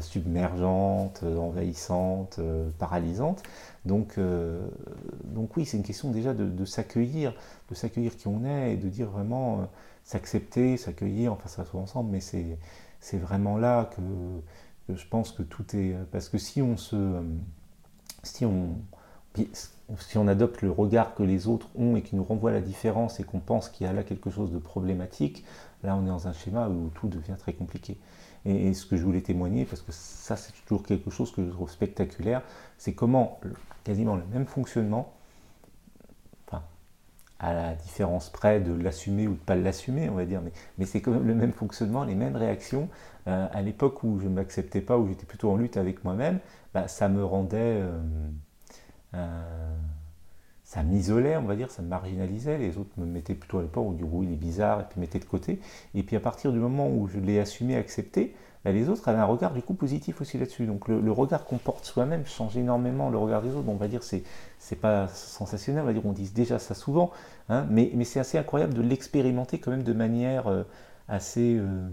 submergente, 0.01 1.21
euh, 1.25 1.37
envahissante, 1.37 2.37
euh, 2.39 2.71
paralysante. 2.79 3.43
Donc, 3.85 4.19
euh, 4.19 4.61
donc 5.25 5.57
oui, 5.57 5.65
c'est 5.65 5.77
une 5.77 5.83
question 5.83 6.11
déjà 6.11 6.35
de, 6.35 6.65
s'accueillir, 6.65 7.35
de 7.71 7.75
s'accueillir 7.75 8.17
qui 8.17 8.29
on 8.29 8.45
est 8.45 8.75
et 8.75 8.77
de 8.77 8.89
dire 8.89 9.09
vraiment 9.09 9.61
euh, 9.61 9.65
s'accepter, 10.05 10.77
s'accueillir, 10.77 11.33
enfin 11.33 11.49
ça 11.49 11.63
va 11.63 11.79
ensemble, 11.79 12.11
mais 12.11 12.21
c'est 12.21 13.19
vraiment 13.19 13.57
là 13.57 13.91
que, 13.97 14.95
je 14.95 15.07
pense 15.09 15.33
que 15.33 15.43
tout 15.43 15.65
est 15.77 15.95
parce 16.11 16.29
que 16.29 16.37
si 16.37 16.61
on 16.61 16.77
se 16.77 17.23
si 18.25 18.45
on 18.45 18.75
si 19.99 20.19
on 20.19 20.29
adopte 20.29 20.63
le 20.63 20.71
regard 20.71 21.15
que 21.15 21.23
les 21.23 21.47
autres 21.47 21.69
ont 21.77 21.97
et 21.97 22.03
qui 22.03 22.17
nous 22.17 22.25
renvoie 22.25 22.51
la 22.51 22.61
différence 22.61 23.21
et 23.21 23.25
qu'on 23.25 23.41
pense 23.41 23.69
qu'il 23.69 23.87
y 23.87 23.91
a 23.91 23.93
là 23.93 24.03
quelque 24.03 24.31
chose 24.31 24.51
de 24.53 24.59
problématique, 24.59 25.45
là 25.83 25.97
on 25.97 26.05
est 26.05 26.09
dans 26.09 26.29
un 26.29 26.33
schéma 26.33 26.69
où 26.69 26.91
tout 26.95 27.09
devient 27.09 27.37
très 27.39 27.53
compliqué. 27.53 27.97
Et, 28.47 28.73
ce 28.75 28.87
que 28.87 28.97
je 28.97 29.05
voulais 29.05 29.21
témoigner, 29.21 29.65
parce 29.65 29.83
que 29.83 29.93
ça 29.93 30.37
c'est 30.37 30.53
toujours 30.65 30.83
quelque 30.83 31.11
chose 31.11 31.33
que 31.33 31.45
je 31.45 31.51
trouve 31.51 31.71
spectaculaire, 31.71 32.43
c'est 32.79 32.95
comment 32.95 33.41
quasiment 33.85 34.17
le 34.17 34.25
même 34.33 34.47
fonctionnement, 34.47 35.13
enfin, 36.49 36.63
à 37.39 37.53
la 37.53 37.75
différence 37.75 38.31
près 38.31 38.61
de 38.61 38.73
l'assumer 38.73 39.27
ou 39.27 39.33
de 39.33 39.41
ne 39.41 39.45
pas 39.45 39.57
l'assumer, 39.57 40.09
on 40.09 40.15
va 40.15 40.25
dire, 40.25 40.41
mais, 40.43 40.53
mais 40.79 40.87
c'est 40.87 41.01
quand 41.01 41.11
même 41.13 41.27
le 41.27 41.35
même 41.35 41.53
fonctionnement, 41.53 42.05
les 42.05 42.15
mêmes 42.15 42.37
réactions. 42.37 42.89
Euh, 43.29 43.47
à 43.53 43.63
l'époque 43.63 44.03
où 44.03 44.19
je 44.19 44.29
ne 44.29 44.35
m'acceptais 44.35 44.81
pas, 44.81 44.97
où 44.97 45.07
j'étais 45.07 45.27
plutôt 45.27 45.51
en 45.51 45.57
lutte 45.57 45.77
avec 45.77 46.05
moi-même, 46.05 46.41
bah, 46.75 46.89
ça 46.89 47.09
me 47.09 47.25
rendait... 47.25 47.59
euh, 47.59 48.01
euh, 49.15 49.77
ça 50.71 50.85
m'isolait, 50.85 51.37
on 51.37 51.43
va 51.43 51.57
dire, 51.57 51.69
ça 51.69 51.83
me 51.83 51.89
marginalisait. 51.89 52.57
Les 52.57 52.79
autres 52.79 52.91
me 52.97 53.05
mettaient 53.05 53.35
plutôt 53.35 53.59
à 53.59 53.63
l'époque, 53.63 53.85
on 53.85 53.91
dit 53.91 54.05
oui, 54.05 54.29
il 54.29 54.35
est 54.35 54.37
bizarre, 54.37 54.81
et 54.81 54.85
puis 54.89 55.01
mettaient 55.01 55.19
de 55.19 55.25
côté. 55.25 55.59
Et 55.97 56.05
puis 56.05 56.15
à 56.15 56.21
partir 56.21 56.53
du 56.53 56.61
moment 56.61 56.89
où 56.89 57.09
je 57.09 57.19
l'ai 57.19 57.41
assumé, 57.41 57.75
accepté, 57.75 58.37
bah, 58.65 58.71
les 58.71 58.89
autres 58.89 59.09
avaient 59.09 59.19
un 59.19 59.25
regard 59.25 59.53
du 59.53 59.63
coup 59.63 59.75
positif 59.75 60.21
aussi 60.21 60.39
là-dessus. 60.39 60.67
Donc 60.67 60.87
le, 60.87 61.11
regard 61.11 61.45
qu'on 61.45 61.59
porte 61.59 61.85
soi-même 61.85 62.25
change 62.25 62.57
énormément 62.57 63.11
le 63.11 63.19
regard 63.19 63.43
des 63.43 63.51
autres. 63.57 63.69
On 63.69 63.75
va 63.75 63.89
dire 63.89 64.05
c'est 64.05 64.23
c'est 64.61 64.77
pas 64.77 65.09
sensationnel, 65.09 65.83
on 65.83 65.87
va 65.87 65.93
dire 65.93 66.07
on 66.07 66.13
dit 66.13 66.31
déjà 66.33 66.61
ça 66.61 66.77
souvent, 66.77 67.11
hein, 67.49 67.67
mais, 67.69 67.91
mais 67.97 68.05
c'est 68.05 68.21
assez 68.21 68.39
incroyable 68.39 68.73
de 68.73 68.83
l'expérimenter 68.83 69.59
quand 69.59 69.73
même 69.73 69.83
de 69.83 69.93
manière 69.93 70.47
euh, 70.47 70.63
assez 71.09 71.57
euh, 71.59 71.89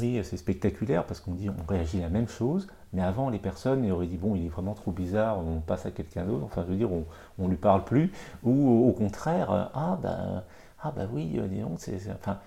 oui, 0.00 0.20
c'est 0.24 0.36
spectaculaire 0.36 1.04
parce 1.04 1.20
qu'on 1.20 1.32
dit 1.34 1.48
on 1.50 1.70
réagit 1.72 2.00
la 2.00 2.08
même 2.08 2.28
chose, 2.28 2.66
mais 2.92 3.02
avant 3.02 3.30
les 3.30 3.38
personnes 3.38 3.88
auraient 3.90 4.06
dit 4.06 4.16
bon 4.16 4.34
il 4.34 4.46
est 4.46 4.48
vraiment 4.48 4.74
trop 4.74 4.90
bizarre, 4.90 5.38
on 5.38 5.60
passe 5.60 5.86
à 5.86 5.90
quelqu'un 5.90 6.24
d'autre, 6.24 6.44
enfin 6.44 6.64
je 6.66 6.72
veux 6.72 6.76
dire 6.78 6.90
on, 6.92 7.04
on 7.38 7.48
lui 7.48 7.56
parle 7.56 7.84
plus, 7.84 8.10
ou 8.42 8.88
au 8.88 8.92
contraire 8.92 9.50
euh, 9.52 9.64
ah 9.74 9.98
bah 10.02 10.44
ah 10.82 10.92
bah 10.96 11.02
oui 11.12 11.34
euh, 11.38 11.46
dis 11.46 11.60
donc 11.60 11.74
c'est 11.78 11.96
enfin 12.12 12.38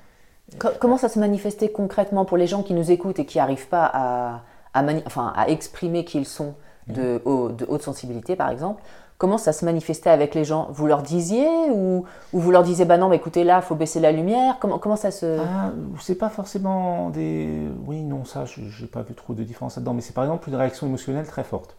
Co- 0.59 0.69
Comment 0.79 0.97
ça 0.97 1.09
se 1.09 1.19
manifestait 1.19 1.69
concrètement 1.71 2.25
pour 2.25 2.37
les 2.37 2.47
gens 2.47 2.63
qui 2.63 2.73
nous 2.73 2.91
écoutent 2.91 3.19
et 3.19 3.25
qui 3.25 3.37
n'arrivent 3.39 3.67
pas 3.67 3.85
à, 3.85 4.43
à, 4.73 4.83
enfin, 5.05 5.33
à 5.35 5.49
exprimer 5.49 6.05
qui 6.05 6.19
ils 6.19 6.25
sont 6.25 6.55
de, 6.87 7.21
haut- 7.25 7.49
de 7.49 7.65
haute 7.67 7.81
sensibilité, 7.81 8.35
par 8.35 8.49
exemple? 8.49 8.81
Comment 9.17 9.37
ça 9.37 9.53
se 9.53 9.63
manifestait 9.63 10.09
avec 10.09 10.35
les 10.35 10.43
gens? 10.43 10.67
Vous 10.71 10.87
leur 10.87 11.01
disiez 11.01 11.47
ou, 11.71 12.03
ou 12.33 12.39
vous 12.39 12.51
leur 12.51 12.63
disiez 12.63 12.83
bah 12.83 12.97
non, 12.97 13.07
mais 13.07 13.15
écoutez 13.15 13.45
là, 13.45 13.61
faut 13.61 13.75
baisser 13.75 14.01
la 14.01 14.11
lumière? 14.11 14.57
Comment, 14.59 14.77
comment 14.77 14.97
ça 14.97 15.09
se. 15.09 15.39
Ah, 15.39 15.71
c'est 16.01 16.17
pas 16.17 16.27
forcément 16.29 17.09
des. 17.11 17.61
Oui, 17.87 18.03
non, 18.03 18.25
ça, 18.25 18.43
je 18.43 18.61
j'ai 18.69 18.87
pas 18.87 19.03
vu 19.03 19.13
trop 19.13 19.33
de 19.33 19.43
différence 19.43 19.77
là-dedans, 19.77 19.93
mais 19.93 20.01
c'est 20.01 20.13
par 20.13 20.25
exemple 20.25 20.49
une 20.49 20.55
réaction 20.55 20.87
émotionnelle 20.87 21.25
très 21.25 21.45
forte. 21.45 21.77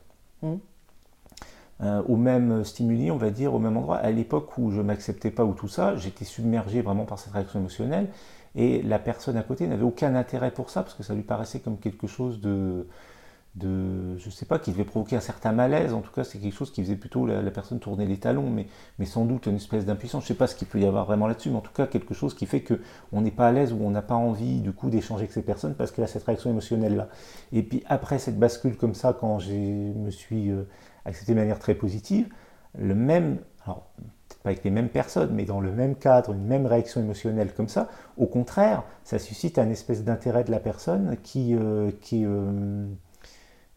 Euh, 1.82 2.02
au 2.08 2.16
même 2.16 2.64
stimuli, 2.64 3.10
on 3.10 3.18
va 3.18 3.28
dire, 3.28 3.52
au 3.52 3.58
même 3.58 3.76
endroit. 3.76 3.96
À 3.96 4.10
l'époque 4.10 4.56
où 4.56 4.70
je 4.70 4.80
m'acceptais 4.80 5.30
pas 5.30 5.44
ou 5.44 5.52
tout 5.52 5.68
ça, 5.68 5.94
j'étais 5.96 6.24
submergé 6.24 6.80
vraiment 6.80 7.04
par 7.04 7.18
cette 7.18 7.34
réaction 7.34 7.58
émotionnelle, 7.58 8.08
et 8.54 8.80
la 8.80 8.98
personne 8.98 9.36
à 9.36 9.42
côté 9.42 9.66
n'avait 9.66 9.84
aucun 9.84 10.14
intérêt 10.14 10.52
pour 10.52 10.70
ça, 10.70 10.82
parce 10.82 10.94
que 10.94 11.02
ça 11.02 11.12
lui 11.12 11.22
paraissait 11.22 11.58
comme 11.58 11.76
quelque 11.76 12.06
chose 12.06 12.40
de. 12.40 12.86
De 13.56 14.16
je 14.18 14.30
sais 14.30 14.46
pas, 14.46 14.58
qui 14.58 14.70
devait 14.70 14.84
provoquer 14.84 15.16
un 15.16 15.20
certain 15.20 15.52
malaise. 15.52 15.92
En 15.94 16.00
tout 16.00 16.12
cas, 16.12 16.24
c'est 16.24 16.38
quelque 16.38 16.54
chose 16.54 16.70
qui 16.70 16.82
faisait 16.82 16.96
plutôt 16.96 17.26
la, 17.26 17.50
personne 17.50 17.78
tourner 17.78 18.06
les 18.06 18.18
talons, 18.18 18.50
mais, 18.50 18.66
mais 18.98 19.06
sans 19.06 19.24
doute 19.24 19.46
une 19.46 19.56
espèce 19.56 19.86
d'impuissance. 19.86 20.24
Je 20.24 20.28
sais 20.28 20.34
pas 20.34 20.46
ce 20.46 20.54
qu'il 20.54 20.68
peut 20.68 20.78
y 20.78 20.84
avoir 20.84 21.06
vraiment 21.06 21.26
là-dessus, 21.26 21.50
mais 21.50 21.56
en 21.56 21.62
tout 21.62 21.72
cas, 21.72 21.86
quelque 21.86 22.14
chose 22.14 22.34
qui 22.34 22.46
fait 22.46 22.60
que 22.60 22.80
on 23.12 23.22
n'est 23.22 23.30
pas 23.30 23.48
à 23.48 23.52
l'aise 23.52 23.72
ou 23.72 23.78
on 23.80 23.90
n'a 23.90 24.02
pas 24.02 24.14
envie 24.14 24.60
du 24.60 24.72
coup 24.72 24.90
d'échanger 24.90 25.22
avec 25.22 25.32
ces 25.32 25.42
personnes 25.42 25.74
parce 25.74 25.90
qu'il 25.90 26.02
y 26.02 26.04
a 26.04 26.08
cette 26.08 26.24
réaction 26.24 26.50
émotionnelle 26.50 26.96
là. 26.96 27.08
Et 27.52 27.62
puis 27.62 27.82
après 27.86 28.18
cette 28.18 28.38
bascule 28.38 28.76
comme 28.76 28.94
ça, 28.94 29.16
quand 29.18 29.38
je 29.38 29.52
me 29.52 30.10
suis 30.10 30.50
euh, 30.50 30.64
accepté 31.04 31.32
de 31.32 31.38
manière 31.38 31.58
très 31.58 31.74
positive, 31.74 32.28
le 32.78 32.94
même, 32.94 33.38
alors 33.64 33.86
pas 34.46 34.50
avec 34.50 34.64
les 34.64 34.70
mêmes 34.70 34.88
personnes, 34.88 35.30
mais 35.32 35.44
dans 35.44 35.60
le 35.60 35.72
même 35.72 35.96
cadre, 35.96 36.32
une 36.32 36.44
même 36.44 36.66
réaction 36.66 37.00
émotionnelle 37.00 37.52
comme 37.52 37.68
ça, 37.68 37.88
au 38.16 38.26
contraire, 38.26 38.84
ça 39.02 39.18
suscite 39.18 39.58
un 39.58 39.68
espèce 39.70 40.04
d'intérêt 40.04 40.44
de 40.44 40.52
la 40.52 40.60
personne 40.60 41.16
qui, 41.24 41.56
euh, 41.56 41.90
qui, 42.00 42.24
euh, 42.24 42.86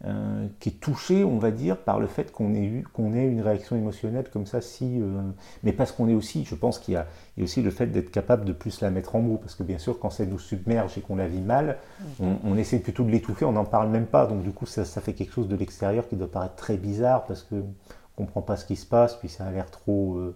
euh, 0.06 0.48
qui 0.62 0.70
est 0.70 0.80
touché, 0.80 1.26
on 1.26 1.40
va 1.40 1.52
dire, 1.52 1.76
par 1.76 2.00
le 2.00 2.08
fait 2.08 2.32
qu'on 2.32 2.54
ait, 2.56 2.64
eu, 2.64 2.84
qu'on 2.94 3.14
ait 3.14 3.26
une 3.26 3.42
réaction 3.42 3.76
émotionnelle 3.76 4.30
comme 4.32 4.46
ça, 4.46 4.62
si, 4.62 5.02
euh, 5.02 5.20
mais 5.64 5.74
parce 5.74 5.92
qu'on 5.92 6.08
est 6.08 6.14
aussi, 6.14 6.46
je 6.46 6.56
pense 6.56 6.80
qu'il 6.80 6.94
y 6.94 6.98
a, 6.98 7.06
il 7.36 7.42
y 7.42 7.44
a 7.44 7.46
aussi 7.46 7.62
le 7.62 7.70
fait 7.70 7.88
d'être 7.88 8.10
capable 8.10 8.46
de 8.46 8.54
plus 8.54 8.80
la 8.80 8.92
mettre 8.92 9.18
en 9.18 9.20
mots, 9.20 9.36
parce 9.36 9.56
que 9.56 9.64
bien 9.64 9.78
sûr, 9.78 10.00
quand 10.00 10.10
ça 10.10 10.26
nous 10.26 10.40
submerge 10.40 10.98
et 10.98 11.02
qu'on 11.02 11.18
la 11.18 11.28
vit 11.28 11.42
mal, 11.42 11.80
on, 12.22 12.38
on 12.46 12.56
essaie 12.56 12.80
plutôt 12.80 13.04
de 13.04 13.10
l'étouffer, 13.12 13.44
on 13.44 13.52
n'en 13.52 13.66
parle 13.66 13.90
même 13.90 14.06
pas, 14.06 14.26
donc 14.26 14.42
du 14.42 14.52
coup, 14.52 14.66
ça, 14.66 14.86
ça 14.86 15.02
fait 15.02 15.12
quelque 15.12 15.34
chose 15.34 15.50
de 15.50 15.58
l'extérieur 15.58 16.08
qui 16.08 16.16
doit 16.16 16.32
paraître 16.32 16.56
très 16.56 16.78
bizarre, 16.78 17.26
parce 17.26 17.44
que 17.44 17.56
on 17.56 18.24
comprend 18.24 18.42
pas 18.42 18.56
ce 18.56 18.64
qui 18.64 18.78
se 18.78 18.86
passe, 18.86 19.16
puis 19.16 19.28
ça 19.28 19.48
a 19.48 19.52
l'air 19.52 19.70
trop, 19.70 20.18
euh, 20.18 20.32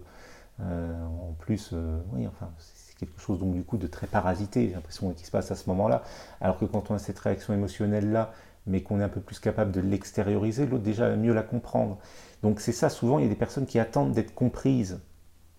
en 0.60 1.32
plus, 1.38 1.72
oui, 2.12 2.26
enfin, 2.26 2.50
c'est 2.58 2.98
quelque 2.98 3.18
chose 3.18 3.38
donc 3.38 3.54
du 3.54 3.62
coup 3.62 3.78
de 3.78 3.86
très 3.86 4.06
parasité, 4.06 4.68
j'ai 4.68 4.74
l'impression 4.74 5.10
qui 5.12 5.24
se 5.24 5.30
passe 5.30 5.50
à 5.50 5.54
ce 5.54 5.70
moment-là, 5.70 6.02
alors 6.42 6.58
que 6.58 6.66
quand 6.66 6.90
on 6.90 6.94
a 6.94 6.98
cette 6.98 7.18
réaction 7.18 7.54
émotionnelle-là, 7.54 8.30
mais 8.66 8.82
qu'on 8.82 9.00
est 9.00 9.04
un 9.04 9.08
peu 9.08 9.20
plus 9.20 9.38
capable 9.38 9.72
de 9.72 9.80
l'extérioriser, 9.80 10.66
l'autre 10.66 10.82
déjà 10.84 11.08
va 11.08 11.16
mieux 11.16 11.34
la 11.34 11.42
comprendre. 11.42 11.98
Donc 12.42 12.60
c'est 12.60 12.72
ça, 12.72 12.88
souvent 12.88 13.18
il 13.18 13.24
y 13.24 13.26
a 13.26 13.30
des 13.30 13.34
personnes 13.34 13.66
qui 13.66 13.78
attendent 13.78 14.12
d'être 14.12 14.34
comprises 14.34 15.00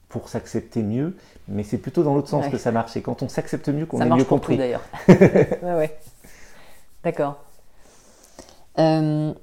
pour 0.10 0.30
s'accepter 0.30 0.82
mieux, 0.84 1.15
mais 1.48 1.63
c'est 1.63 1.78
plutôt 1.78 2.04
dans 2.04 2.13
l'autre 2.15 2.30
sens 2.30 2.46
Ouais. 2.46 2.52
que 2.52 2.58
ça 2.58 2.72
marche. 2.72 2.91
C'est 2.94 3.02
quand 3.02 3.22
on 3.22 3.28
s'accepte 3.30 3.68
mieux 3.70 3.86
qu'on 3.86 4.00
est 4.02 4.10
mieux 4.10 4.24
compris. 4.24 4.56
d'ailleurs. 4.58 4.84
ouais, 5.10 5.58
ouais. 5.63 5.98
D'accord. 7.04 7.38
Euh, 8.80 9.34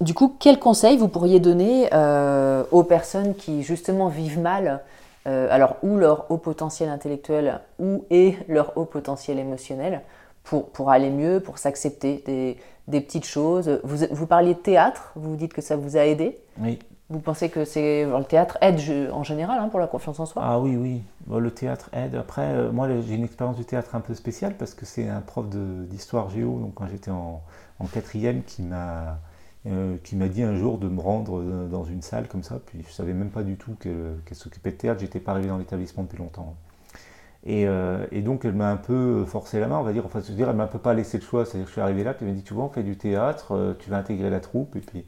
du 0.00 0.14
coup, 0.14 0.36
quels 0.38 0.58
conseils 0.58 0.96
vous 0.96 1.08
pourriez 1.08 1.40
donner 1.40 1.88
euh, 1.92 2.64
aux 2.70 2.82
personnes 2.84 3.34
qui 3.34 3.62
justement 3.62 4.08
vivent 4.08 4.40
mal, 4.40 4.82
euh, 5.26 5.46
alors 5.50 5.76
ou 5.82 5.96
leur 5.96 6.30
haut 6.30 6.36
potentiel 6.38 6.88
intellectuel 6.88 7.60
ou 7.78 8.04
et 8.10 8.36
leur 8.48 8.76
haut 8.76 8.84
potentiel 8.84 9.38
émotionnel, 9.38 10.02
pour, 10.42 10.68
pour 10.70 10.90
aller 10.90 11.10
mieux, 11.10 11.40
pour 11.40 11.58
s'accepter 11.58 12.22
des, 12.26 12.58
des 12.86 13.00
petites 13.00 13.24
choses 13.24 13.80
vous, 13.82 14.06
vous 14.10 14.26
parliez 14.26 14.54
de 14.54 14.58
théâtre, 14.58 15.12
vous 15.16 15.36
dites 15.36 15.54
que 15.54 15.62
ça 15.62 15.76
vous 15.76 15.96
a 15.96 16.06
aidé. 16.06 16.38
Oui. 16.58 16.78
Vous 17.10 17.20
pensez 17.20 17.50
que 17.50 17.66
c'est 17.66 18.06
le 18.06 18.24
théâtre 18.24 18.56
aide 18.62 18.80
en 19.12 19.22
général 19.22 19.58
hein, 19.58 19.68
pour 19.68 19.78
la 19.78 19.86
confiance 19.86 20.18
en 20.20 20.26
soi 20.26 20.42
Ah 20.44 20.58
oui, 20.58 20.74
oui. 20.76 21.02
Bon, 21.26 21.38
le 21.38 21.50
théâtre 21.50 21.90
aide. 21.92 22.14
Après, 22.14 22.54
euh, 22.54 22.72
moi, 22.72 22.88
j'ai 23.06 23.14
une 23.14 23.24
expérience 23.24 23.56
du 23.56 23.64
théâtre 23.64 23.94
un 23.94 24.00
peu 24.00 24.14
spéciale 24.14 24.56
parce 24.56 24.72
que 24.72 24.86
c'est 24.86 25.08
un 25.08 25.20
prof 25.20 25.46
d'histoire 25.50 26.30
géo, 26.30 26.58
donc 26.60 26.74
quand 26.74 26.86
j'étais 26.88 27.10
en, 27.10 27.42
en 27.78 27.86
quatrième, 27.86 28.42
qui 28.42 28.62
m'a 28.62 29.18
euh, 29.66 29.96
qui 30.04 30.14
m'a 30.14 30.28
dit 30.28 30.42
un 30.42 30.56
jour 30.56 30.76
de 30.76 30.88
me 30.88 31.00
rendre 31.00 31.40
euh, 31.40 31.68
dans 31.68 31.84
une 31.84 32.02
salle 32.02 32.26
comme 32.28 32.42
ça. 32.42 32.58
Puis 32.66 32.84
je 32.86 32.92
savais 32.92 33.14
même 33.14 33.30
pas 33.30 33.42
du 33.42 33.56
tout 33.56 33.74
qu'elle 33.80 34.20
qu'elle 34.24 34.36
s'occupait 34.36 34.72
de 34.72 34.76
théâtre. 34.76 35.00
J'étais 35.00 35.20
pas 35.20 35.32
arrivé 35.32 35.48
dans 35.48 35.58
l'établissement 35.58 36.02
depuis 36.04 36.18
longtemps. 36.18 36.54
Et, 37.46 37.66
euh, 37.68 38.06
et 38.10 38.22
donc 38.22 38.44
elle 38.44 38.54
m'a 38.54 38.70
un 38.70 38.76
peu 38.76 39.24
forcé 39.26 39.60
la 39.60 39.68
main, 39.68 39.78
on 39.78 39.82
va 39.82 39.92
dire. 39.92 40.06
Enfin, 40.06 40.20
se 40.22 40.32
dire, 40.32 40.48
elle 40.48 40.56
m'a 40.56 40.64
un 40.64 40.68
peu 40.68 40.78
pas 40.78 40.94
laissé 40.94 41.18
le 41.18 41.24
choix. 41.24 41.44
C'est-à-dire, 41.44 41.64
que 41.64 41.68
je 41.68 41.72
suis 41.72 41.80
arrivé 41.80 42.04
là, 42.04 42.14
puis 42.14 42.24
elle 42.24 42.32
m'a 42.32 42.36
dit, 42.36 42.44
tu 42.44 42.54
vois, 42.54 42.64
on 42.64 42.68
fait 42.70 42.82
du 42.82 42.96
théâtre, 42.96 43.52
euh, 43.54 43.74
tu 43.78 43.90
vas 43.90 43.98
intégrer 43.98 44.30
la 44.30 44.40
troupe, 44.40 44.76
et 44.76 44.80
puis. 44.80 45.04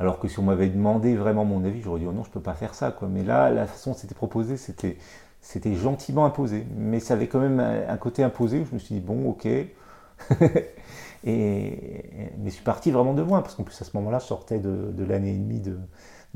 Alors 0.00 0.18
que 0.18 0.26
si 0.26 0.38
on 0.40 0.42
m'avait 0.42 0.68
demandé 0.68 1.14
vraiment 1.14 1.44
mon 1.44 1.64
avis, 1.64 1.80
j'aurais 1.80 2.00
dit 2.00 2.06
oh 2.08 2.12
non, 2.12 2.24
je 2.24 2.30
peux 2.30 2.40
pas 2.40 2.54
faire 2.54 2.74
ça. 2.74 2.90
Quoi. 2.90 3.08
Mais 3.08 3.22
là, 3.22 3.50
la 3.50 3.66
façon 3.66 3.92
dont 3.92 3.96
c'était 3.96 4.14
proposé, 4.14 4.56
c'était, 4.56 4.98
c'était 5.40 5.74
gentiment 5.74 6.24
imposé. 6.26 6.66
Mais 6.76 7.00
ça 7.00 7.14
avait 7.14 7.28
quand 7.28 7.38
même 7.40 7.60
un 7.60 7.96
côté 7.96 8.24
imposé 8.24 8.60
où 8.60 8.66
je 8.66 8.74
me 8.74 8.78
suis 8.80 8.96
dit 8.96 9.00
bon, 9.00 9.28
ok. 9.30 9.46
et, 11.24 12.32
mais 12.38 12.50
je 12.50 12.54
suis 12.54 12.64
parti 12.64 12.90
vraiment 12.90 13.14
de 13.14 13.22
loin, 13.22 13.40
parce 13.42 13.54
qu'en 13.54 13.62
plus 13.62 13.80
à 13.80 13.84
ce 13.84 13.96
moment-là, 13.96 14.18
je 14.18 14.26
sortais 14.26 14.58
de, 14.58 15.04
l'année 15.04 15.30
et 15.30 15.38
demie 15.38 15.60
de, 15.60 15.78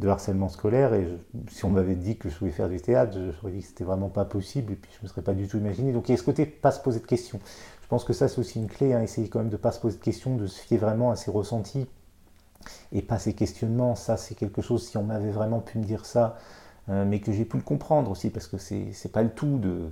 harcèlement 0.06 0.48
scolaire. 0.48 0.94
Et 0.94 1.08
si 1.50 1.64
on 1.64 1.70
m'avait 1.70 1.96
dit 1.96 2.16
que 2.16 2.28
je 2.28 2.36
pouvais 2.36 2.50
faire 2.50 2.68
du 2.68 2.80
théâtre, 2.80 3.18
j'aurais 3.40 3.52
dit 3.52 3.62
que 3.62 3.66
c'était 3.66 3.84
vraiment 3.84 4.10
pas 4.10 4.24
possible. 4.24 4.74
Et 4.74 4.76
puis 4.76 4.92
je 4.96 5.02
me 5.02 5.08
serais 5.08 5.22
pas 5.22 5.34
du 5.34 5.48
tout 5.48 5.56
imaginé. 5.56 5.92
Donc 5.92 6.08
il 6.08 6.12
y 6.12 6.14
a 6.14 6.18
ce 6.18 6.22
côté 6.22 6.46
pas 6.46 6.70
se 6.70 6.80
poser 6.80 7.00
de 7.00 7.06
questions. 7.06 7.40
Je 7.82 7.88
pense 7.88 8.04
que 8.04 8.12
ça, 8.12 8.28
c'est 8.28 8.38
aussi 8.38 8.58
une 8.58 8.68
clé, 8.68 8.92
hein, 8.92 9.00
essayer 9.00 9.30
quand 9.30 9.38
même 9.38 9.48
de 9.48 9.56
pas 9.56 9.72
se 9.72 9.80
poser 9.80 9.96
de 9.96 10.02
questions, 10.02 10.36
de 10.36 10.46
se 10.46 10.60
fier 10.60 10.76
vraiment 10.76 11.10
à 11.10 11.16
ses 11.16 11.30
ressentis 11.30 11.86
et 12.92 13.00
pas 13.00 13.18
ses 13.18 13.32
questionnements. 13.32 13.94
Ça, 13.94 14.18
c'est 14.18 14.34
quelque 14.34 14.60
chose, 14.60 14.86
si 14.86 14.98
on 14.98 15.04
m'avait 15.04 15.30
vraiment 15.30 15.60
pu 15.60 15.78
me 15.78 15.84
dire 15.84 16.04
ça, 16.04 16.36
euh, 16.90 17.06
mais 17.06 17.20
que 17.20 17.32
j'ai 17.32 17.46
pu 17.46 17.56
le 17.56 17.62
comprendre 17.62 18.10
aussi, 18.10 18.28
parce 18.28 18.46
que 18.46 18.58
c'est 18.58 19.12
pas 19.12 19.22
le 19.22 19.30
tout 19.30 19.58
de. 19.58 19.90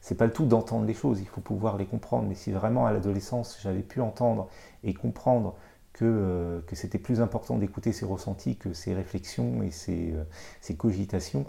C'est 0.00 0.16
pas 0.16 0.26
le 0.26 0.32
tout 0.32 0.46
d'entendre 0.46 0.84
les 0.84 0.94
choses, 0.94 1.20
il 1.20 1.26
faut 1.26 1.40
pouvoir 1.40 1.76
les 1.76 1.86
comprendre. 1.86 2.28
Mais 2.28 2.34
si 2.36 2.52
vraiment 2.52 2.86
à 2.86 2.92
l'adolescence 2.92 3.58
j'avais 3.62 3.82
pu 3.82 4.00
entendre 4.00 4.48
et 4.84 4.94
comprendre 4.94 5.56
que, 6.02 6.06
euh, 6.08 6.60
que 6.62 6.74
c'était 6.74 6.98
plus 6.98 7.20
important 7.20 7.58
d'écouter 7.58 7.92
ses 7.92 8.04
ressentis 8.04 8.56
que 8.56 8.72
ses 8.72 8.94
réflexions 8.94 9.62
et 9.62 9.70
ses, 9.70 10.12
euh, 10.12 10.74
cogitations, 10.76 11.46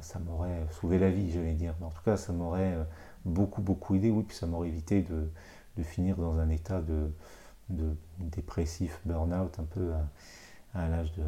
ça 0.00 0.20
m'aurait 0.20 0.66
sauvé 0.70 1.00
la 1.00 1.10
vie, 1.10 1.32
j'allais 1.32 1.54
dire. 1.54 1.74
Mais 1.80 1.86
en 1.86 1.90
tout 1.90 2.02
cas, 2.04 2.16
ça 2.16 2.32
m'aurait 2.32 2.76
beaucoup, 3.24 3.60
beaucoup 3.60 3.96
aidé. 3.96 4.08
Oui, 4.08 4.22
puis 4.22 4.36
ça 4.36 4.46
m'aurait 4.46 4.68
évité 4.68 5.02
de, 5.02 5.82
finir 5.82 6.16
dans 6.16 6.38
un 6.38 6.48
état 6.48 6.80
de, 6.80 7.10
dépressif, 8.20 9.00
burn-out, 9.04 9.58
un 9.58 9.64
peu 9.64 9.90
à, 10.74 10.88
l'âge 10.88 11.12
de 11.14 11.24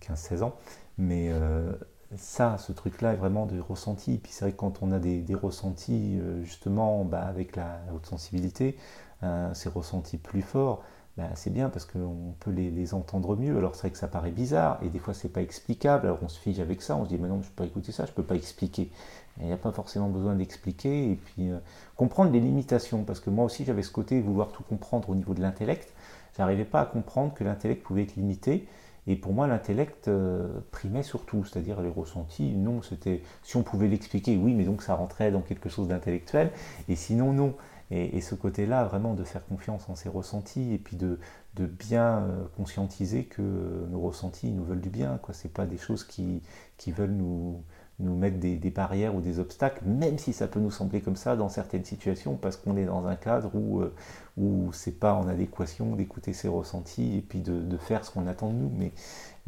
15-16 0.00 0.42
ans. 0.42 0.54
Mais 0.96 1.28
euh, 1.30 1.72
ça, 2.16 2.58
ce 2.58 2.72
truc-là 2.72 3.12
est 3.12 3.16
vraiment 3.16 3.46
des 3.46 3.60
ressentis. 3.60 4.18
Puis 4.18 4.32
c'est 4.32 4.44
vrai 4.44 4.52
que 4.52 4.56
quand 4.56 4.82
on 4.82 4.92
a 4.92 4.98
des, 4.98 5.24
ressentis, 5.34 6.18
euh, 6.20 6.42
justement, 6.44 7.04
bah, 7.04 7.22
avec 7.22 7.56
la 7.56 7.80
haute 7.94 8.06
sensibilité, 8.06 8.76
euh, 9.22 9.52
ces 9.54 9.68
ressentis 9.68 10.18
plus 10.18 10.42
forts, 10.42 10.82
bah, 11.20 11.28
c'est 11.34 11.52
bien 11.52 11.68
parce 11.68 11.84
qu'on 11.84 12.34
peut 12.40 12.50
les, 12.50 12.94
entendre 12.94 13.36
mieux. 13.36 13.58
Alors 13.58 13.74
c'est 13.74 13.82
vrai 13.82 13.90
que 13.90 13.98
ça 13.98 14.08
paraît 14.08 14.30
bizarre 14.30 14.78
et 14.82 14.88
des 14.88 14.98
fois 14.98 15.12
c'est 15.12 15.28
pas 15.28 15.42
explicable. 15.42 16.06
Alors 16.06 16.18
on 16.22 16.28
se 16.28 16.38
fige 16.40 16.60
avec 16.60 16.80
ça, 16.80 16.96
on 16.96 17.04
se 17.04 17.10
dit 17.10 17.18
mais 17.18 17.28
non, 17.28 17.42
je 17.42 17.48
peux 17.48 17.56
pas 17.56 17.66
écouter 17.66 17.92
ça, 17.92 18.06
je 18.06 18.12
peux 18.12 18.22
pas 18.22 18.36
expliquer. 18.36 18.90
Il 19.38 19.46
n'y 19.46 19.52
a 19.52 19.58
pas 19.58 19.70
forcément 19.70 20.08
besoin 20.08 20.34
d'expliquer 20.34 21.12
et 21.12 21.16
puis 21.16 21.50
euh, 21.50 21.58
comprendre 21.94 22.32
les 22.32 22.40
limitations 22.40 23.04
parce 23.04 23.20
que 23.20 23.28
moi 23.28 23.44
aussi 23.44 23.66
j'avais 23.66 23.82
ce 23.82 23.90
côté 23.90 24.18
vouloir 24.22 24.50
tout 24.50 24.62
comprendre 24.62 25.10
au 25.10 25.14
niveau 25.14 25.34
de 25.34 25.42
l'intellect. 25.42 25.92
J'arrivais 26.38 26.64
pas 26.64 26.80
à 26.80 26.86
comprendre 26.86 27.34
que 27.34 27.44
l'intellect 27.44 27.82
pouvait 27.82 28.04
être 28.04 28.16
limité 28.16 28.66
et 29.06 29.14
pour 29.14 29.34
moi 29.34 29.46
l'intellect 29.46 30.08
euh, 30.08 30.48
primait 30.70 31.02
surtout, 31.02 31.44
c'est-à-dire 31.44 31.82
les 31.82 31.90
ressentis. 31.90 32.54
Non, 32.54 32.80
c'était 32.80 33.22
si 33.42 33.58
on 33.58 33.62
pouvait 33.62 33.88
l'expliquer, 33.88 34.38
oui, 34.38 34.54
mais 34.54 34.64
donc 34.64 34.80
ça 34.80 34.94
rentrait 34.94 35.30
dans 35.30 35.42
quelque 35.42 35.68
chose 35.68 35.86
d'intellectuel 35.86 36.50
et 36.88 36.96
sinon 36.96 37.34
non. 37.34 37.54
Et, 37.92 38.20
ce 38.20 38.36
côté-là, 38.36 38.84
vraiment 38.84 39.14
de 39.14 39.24
faire 39.24 39.44
confiance 39.44 39.88
en 39.88 39.96
ses 39.96 40.08
ressentis 40.08 40.72
et 40.72 40.78
puis 40.78 40.96
de, 40.96 41.18
bien 41.56 42.20
euh, 42.20 42.44
conscientiser 42.56 43.24
que 43.24 43.42
nos 43.90 44.00
ressentis 44.00 44.52
nous 44.52 44.64
veulent 44.64 44.80
du 44.80 44.90
bien. 44.90 45.18
Ce 45.32 45.44
n'est 45.44 45.52
pas 45.52 45.66
des 45.66 45.76
choses 45.76 46.04
qui, 46.04 46.40
veulent 46.86 47.10
nous, 47.10 47.64
mettre 47.98 48.38
des, 48.38 48.58
barrières 48.70 49.16
ou 49.16 49.20
des 49.20 49.40
obstacles, 49.40 49.84
même 49.84 50.18
si 50.18 50.32
ça 50.32 50.46
peut 50.46 50.60
nous 50.60 50.70
sembler 50.70 51.00
comme 51.00 51.16
ça 51.16 51.34
dans 51.34 51.48
certaines 51.48 51.84
situations, 51.84 52.36
parce 52.36 52.56
qu'on 52.56 52.76
est 52.76 52.84
dans 52.84 53.06
un 53.08 53.16
cadre 53.16 53.50
où, 53.54 53.80
euh, 53.80 53.92
où 54.36 54.72
c'est 54.72 54.98
pas 55.00 55.14
en 55.14 55.26
adéquation 55.26 55.96
d'écouter 55.96 56.32
ses 56.32 56.46
ressentis 56.46 57.16
et 57.16 57.22
puis 57.22 57.40
de, 57.40 57.76
faire 57.76 58.04
ce 58.04 58.12
qu'on 58.12 58.28
attend 58.28 58.50
de 58.50 58.54
nous. 58.54 58.72
Mais, 58.78 58.92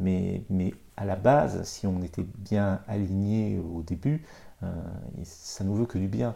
mais, 0.01 0.43
mais 0.49 0.73
à 0.97 1.05
la 1.05 1.15
base, 1.15 1.63
si 1.63 1.87
on 1.87 2.01
était 2.01 2.25
bien 2.39 2.81
aligné 2.89 3.57
au 3.57 3.83
début, 3.83 4.25
euh, 4.63 4.67
ça 5.23 5.63
nous 5.63 5.75
veut 5.75 5.85
que 5.85 5.97
du 5.97 6.07
bien. 6.07 6.35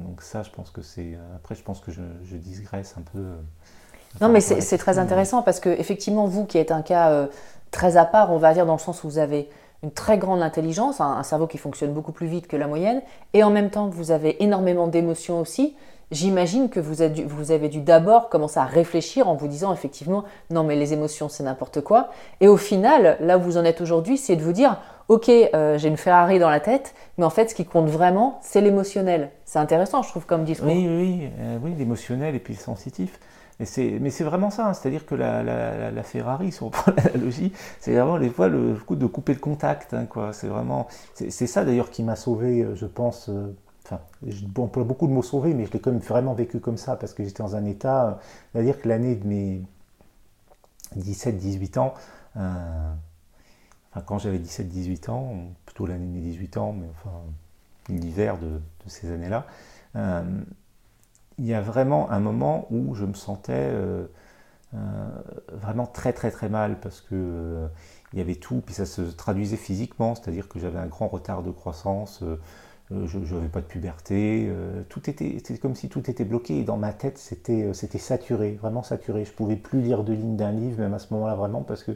Donc 0.00 0.22
ça, 0.22 0.42
je 0.42 0.50
pense 0.50 0.70
que 0.70 0.82
c'est... 0.82 1.14
Euh, 1.14 1.36
après, 1.36 1.54
je 1.54 1.62
pense 1.62 1.80
que 1.80 1.90
je, 1.90 2.02
je 2.24 2.36
digresse 2.36 2.94
un 2.98 3.02
peu. 3.02 3.18
Euh, 3.18 3.36
non, 4.20 4.28
mais 4.28 4.40
c'est 4.40 4.78
très 4.78 4.98
intéressant 4.98 5.42
parce 5.42 5.60
que 5.60 5.68
effectivement, 5.68 6.26
vous 6.26 6.44
qui 6.44 6.58
êtes 6.58 6.72
un 6.72 6.82
cas 6.82 7.10
euh, 7.10 7.26
très 7.70 7.96
à 7.96 8.04
part, 8.04 8.32
on 8.32 8.38
va 8.38 8.52
dire 8.52 8.66
dans 8.66 8.72
le 8.72 8.80
sens 8.80 9.04
où 9.04 9.08
vous 9.08 9.18
avez 9.18 9.48
une 9.82 9.92
très 9.92 10.18
grande 10.18 10.42
intelligence, 10.42 11.00
un, 11.00 11.22
cerveau 11.22 11.46
qui 11.46 11.58
fonctionne 11.58 11.92
beaucoup 11.92 12.12
plus 12.12 12.26
vite 12.26 12.46
que 12.48 12.56
la 12.56 12.66
moyenne, 12.66 13.02
et 13.32 13.44
en 13.44 13.50
même 13.50 13.70
temps 13.70 13.88
vous 13.88 14.10
avez 14.10 14.42
énormément 14.42 14.88
d'émotions 14.88 15.40
aussi. 15.40 15.76
J'imagine 16.10 16.70
que 16.70 16.80
vous 16.80 17.02
avez 17.02 17.14
dû, 17.14 17.24
vous 17.24 17.52
avez 17.52 17.68
dû 17.68 17.80
d'abord 17.80 18.28
commencer 18.28 18.58
à 18.58 18.64
réfléchir 18.64 19.28
en 19.28 19.36
vous 19.36 19.46
disant 19.46 19.72
effectivement 19.72 20.24
non 20.50 20.64
mais 20.64 20.74
les 20.74 20.92
émotions 20.92 21.28
c'est 21.28 21.44
n'importe 21.44 21.80
quoi. 21.82 22.10
Et 22.40 22.48
au 22.48 22.56
final, 22.56 23.16
là 23.20 23.38
où 23.38 23.42
vous 23.42 23.56
en 23.56 23.64
êtes 23.64 23.80
aujourd'hui, 23.80 24.18
c'est 24.18 24.34
de 24.34 24.42
vous 24.42 24.52
dire 24.52 24.76
ok, 25.10 25.28
euh, 25.28 25.76
j'ai 25.76 25.88
une 25.88 25.96
Ferrari 25.96 26.38
dans 26.38 26.48
la 26.48 26.60
tête, 26.60 26.94
mais 27.18 27.24
en 27.24 27.30
fait, 27.30 27.50
ce 27.50 27.54
qui 27.56 27.64
compte 27.64 27.88
vraiment, 27.88 28.38
c'est 28.42 28.60
l'émotionnel. 28.60 29.30
C'est 29.44 29.58
intéressant, 29.58 30.02
je 30.02 30.08
trouve, 30.08 30.24
comme 30.24 30.44
discours. 30.44 30.68
Oui, 30.68 30.86
oui, 30.88 31.28
euh, 31.40 31.58
oui 31.60 31.74
l'émotionnel 31.76 32.36
et 32.36 32.38
puis 32.38 32.54
le 32.54 32.60
sensitif. 32.60 33.18
Mais 33.58 33.66
c'est 33.66 34.24
vraiment 34.24 34.50
ça, 34.50 34.68
hein. 34.68 34.72
c'est-à-dire 34.72 35.04
que 35.04 35.16
la, 35.16 36.02
Ferrari, 36.04 36.52
si 36.52 36.62
on 36.62 36.70
prend 36.70 36.92
l'analogie, 36.96 37.52
c'est 37.80 37.92
vraiment 37.92 38.18
des 38.18 38.30
fois 38.30 38.48
le 38.48 38.74
coup 38.74 38.94
de 38.94 39.04
couper 39.04 39.34
le 39.34 39.40
contact. 39.40 39.94
Hein. 39.94 40.06
C'est 40.32 40.46
vraiment, 40.46 40.86
c'est 41.14 41.30
ça 41.30 41.64
d'ailleurs 41.64 41.90
qui 41.90 42.04
m'a 42.04 42.16
sauvé, 42.16 42.62
euh, 42.62 42.76
je 42.76 42.86
pense. 42.86 43.28
enfin, 43.84 44.00
on 44.56 44.68
peut 44.68 44.84
beaucoup 44.84 45.08
de 45.08 45.12
mots 45.12 45.24
sauver, 45.24 45.54
mais 45.54 45.66
je 45.66 45.72
l'ai 45.72 45.80
quand 45.80 45.90
même 45.90 46.00
vraiment 46.00 46.34
vécu 46.34 46.60
comme 46.60 46.76
ça 46.78 46.94
parce 46.94 47.14
que 47.14 47.24
j'étais 47.24 47.42
dans 47.42 47.56
un 47.56 47.64
état, 47.64 48.20
c'est-à-dire 48.52 48.80
que 48.80 48.88
l'année 48.88 49.16
de 49.16 49.26
mes 49.26 49.62
17-18 50.96 51.80
ans, 51.80 51.94
quand 54.06 54.18
j'avais 54.18 54.38
17-18 54.38 55.10
ans, 55.10 55.34
plutôt 55.66 55.86
l'année 55.86 56.06
de 56.06 56.12
mes 56.12 56.20
18 56.20 56.56
ans, 56.58 56.72
mais 56.72 56.86
enfin 56.90 57.10
l'hiver 57.88 58.38
de, 58.38 58.60
ces 58.86 59.10
années-là, 59.10 59.46
euh, 59.96 60.22
il 61.38 61.46
y 61.46 61.54
a 61.54 61.60
vraiment 61.60 62.10
un 62.10 62.20
moment 62.20 62.66
où 62.70 62.94
je 62.94 63.04
me 63.04 63.14
sentais 63.14 63.52
euh, 63.52 64.06
euh, 64.74 65.08
vraiment 65.52 65.86
très 65.86 66.12
très 66.12 66.30
très 66.30 66.48
mal 66.48 66.78
parce 66.80 67.00
que 67.00 67.68
il 68.12 68.18
y 68.18 68.22
avait 68.22 68.36
tout, 68.36 68.62
puis 68.64 68.74
ça 68.74 68.86
se 68.86 69.02
traduisait 69.02 69.56
physiquement, 69.56 70.14
c'est-à-dire 70.14 70.48
que 70.48 70.58
j'avais 70.58 70.78
un 70.78 70.86
grand 70.86 71.08
retard 71.08 71.42
de 71.42 71.50
croissance, 71.50 72.24
je 72.90 73.34
n'avais 73.34 73.48
pas 73.48 73.60
de 73.60 73.66
puberté, 73.66 74.50
tout 74.88 75.08
était, 75.08 75.40
comme 75.62 75.74
si 75.74 75.88
tout 75.88 76.10
était 76.10 76.24
bloqué 76.24 76.58
et 76.58 76.64
dans 76.64 76.76
ma 76.76 76.92
tête 76.92 77.18
c'était, 77.18 77.72
c'était 77.72 77.98
saturé, 77.98 78.58
vraiment 78.60 78.82
saturé. 78.82 79.24
Je 79.24 79.32
pouvais 79.32 79.56
plus 79.56 79.80
lire 79.80 80.02
deux 80.02 80.14
lignes 80.14 80.36
d'un 80.36 80.52
livre, 80.52 80.80
même 80.80 80.94
à 80.94 80.98
ce 80.98 81.12
moment-là 81.14 81.34
vraiment, 81.36 81.62
parce 81.62 81.84
que 81.84 81.92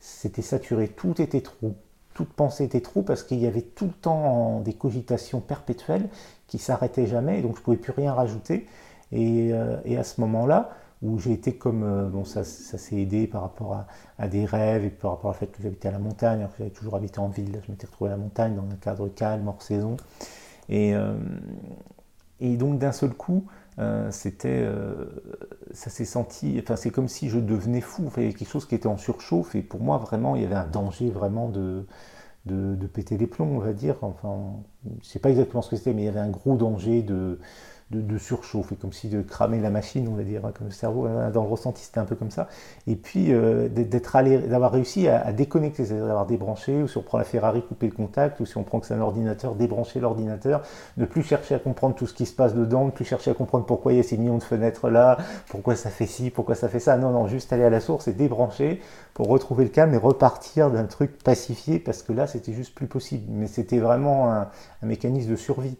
c'était 0.00 0.42
saturé, 0.42 0.88
tout 0.88 1.20
était 1.20 1.40
trop. 1.40 1.74
Toute 2.14 2.32
pensée 2.32 2.64
était 2.64 2.80
trop 2.80 3.02
parce 3.02 3.22
qu'il 3.22 3.38
y 3.40 3.46
avait 3.46 3.62
tout 3.62 3.86
le 3.86 3.92
temps 3.92 4.60
des 4.60 4.72
cogitations 4.72 5.40
perpétuelles 5.40 6.08
qui 6.46 6.58
s'arrêtaient 6.58 7.06
jamais 7.06 7.40
et 7.40 7.42
donc 7.42 7.56
je 7.56 7.60
ne 7.60 7.64
pouvais 7.64 7.76
plus 7.76 7.92
rien 7.92 8.14
rajouter. 8.14 8.66
Et, 9.12 9.52
euh, 9.52 9.76
à 9.98 10.04
ce 10.04 10.20
moment-là, 10.20 10.70
où 11.02 11.18
j'ai 11.18 11.32
été 11.32 11.56
comme, 11.56 11.82
euh, 11.82 12.08
bon 12.08 12.24
ça, 12.24 12.44
ça 12.44 12.78
s'est 12.78 12.96
aidé 12.96 13.26
par 13.26 13.42
rapport 13.42 13.84
à, 14.18 14.28
des 14.28 14.44
rêves 14.44 14.84
et 14.84 14.90
par 14.90 15.12
rapport 15.12 15.30
au 15.30 15.34
fait 15.34 15.48
que 15.48 15.62
j'habitais 15.62 15.88
à 15.88 15.92
la 15.92 15.98
montagne, 15.98 16.38
alors 16.38 16.52
que 16.52 16.58
j'avais 16.58 16.70
toujours 16.70 16.96
habité 16.96 17.18
en 17.18 17.28
ville, 17.28 17.60
je 17.66 17.70
m'étais 17.70 17.86
retrouvé 17.86 18.10
à 18.10 18.14
la 18.14 18.18
montagne 18.18 18.54
dans 18.54 18.62
un 18.62 18.76
cadre 18.80 19.08
calme, 19.08 19.46
hors 19.48 19.62
saison. 19.62 19.96
Et, 20.68 20.94
euh, 20.94 21.14
et 22.40 22.56
donc 22.56 22.78
d'un 22.78 22.92
seul 22.92 23.10
coup, 23.10 23.44
euh, 23.78 24.10
c'était, 24.10 24.66
ça 25.72 25.90
s'est 25.90 26.06
senti, 26.06 26.58
enfin 26.62 26.76
c'est 26.76 26.90
comme 26.90 27.08
si 27.08 27.28
je 27.28 27.38
devenais 27.38 27.82
fou, 27.82 28.10
il 28.16 28.22
y 28.22 28.26
avait 28.26 28.34
quelque 28.34 28.48
chose 28.48 28.66
qui 28.66 28.74
était 28.74 28.86
en 28.86 28.96
surchauffe 28.96 29.54
et 29.54 29.62
pour 29.62 29.80
moi 29.80 29.98
vraiment 29.98 30.34
il 30.34 30.42
y 30.42 30.44
avait 30.46 30.54
un 30.54 30.66
danger 30.66 31.10
vraiment 31.10 31.48
de, 31.50 31.86
de, 32.46 32.74
de 32.74 32.86
péter 32.86 33.18
les 33.18 33.26
plombs 33.26 33.50
on 33.54 33.58
va 33.58 33.74
dire, 33.74 33.96
enfin 34.00 34.54
je 35.02 35.06
sais 35.06 35.18
pas 35.18 35.30
exactement 35.30 35.60
ce 35.62 35.70
que 35.70 35.76
c'était 35.76 35.92
mais 35.92 36.02
il 36.02 36.06
y 36.06 36.08
avait 36.08 36.20
un 36.20 36.30
gros 36.30 36.56
danger 36.56 37.02
de, 37.02 37.38
de, 37.92 38.18
surchauffe, 38.18 38.72
comme 38.80 38.92
si 38.92 39.08
de 39.08 39.22
cramer 39.22 39.60
la 39.60 39.70
machine, 39.70 40.08
on 40.08 40.16
va 40.16 40.24
dire, 40.24 40.42
comme 40.58 40.66
le 40.66 40.72
cerveau, 40.72 41.06
hein, 41.06 41.30
dans 41.30 41.44
le 41.44 41.48
ressenti, 41.48 41.84
c'était 41.84 42.00
un 42.00 42.04
peu 42.04 42.16
comme 42.16 42.32
ça. 42.32 42.48
Et 42.88 42.96
puis 42.96 43.32
euh, 43.32 43.68
d'être 43.68 44.16
allé, 44.16 44.38
d'avoir 44.38 44.72
réussi 44.72 45.06
à, 45.06 45.32
déconnecter, 45.32 45.84
c'est-à-dire 45.84 46.06
d'avoir 46.06 46.26
débranché, 46.26 46.82
ou 46.82 46.88
si 46.88 46.98
on 46.98 47.02
prend 47.02 47.18
la 47.18 47.24
Ferrari, 47.24 47.62
couper 47.62 47.86
le 47.86 47.92
contact, 47.92 48.40
ou 48.40 48.46
si 48.46 48.56
on 48.56 48.64
prend 48.64 48.80
que 48.80 48.86
c'est 48.86 48.94
un 48.94 49.00
ordinateur, 49.00 49.54
débrancher 49.54 50.00
l'ordinateur, 50.00 50.62
ne 50.96 51.04
plus 51.04 51.22
chercher 51.22 51.54
à 51.54 51.60
comprendre 51.60 51.94
tout 51.94 52.08
ce 52.08 52.14
qui 52.14 52.26
se 52.26 52.34
passe 52.34 52.54
dedans, 52.54 52.86
ne 52.86 52.90
plus 52.90 53.04
chercher 53.04 53.30
à 53.30 53.34
comprendre 53.34 53.66
pourquoi 53.66 53.92
il 53.92 53.96
y 53.98 54.00
a 54.00 54.02
ces 54.02 54.16
millions 54.16 54.38
de 54.38 54.42
fenêtres 54.42 54.90
là, 54.90 55.18
pourquoi 55.48 55.76
ça 55.76 55.90
fait 55.90 56.06
ci, 56.06 56.30
pourquoi 56.30 56.56
ça 56.56 56.68
fait 56.68 56.80
ça. 56.80 56.96
Non, 56.96 57.12
non, 57.12 57.28
juste 57.28 57.52
aller 57.52 57.64
à 57.64 57.70
la 57.70 57.80
source 57.80 58.08
et 58.08 58.12
débrancher 58.12 58.80
pour 59.14 59.28
retrouver 59.28 59.62
le 59.62 59.70
calme 59.70 59.94
et 59.94 59.98
repartir 59.98 60.72
d'un 60.72 60.86
truc 60.86 61.22
pacifié, 61.22 61.78
parce 61.78 62.02
que 62.02 62.12
là, 62.12 62.26
c'était 62.26 62.52
juste 62.52 62.74
plus 62.74 62.88
possible. 62.88 63.26
Mais 63.28 63.46
c'était 63.46 63.78
vraiment 63.78 64.32
un 64.32 64.48
mécanisme 64.82 65.30
de 65.30 65.36
survie. 65.36 65.76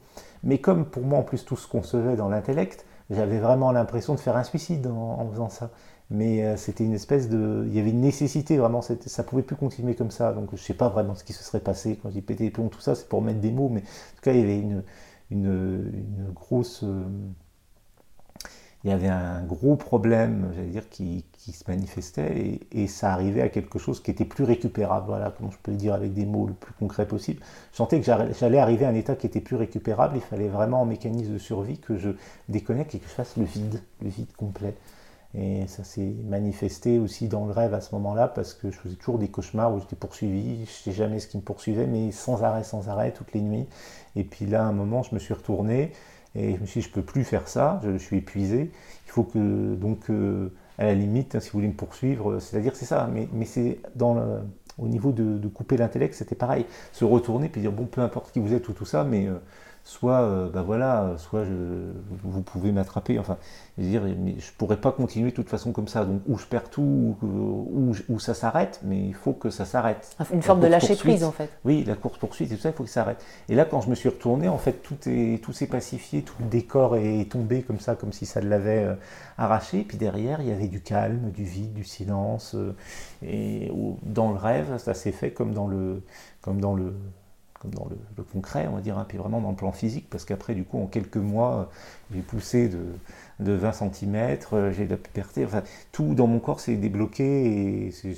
Mais 0.47 0.59
comme 0.59 0.87
pour 0.87 1.03
moi, 1.03 1.19
en 1.19 1.23
plus, 1.23 1.45
tout 1.45 1.57
se 1.57 1.69
concevait 1.69 2.17
dans 2.17 2.29
l'intellect, 2.29 2.87
j'avais 3.11 3.41
vraiment 3.41 3.73
l'impression 3.73 4.15
de 4.15 4.21
faire 4.21 4.37
un 4.37 4.45
suicide 4.45 4.87
en, 4.87 5.29
faisant 5.31 5.49
ça. 5.49 5.71
Mais 6.09 6.45
euh, 6.45 6.57
c'était 6.57 6.85
une 6.85 6.95
espèce 6.95 7.29
de. 7.29 7.65
Il 7.67 7.75
y 7.75 7.81
avait 7.81 7.91
une 7.91 8.01
nécessité, 8.01 8.57
vraiment, 8.57 8.81
ça 8.81 9.25
pouvait 9.25 9.43
plus 9.43 9.57
continuer 9.57 9.97
comme 9.97 10.13
ça. 10.13 10.33
Donc 10.33 10.51
je 10.53 10.63
sais 10.63 10.75
pas 10.75 10.89
vraiment 10.89 11.17
ce 11.17 11.25
qui 11.25 11.33
se 11.33 11.43
serait 11.43 11.61
passé 11.61 11.99
quand 12.01 12.11
j'ai 12.11 12.23
pété 12.23 12.45
les 12.45 12.51
plombs, 12.51 12.69
tout 12.69 12.81
ça, 12.81 12.95
c'est 12.95 13.09
pour 13.09 13.23
mettre 13.23 13.41
des 13.41 13.51
mots, 13.51 13.69
mais 13.69 13.81
en 13.81 14.17
tout 14.17 14.23
cas, 14.23 14.33
il 14.33 14.41
y 14.41 14.43
avait 14.43 14.61
une, 14.61 14.85
une, 15.33 16.31
grosse. 16.33 16.85
Euh, 16.85 17.05
il 18.85 18.91
y 18.91 18.93
avait 18.93 19.09
un 19.09 19.43
gros 19.43 19.75
problème, 19.75 20.53
j'allais 20.55 20.69
dire, 20.69 20.89
qui, 20.89 21.25
qui 21.47 21.53
se 21.53 21.63
manifestait 21.69 22.59
et, 22.73 22.89
ça 22.89 23.13
arrivait 23.13 23.41
à 23.41 23.49
quelque 23.49 23.79
chose 23.79 24.03
qui 24.03 24.11
était 24.11 24.25
plus 24.25 24.43
récupérable, 24.43 25.07
voilà, 25.07 25.33
comment 25.37 25.53
je 25.53 25.59
peux 25.63 25.71
le 25.71 25.77
dire 25.77 25.95
avec 25.95 26.13
des 26.13 26.27
mots 26.27 26.49
le 26.49 26.55
plus 26.55 26.73
concret 26.73 27.07
possible. 27.07 27.41
Je 27.71 27.77
sentais 27.77 28.01
que 28.01 28.05
j'allais 28.05 28.59
arriver 28.59 28.85
à 28.85 28.89
un 28.89 28.95
état 28.97 29.15
qui 29.15 29.29
était 29.29 29.41
plus 29.41 29.55
récupérable, 29.55 30.17
il 30.17 30.23
fallait 30.23 30.49
vraiment 30.49 30.83
en 30.83 30.87
mécanisme 30.87 31.35
de 31.35 31.39
survie 31.39 31.79
que 31.79 31.99
je 31.99 32.11
déconnecte 32.49 32.97
et 32.97 32.99
que 32.99 33.07
je 33.07 33.13
fasse 33.13 33.37
le 33.37 33.45
vide, 33.45 33.81
le 34.03 34.09
vide 34.09 34.33
complet. 34.37 34.75
Et 35.39 35.69
ça 35.69 35.85
s'est 35.85 36.15
manifesté 36.25 36.99
aussi 36.99 37.29
dans 37.29 37.47
le 37.47 37.53
rêve 37.53 37.75
à 37.75 37.81
ce 37.81 37.95
moment-là 37.95 38.27
parce 38.27 38.53
que 38.53 38.73
je 38.73 38.77
faisais 38.77 38.97
toujours 38.97 39.21
des 39.21 39.29
cauchemars 39.29 39.73
où 39.73 39.79
j'étais 39.79 39.95
poursuivi, 39.95 40.57
je 40.57 40.61
ne 40.63 40.67
sais 40.67 40.93
jamais 40.93 41.21
ce 41.21 41.29
qui 41.29 41.37
me 41.37 41.43
poursuivait, 41.43 41.87
mais 41.87 42.11
sans 42.11 42.43
arrêt, 42.43 42.65
sans 42.65 42.89
arrêt, 42.89 43.13
toutes 43.13 43.33
les 43.35 43.41
nuits. 43.41 43.67
Et 44.17 44.25
puis 44.25 44.47
là, 44.47 44.65
à 44.65 44.67
un 44.67 44.73
moment, 44.73 45.05
je 45.05 45.15
me 45.15 45.21
suis 45.21 45.35
retourné 45.35 45.93
et 46.35 46.57
je 46.57 46.61
me 46.61 46.67
suis 46.67 46.81
dit, 46.81 46.87
je 46.87 46.91
ne 46.91 46.95
peux 46.95 47.03
plus 47.03 47.23
faire 47.23 47.47
ça, 47.47 47.81
je, 47.85 47.99
suis 47.99 48.17
épuisé. 48.17 48.73
Il 49.07 49.11
faut 49.13 49.25
que, 49.25 49.77
donc, 49.77 50.11
euh, 50.11 50.53
à 50.79 50.85
la 50.85 50.95
limite, 50.95 51.35
hein, 51.35 51.41
si 51.41 51.51
vous 51.51 51.59
voulez 51.59 51.69
me 51.69 51.75
poursuivre, 51.75 52.39
c'est-à-dire 52.39 52.77
c'est 52.77 52.85
ça, 52.85 53.09
mais, 53.13 53.29
mais 53.33 53.45
c'est 53.45 53.81
dans 53.95 54.15
le, 54.15 54.41
au 54.79 54.89
niveau 54.89 55.13
de, 55.13 55.49
couper 55.49 55.77
l'intellect, 55.77 56.15
c'était 56.15 56.35
pareil. 56.35 56.67
Se 56.93 57.05
retourner 57.05 57.49
puis 57.49 57.61
dire, 57.61 57.73
bon, 57.73 57.87
peu 57.87 58.01
importe 58.01 58.33
qui 58.33 58.41
vous 58.41 58.53
êtes 58.53 58.69
ou 58.69 58.73
tout 58.73 58.85
ça, 58.85 59.05
mais 59.05 59.27
euh, 59.27 59.37
soit, 59.87 60.23
euh, 60.23 60.51
bah 60.51 60.63
voilà, 60.63 61.15
soit 61.17 61.45
vous 62.25 62.43
pouvez 62.43 62.73
m'attraper. 62.73 63.21
Enfin, 63.21 63.39
je 63.79 63.85
veux 63.85 63.89
dire, 63.89 64.03
mais 64.19 64.35
je 64.37 64.51
pourrais 64.59 64.79
pas 64.79 64.91
continuer 64.91 65.31
de 65.31 65.37
toute 65.37 65.49
façon 65.49 65.71
comme 65.71 65.87
ça. 65.87 66.05
Donc, 66.05 66.23
ou 66.27 66.37
je 66.39 66.45
perds 66.45 66.71
tout, 66.71 67.17
ou, 67.23 67.93
ou, 68.09 68.19
ça 68.19 68.35
s'arrête, 68.35 68.81
mais 68.83 68.99
il 68.99 69.15
faut 69.15 69.33
que 69.33 69.49
ça 69.49 69.65
s'arrête. 69.65 70.17
Une 70.33 70.43
forme 70.43 70.59
de 70.61 70.67
lâcher 70.67 70.97
prise, 70.97 71.23
en 71.23 71.31
fait. 71.31 71.51
Oui, 71.65 71.85
la 71.85 71.95
course 71.95 72.19
poursuite 72.19 72.51
et 72.51 72.57
tout 72.57 72.63
ça, 72.63 72.71
il 72.71 72.73
faut 72.73 72.83
que 72.83 72.89
ça 72.89 73.03
s'arrête. 73.03 73.25
Et 73.49 73.55
là, 73.55 73.65
quand 73.65 73.81
je 73.81 73.89
me 73.89 73.95
suis 73.95 74.09
retourné, 74.09 74.49
en 74.49 74.59
fait, 74.59 74.83
tout 74.83 74.97
est, 75.07 75.41
tout 75.41 75.53
s'est 75.53 75.69
pacifié, 75.69 76.23
tout 76.23 76.35
le 76.41 76.47
décor 76.47 76.97
est 76.97 77.31
tombé 77.31 77.63
comme 77.63 77.79
ça, 77.79 77.95
comme 77.95 78.13
si 78.13 78.27
ça 78.27 78.41
l'avait 78.41 78.83
euh, 78.83 78.95
arraché. 79.39 79.85
Puis 79.87 79.99
derrière, 79.99 80.41
il 80.41 80.49
y 80.49 80.53
avait 80.53 80.69
du 80.69 80.81
calme, 80.81 81.31
du 81.31 81.45
vide, 81.45 81.75
du 81.75 81.85
silence. 81.85 82.57
Euh, 82.57 82.75
et 83.25 83.71
dans 84.03 84.33
le 84.33 84.37
rêve, 84.37 84.79
ça 84.79 84.95
s'est 84.95 85.13
fait 85.13 85.31
comme 85.31 85.53
dans 85.53 85.69
le, 85.69 86.03
comme 86.41 86.61
dans 86.61 86.75
le 86.75 86.93
dans 87.73 87.89
le, 87.89 88.23
concret, 88.25 88.67
on 88.71 88.77
va 88.77 88.81
dire, 88.81 88.99
hein, 88.99 89.05
puis 89.09 89.19
vraiment 89.19 89.41
dans 89.41 89.51
le 89.51 89.57
plan 89.57 89.73
physique, 89.73 90.09
parce 90.11 90.25
qu'après, 90.25 90.55
du 90.55 90.65
coup, 90.65 90.79
en 90.79 90.87
quelques 90.87 91.17
mois, 91.17 91.71
j'ai 92.13 92.21
poussé 92.21 92.69
de, 92.69 92.85
de 93.41 93.53
20 93.53 93.73
cm, 93.73 94.39
euh, 94.53 94.73
j'ai 94.73 94.87
de 94.87 94.91
la 94.91 94.97
puberté, 94.97 95.45
enfin, 95.45 95.63
tout 95.93 96.15
dans 96.15 96.27
mon 96.27 96.39
corps 96.39 96.61
s'est 96.61 96.77
débloqué 96.77 97.87
et 97.87 97.91
c'est 97.91 98.15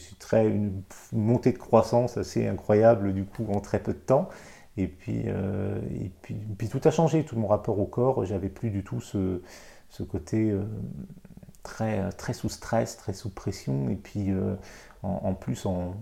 une 0.47 0.83
montée 1.13 1.53
de 1.53 1.59
croissance 1.59 2.17
assez 2.17 2.47
incroyable, 2.47 3.13
du 3.13 3.25
coup, 3.25 3.47
en 3.53 3.61
très 3.61 3.81
peu 3.81 3.93
de 3.93 3.99
temps. 3.99 4.29
Et 4.77 4.87
puis, 4.87 5.25
euh, 5.27 5.81
et 6.01 6.11
puis, 6.23 6.35
puis, 6.57 6.69
tout 6.69 6.81
a 6.85 6.91
changé, 6.91 7.25
tout 7.25 7.37
mon 7.37 7.49
rapport 7.49 7.79
au 7.81 7.87
corps, 7.87 8.25
j'avais 8.25 8.49
plus 8.49 8.71
du 8.71 8.85
tout 8.85 9.01
ce, 9.01 9.43
ce 9.89 10.05
côté 10.05 10.51
euh, 10.51 10.63
très, 11.65 12.11
très 12.13 12.33
sous 12.33 12.49
stress, 12.49 12.97
très 12.97 13.13
sous 13.13 13.31
pression, 13.31 13.89
et 13.91 13.97
puis 13.97 14.31
en, 15.03 15.35
plus 15.35 15.67
en, 15.67 15.95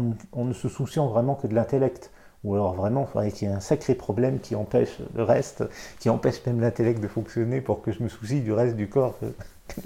ne 0.00 0.52
se 0.52 0.68
souciant 0.68 1.06
vraiment 1.08 1.34
que 1.34 1.46
de 1.46 1.54
l'intellect. 1.54 2.10
Ou 2.44 2.54
alors 2.54 2.74
vraiment, 2.74 3.02
il 3.08 3.12
faudrait 3.12 3.32
qu'il 3.32 3.48
y 3.48 3.50
ait 3.50 3.54
un 3.54 3.60
sacré 3.60 3.94
problème 3.94 4.38
qui 4.38 4.54
empêche 4.54 4.98
le 5.14 5.22
reste, 5.22 5.64
qui 5.98 6.10
empêche 6.10 6.44
même 6.46 6.60
l'intellect 6.60 7.00
de 7.00 7.08
fonctionner 7.08 7.62
pour 7.62 7.80
que 7.80 7.90
je 7.90 8.02
me 8.02 8.08
soucie 8.08 8.40
du 8.40 8.52
reste 8.52 8.76
du 8.76 8.88
corps. 8.88 9.14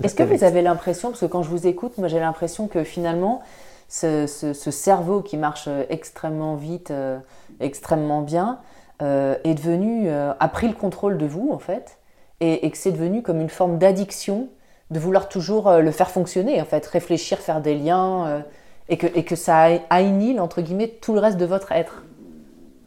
Est-ce 0.03 0.17
que 0.17 0.25
vous 0.25 0.43
avez 0.43 0.61
l'impression, 0.61 1.11
parce 1.11 1.21
que 1.21 1.27
quand 1.27 1.45
je 1.45 1.51
vous 1.51 1.69
écoute, 1.69 1.99
moi 1.99 2.09
j'ai 2.09 2.19
l'impression 2.19 2.67
que 2.67 2.83
finalement, 2.83 3.43
ce, 3.89 4.27
cerveau 4.71 5.23
qui 5.23 5.37
marche 5.37 5.69
extrêmement 5.89 6.57
vite, 6.57 6.91
euh, 6.91 7.19
extrêmement 7.61 8.23
bien, 8.23 8.59
euh, 9.03 9.37
est 9.45 9.55
devenu, 9.55 10.09
euh, 10.09 10.33
a 10.39 10.49
pris 10.49 10.69
le 10.69 10.75
contrôle 10.75 11.17
de 11.17 11.27
vous 11.27 11.51
en 11.53 11.59
fait, 11.59 11.99
et, 12.41 12.67
et 12.67 12.71
que 12.71 12.77
c'est 12.77 12.93
devenu 12.93 13.23
comme 13.23 13.41
une 13.41 13.49
forme 13.49 13.79
d'addiction 13.79 14.49
de 14.91 14.99
vouloir 14.99 15.29
toujours 15.29 15.71
le 15.71 15.91
faire 15.91 16.11
fonctionner, 16.11 16.63
en 16.63 16.65
fait, 16.65 16.87
réfléchir, 16.87 17.39
faire 17.39 17.61
des 17.61 17.75
liens 17.75 18.43
et 18.89 18.97
que, 18.97 19.07
et 19.07 19.25
que 19.25 19.37
ça 19.37 19.69
annihile, 19.91 20.41
entre 20.41 20.63
guillemets, 20.63 20.89
tout 21.01 21.13
le 21.13 21.21
reste 21.21 21.39
de 21.39 21.45
votre 21.45 21.73
être. 21.73 22.03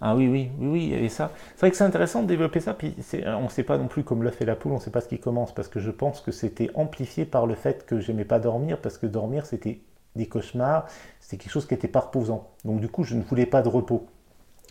Ah 0.04 0.16
oui, 0.16 0.28
oui, 0.28 0.50
oui, 0.60 0.68
oui, 0.68 0.94
et 0.94 1.10
ça, 1.10 1.30
c'est 1.54 1.60
vrai 1.60 1.70
que 1.70 1.78
c'est 1.78 1.84
intéressant 1.84 2.24
de 2.24 2.28
développer 2.28 2.60
ça, 2.60 2.74
puis 2.74 2.96
on 3.24 3.44
ne 3.44 3.50
sait 3.50 3.62
pas 3.62 3.78
non 3.78 3.88
plus 3.88 4.04
comme 4.04 4.24
le 4.24 4.32
fait 4.32 4.46
la 4.46 4.56
poule, 4.56 4.72
on 4.72 4.76
ne 4.76 4.80
sait 4.80 4.90
pas 4.90 5.02
ce 5.02 5.08
qui 5.08 5.20
commence, 5.20 5.54
parce 5.54 5.68
que 5.68 5.80
je 5.80 5.92
pense 5.92 6.22
que 6.22 6.32
c'était 6.32 6.72
amplifié 6.74 7.24
par 7.24 7.46
le 7.46 7.54
fait 7.54 7.86
que 7.86 8.00
j'aimais 8.00 8.26
pas 8.26 8.40
dormir, 8.40 8.80
parce 8.80 8.98
que 8.98 9.06
dormir 9.06 9.46
c'était 9.46 9.80
des 10.16 10.26
cauchemars, 10.26 10.88
c'était 11.20 11.38
quelque 11.38 11.54
chose 11.54 11.68
qui 11.68 11.76
n'était 11.76 11.88
pas 11.88 12.00
reposant. 12.00 12.48
Donc 12.66 12.82
du 12.82 12.90
coup, 12.90 13.04
je 13.04 13.14
ne 13.16 13.22
voulais 13.22 13.46
pas 13.46 13.62
de 13.62 13.70
repos. 13.70 14.08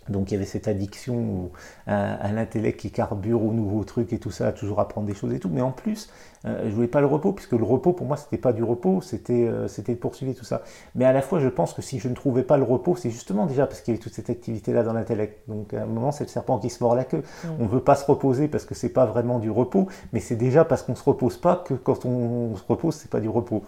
Donc 0.08 0.30
il 0.30 0.34
y 0.34 0.36
avait 0.36 0.46
cette 0.46 0.66
addiction 0.66 1.50
à, 1.86 2.32
l'intellect 2.32 2.80
qui 2.80 2.90
carbure 2.90 3.42
aux 3.44 3.52
nouveaux 3.52 3.84
trucs 3.84 4.12
et 4.12 4.18
tout 4.18 4.30
ça, 4.30 4.48
à 4.48 4.52
toujours 4.52 4.80
apprendre 4.80 5.06
des 5.06 5.14
choses 5.14 5.32
et 5.32 5.38
tout. 5.38 5.50
Mais 5.52 5.60
en 5.60 5.70
plus, 5.70 6.10
euh, 6.46 6.68
je 6.68 6.74
voulais 6.74 6.88
pas 6.88 7.00
le 7.00 7.06
repos, 7.06 7.32
puisque 7.32 7.52
le 7.52 7.64
repos 7.64 7.92
pour 7.92 8.06
moi 8.06 8.16
c'était 8.16 8.38
pas 8.38 8.52
du 8.52 8.64
repos, 8.64 9.02
c'était 9.02 9.46
euh, 9.46 9.68
c'était 9.68 9.94
de 9.94 9.98
poursuivre 9.98 10.34
tout 10.34 10.44
ça. 10.44 10.62
Mais 10.94 11.04
à 11.04 11.12
la 11.12 11.22
fois, 11.22 11.38
je 11.38 11.48
pense 11.48 11.74
que 11.74 11.82
si 11.82 11.98
je 11.98 12.08
ne 12.08 12.14
trouvais 12.14 12.42
pas 12.42 12.56
le 12.56 12.64
repos, 12.64 12.96
c'est 12.96 13.10
justement 13.10 13.46
déjà 13.46 13.66
parce 13.66 13.80
qu'il 13.82 13.92
y 13.92 13.96
avait 13.96 14.02
toute 14.02 14.14
cette 14.14 14.30
activité 14.30 14.72
là 14.72 14.82
dans 14.82 14.94
l'intellect. 14.94 15.48
Donc 15.48 15.74
à 15.74 15.82
un 15.82 15.86
moment, 15.86 16.12
c'est 16.12 16.24
le 16.24 16.30
serpent 16.30 16.58
qui 16.58 16.70
se 16.70 16.82
mord 16.82 16.94
la 16.94 17.04
queue. 17.04 17.22
Mm. 17.44 17.48
On 17.60 17.66
veut 17.66 17.82
pas 17.82 17.94
se 17.94 18.04
reposer 18.04 18.48
parce 18.48 18.64
que 18.64 18.74
c'est 18.74 18.88
pas 18.88 19.06
vraiment 19.06 19.38
du 19.38 19.50
repos, 19.50 19.86
mais 20.12 20.20
c'est 20.20 20.36
déjà 20.36 20.64
parce 20.64 20.82
qu'on 20.82 20.94
se 20.94 21.04
repose 21.04 21.36
pas 21.36 21.56
que 21.56 21.74
quand 21.74 22.04
on, 22.04 22.56
se 22.56 22.64
repose, 22.68 22.94
c'est 22.94 23.10
pas 23.10 23.20
du 23.20 23.28
repos. 23.28 23.62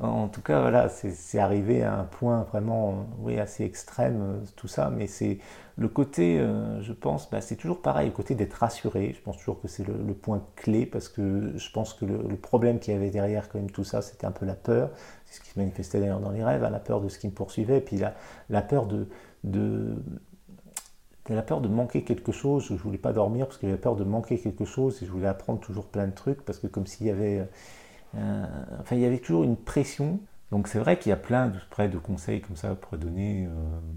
En 0.00 0.26
tout 0.26 0.40
cas, 0.40 0.60
voilà, 0.60 0.88
c'est 0.88 1.38
arrivé 1.38 1.84
à 1.84 2.00
un 2.00 2.04
point 2.04 2.42
vraiment, 2.50 3.06
oui, 3.20 3.38
assez 3.38 3.64
extrême, 3.64 4.20
euh, 4.20 4.40
tout 4.56 4.66
ça, 4.66 4.90
mais 4.90 5.06
c'est 5.06 5.38
le 5.76 5.88
côté, 5.88 6.38
euh, 6.38 6.80
je 6.82 6.92
pense, 6.92 7.28
bah, 7.30 7.40
c'est 7.40 7.56
toujours 7.56 7.82
pareil, 7.82 8.08
le 8.08 8.14
côté 8.14 8.34
d'être 8.36 8.54
rassuré. 8.54 9.12
Je 9.16 9.20
pense 9.20 9.38
toujours 9.38 9.60
que 9.60 9.66
c'est 9.66 9.84
le, 9.86 10.14
point 10.14 10.46
clé 10.54 10.86
parce 10.86 11.08
que 11.08 11.52
je 11.56 11.70
pense 11.72 11.94
que 11.94 12.04
le, 12.04 12.36
problème 12.36 12.78
qu'il 12.78 12.94
y 12.94 12.96
avait 12.96 13.10
derrière 13.10 13.48
quand 13.48 13.58
même 13.58 13.70
tout 13.70 13.82
ça, 13.82 14.00
c'était 14.00 14.26
un 14.26 14.30
peu 14.30 14.46
la 14.46 14.54
peur. 14.54 14.90
C'est 15.26 15.36
ce 15.36 15.40
qui 15.40 15.50
se 15.50 15.58
manifestait 15.58 15.98
d'ailleurs 15.98 16.20
dans 16.20 16.30
les 16.30 16.44
rêves, 16.44 16.62
hein, 16.62 16.70
la 16.70 16.78
peur 16.78 17.00
de 17.00 17.08
ce 17.08 17.18
qui 17.18 17.26
me 17.26 17.32
poursuivait, 17.32 17.80
puis 17.80 17.98
la, 18.48 18.62
peur 18.62 18.86
de, 18.86 19.08
de 19.42 19.96
la 21.28 21.42
peur 21.42 21.60
de 21.60 21.68
manquer 21.68 22.04
quelque 22.04 22.30
chose. 22.30 22.66
Je 22.68 22.74
voulais 22.74 22.98
pas 22.98 23.12
dormir 23.12 23.46
parce 23.46 23.58
que 23.58 23.66
j'avais 23.66 23.80
peur 23.80 23.96
de 23.96 24.04
manquer 24.04 24.38
quelque 24.38 24.64
chose 24.64 25.02
et 25.02 25.06
je 25.06 25.10
voulais 25.10 25.26
apprendre 25.26 25.58
toujours 25.58 25.86
plein 25.86 26.06
de 26.06 26.14
trucs 26.14 26.44
parce 26.44 26.60
que 26.60 26.68
comme 26.68 26.86
s'il 26.86 27.08
y 27.08 27.10
avait, 27.10 27.48
euh, 28.16 28.46
enfin, 28.80 28.94
il 28.94 29.02
y 29.02 29.06
avait 29.06 29.18
toujours 29.18 29.42
une 29.42 29.56
pression 29.56 30.20
donc 30.54 30.68
c'est 30.68 30.78
vrai 30.78 31.00
qu'il 31.00 31.10
y 31.10 31.12
a 31.12 31.16
plein 31.16 31.48
de, 31.48 31.58
près 31.68 31.88
de 31.88 31.98
conseils 31.98 32.40
comme 32.40 32.54
ça 32.54 32.76
pour 32.76 32.96
donner, 32.96 33.46
euh, 33.46 33.50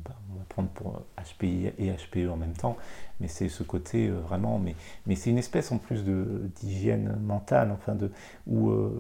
bah, 0.04 0.16
on 0.32 0.40
va 0.40 0.46
prendre 0.50 0.70
pour 0.70 1.04
HPI 1.20 1.72
et 1.78 1.92
HPE 1.92 2.32
en 2.32 2.36
même 2.36 2.54
temps, 2.54 2.78
mais 3.20 3.28
c'est 3.28 3.48
ce 3.48 3.62
côté 3.62 4.08
euh, 4.08 4.20
vraiment, 4.22 4.60
mais, 4.60 5.16
c'est 5.16 5.30
une 5.30 5.38
espèce 5.38 5.72
en 5.72 5.78
plus 5.78 6.04
d'hygiène 6.04 7.16
mentale, 7.22 7.72
enfin 7.72 7.94
de, 7.94 8.10
où 8.48 8.72
euh, 8.72 9.00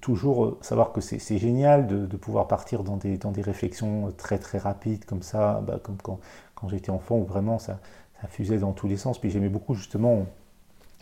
toujours 0.00 0.58
savoir 0.62 0.90
que 0.90 1.00
c'est 1.00 1.38
génial 1.38 1.86
de, 1.86 2.16
pouvoir 2.16 2.48
partir 2.48 2.82
dans 2.82 2.96
des, 2.96 3.18
dans 3.18 3.30
des 3.30 3.42
réflexions 3.42 4.12
très 4.16 4.38
très 4.38 4.58
rapides 4.58 5.04
comme 5.04 5.22
ça, 5.22 5.62
bah, 5.64 5.78
comme 5.80 5.98
quand, 6.02 6.18
quand 6.56 6.68
j'étais 6.70 6.90
enfant 6.90 7.18
où 7.18 7.24
vraiment 7.24 7.60
ça, 7.60 7.78
ça 8.20 8.26
fusait 8.26 8.58
dans 8.58 8.72
tous 8.72 8.88
les 8.88 8.96
sens, 8.96 9.20
puis 9.20 9.30
j'aimais 9.30 9.48
beaucoup 9.48 9.76
justement 9.76 10.26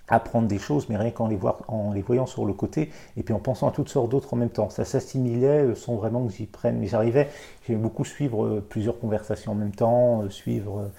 apprendre 0.09 0.49
des 0.49 0.59
choses, 0.59 0.89
mais 0.89 0.97
rien 0.97 1.11
qu'en 1.11 1.29
les, 1.29 1.37
voyant 2.03 2.27
sur 2.27 2.45
le 2.45 2.53
côté, 2.53 2.91
et 3.17 3.23
puis 3.23 3.35
en 3.35 3.39
pensant 3.39 3.69
à 3.69 3.73
toutes 3.73 3.89
sortes 3.89 4.11
d'autres 4.11 4.35
en 4.35 4.37
même 4.37 4.51
temps. 4.51 4.71
Ça 4.71 4.85
s'assimilait 4.85 5.65
euh, 5.65 5.75
sans 5.75 5.97
vraiment 5.97 6.27
que 6.27 6.33
j'y 6.33 6.47
prenne, 6.47 6.79
mais 6.79 6.87
j'arrivais, 6.87 7.29
j'aimais 7.67 7.79
beaucoup 7.79 8.05
suivre 8.05 8.45
euh, 8.45 8.67
plusieurs 8.67 8.99
conversations 8.99 9.53
en 9.53 9.57
même 9.57 9.75
temps, 9.75 10.23
euh, 10.23 10.31
suivre 10.31 10.91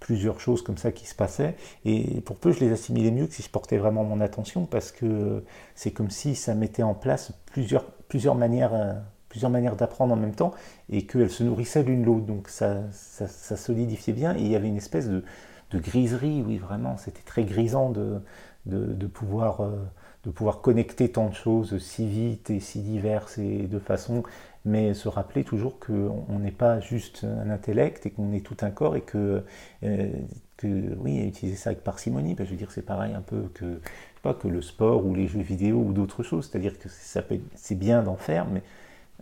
plusieurs 0.00 0.38
choses 0.38 0.62
comme 0.62 0.78
ça 0.78 0.92
qui 0.92 1.06
se 1.06 1.14
passaient, 1.14 1.56
et 1.84 2.20
pour 2.20 2.36
peu 2.36 2.52
je 2.52 2.60
les 2.60 2.70
assimilais 2.72 3.10
mieux 3.10 3.26
que 3.26 3.34
si 3.34 3.42
je 3.42 3.50
portais 3.50 3.78
vraiment 3.78 4.04
mon 4.04 4.20
attention, 4.20 4.66
parce 4.66 4.92
que 4.92 5.42
c'est 5.74 5.90
comme 5.90 6.10
si 6.10 6.34
ça 6.34 6.54
mettait 6.54 6.84
en 6.84 6.94
place 6.94 7.32
plusieurs, 7.46 7.84
plusieurs 8.08 8.34
manières 8.34 9.02
plusieurs 9.28 9.50
manières 9.50 9.76
d'apprendre 9.76 10.14
en 10.14 10.16
même 10.16 10.34
temps 10.34 10.54
et 10.88 11.06
qu'elles 11.06 11.28
se 11.28 11.42
nourrissaient 11.44 11.82
l'une 11.82 12.02
l'autre. 12.02 12.24
Donc 12.24 12.48
ça, 12.48 12.78
ça, 12.92 13.56
solidifiait 13.58 14.14
bien 14.14 14.34
et 14.34 14.40
il 14.40 14.48
y 14.48 14.56
avait 14.56 14.68
une 14.68 14.78
espèce 14.78 15.06
de, 15.06 15.22
de 15.70 15.78
griserie, 15.78 16.42
oui 16.46 16.56
vraiment, 16.56 16.96
c'était 16.96 17.22
très 17.22 17.44
grisant 17.44 17.90
de, 17.90 18.20
de, 18.68 19.06
pouvoir, 19.06 19.62
euh, 19.62 19.76
de 20.24 20.30
pouvoir 20.30 20.60
connecter 20.60 21.10
tant 21.10 21.28
de 21.28 21.34
choses 21.34 21.78
si 21.78 22.06
vite 22.06 22.50
et 22.50 22.60
si 22.60 22.80
diverses 22.80 23.38
et 23.38 23.66
de 23.66 23.78
façon, 23.78 24.22
mais 24.64 24.94
se 24.94 25.08
rappeler 25.08 25.44
toujours 25.44 25.78
qu'on 25.78 26.38
n'est 26.38 26.52
pas 26.52 26.80
juste 26.80 27.24
un 27.24 27.50
intellect 27.50 28.06
et 28.06 28.10
qu'on 28.10 28.32
est 28.32 28.44
tout 28.44 28.56
un 28.60 28.70
corps 28.70 28.96
et 28.96 29.00
que, 29.00 29.42
euh, 29.82 30.10
que 30.56 30.94
oui, 30.98 31.26
utiliser 31.26 31.56
ça 31.56 31.70
avec 31.70 31.82
parcimonie, 31.82 32.34
ben, 32.34 32.44
je 32.44 32.50
veux 32.50 32.56
dire, 32.56 32.70
c'est 32.70 32.82
pareil 32.82 33.14
un 33.14 33.22
peu 33.22 33.48
que, 33.54 33.80
pas, 34.22 34.34
que 34.34 34.48
le 34.48 34.60
sport 34.60 35.06
ou 35.06 35.14
les 35.14 35.26
jeux 35.26 35.40
vidéo 35.40 35.78
ou 35.78 35.92
d'autres 35.92 36.22
choses, 36.22 36.48
c'est-à-dire 36.50 36.78
que 36.78 36.88
c'est 36.88 37.74
bien 37.74 38.02
d'en 38.02 38.16
faire, 38.16 38.46
mais 38.50 38.62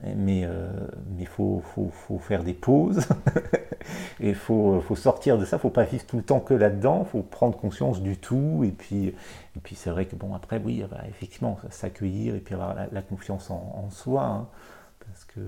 mais 0.03 0.40
il 0.40 0.44
euh, 0.44 1.26
faut, 1.26 1.62
faut, 1.74 1.88
faut, 1.90 2.18
faire 2.18 2.44
des 2.44 2.55
pauses. 2.55 3.07
Et 4.20 4.34
faut, 4.34 4.80
faut, 4.80 4.97
sortir 4.97 5.38
de 5.38 5.44
ça, 5.44 5.57
il 5.57 5.59
ne 5.59 5.62
faut 5.62 5.70
pas 5.70 5.84
vivre 5.84 6.05
tout 6.07 6.16
le 6.16 6.22
temps 6.22 6.40
que 6.40 6.55
là-dedans, 6.55 7.05
il 7.07 7.11
faut 7.11 7.22
prendre 7.22 7.57
conscience 7.57 8.03
du 8.03 8.16
tout. 8.16 8.62
Et 8.64 8.72
puis, 8.72 9.09
et 9.09 9.61
puis 9.62 9.74
c'est 9.76 9.90
vrai 9.90 10.07
que 10.07 10.16
bon 10.16 10.34
après 10.34 10.61
oui, 10.62 10.84
bah, 10.90 11.03
effectivement 11.09 11.59
s'accueillir 11.70 12.34
et 12.34 12.40
puis 12.40 12.55
avoir 12.55 12.74
la, 12.74 13.03
confiance 13.03 13.51
en, 13.51 13.88
soi 13.90 14.24
hein, 14.24 14.49
parce 15.07 15.24
que 15.24 15.40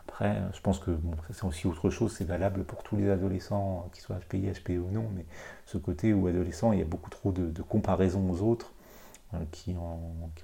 après 0.00 0.36
je 0.54 0.60
pense 0.60 0.78
que 0.78 0.98
c'est 1.30 1.44
aussi 1.44 1.66
autre 1.66 1.90
chose, 1.90 2.14
c'est 2.16 2.24
valable 2.24 2.64
pour 2.64 2.82
tous 2.82 2.96
les 2.96 3.10
adolescents, 3.10 3.88
qu'ils 3.92 4.02
soient 4.02 4.16
HPI, 4.16 4.50
HPE 4.52 4.78
ou 4.78 4.90
non, 4.90 5.04
mais 5.14 5.26
ce 5.66 5.78
côté 5.78 6.14
où 6.14 6.26
adolescent 6.26 6.72
il 6.72 6.78
y 6.78 6.82
a 6.82 6.86
beaucoup 6.86 7.10
trop 7.10 7.30
de, 7.30 7.50
de 7.50 7.62
comparaisons 7.62 8.30
aux 8.30 8.42
autres 8.42 8.72
qui, 9.52 9.76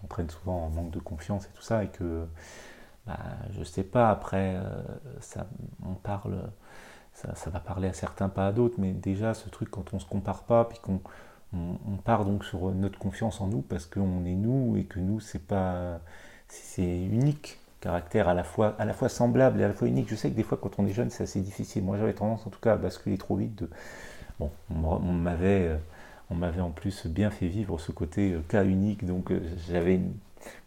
entraîne 0.02 0.28
souvent 0.28 0.66
un 0.66 0.68
manque 0.74 0.90
de 0.90 0.98
confiance 0.98 1.46
et 1.46 1.50
tout 1.54 1.62
ça, 1.62 1.84
et 1.84 1.88
que 1.88 2.26
bah, 3.06 3.18
je 3.58 3.64
sais 3.64 3.82
pas, 3.82 4.10
après, 4.10 4.56
ça, 5.20 5.46
on 5.84 5.94
parle, 5.94 6.50
ça, 7.12 7.50
va 7.50 7.60
parler 7.60 7.88
à 7.88 7.92
certains, 7.92 8.28
pas 8.28 8.46
à 8.48 8.52
d'autres, 8.52 8.76
mais 8.78 8.92
déjà 8.92 9.34
ce 9.34 9.48
truc 9.48 9.70
quand 9.70 9.92
on 9.94 9.98
se 9.98 10.06
compare 10.06 10.44
pas, 10.44 10.64
puis 10.64 10.78
qu'on 10.78 11.00
on, 11.54 11.96
part 12.04 12.24
donc 12.24 12.44
sur 12.44 12.72
notre 12.72 12.98
confiance 12.98 13.40
en 13.40 13.46
nous 13.46 13.62
parce 13.62 13.86
qu'on 13.86 14.24
est 14.24 14.34
nous 14.34 14.76
et 14.76 14.84
que 14.84 14.98
nous 14.98 15.20
c'est 15.20 15.44
pas 15.46 16.00
c'est 16.48 16.82
unique 16.82 17.58
caractère 17.80 18.28
à 18.28 18.34
la 18.34 18.44
fois 18.44 18.74
à 18.78 18.84
la 18.84 18.92
fois 18.92 19.08
semblable 19.08 19.60
et 19.60 19.64
à 19.64 19.68
la 19.68 19.74
fois 19.74 19.88
unique. 19.88 20.08
Je 20.08 20.14
sais 20.16 20.30
que 20.30 20.36
des 20.36 20.42
fois 20.42 20.58
quand 20.60 20.78
on 20.78 20.86
est 20.86 20.92
jeune 20.92 21.10
c'est 21.10 21.24
assez 21.24 21.40
difficile. 21.40 21.84
Moi 21.84 21.96
j'avais 21.98 22.14
tendance 22.14 22.46
en 22.46 22.50
tout 22.50 22.60
cas 22.60 22.74
à 22.74 22.76
basculer 22.76 23.18
trop 23.18 23.36
vite 23.36 23.54
de 23.56 23.70
bon 24.38 24.50
on 24.70 25.12
m'avait 25.12 25.68
euh, 25.68 25.76
on 26.30 26.34
m'avait 26.34 26.60
en 26.60 26.70
plus 26.70 27.06
bien 27.06 27.30
fait 27.30 27.46
vivre 27.46 27.78
ce 27.78 27.92
côté 27.92 28.32
euh, 28.32 28.40
cas 28.48 28.64
unique 28.64 29.04
donc 29.04 29.30
euh, 29.30 29.40
j'avais 29.68 29.96
une 29.96 30.12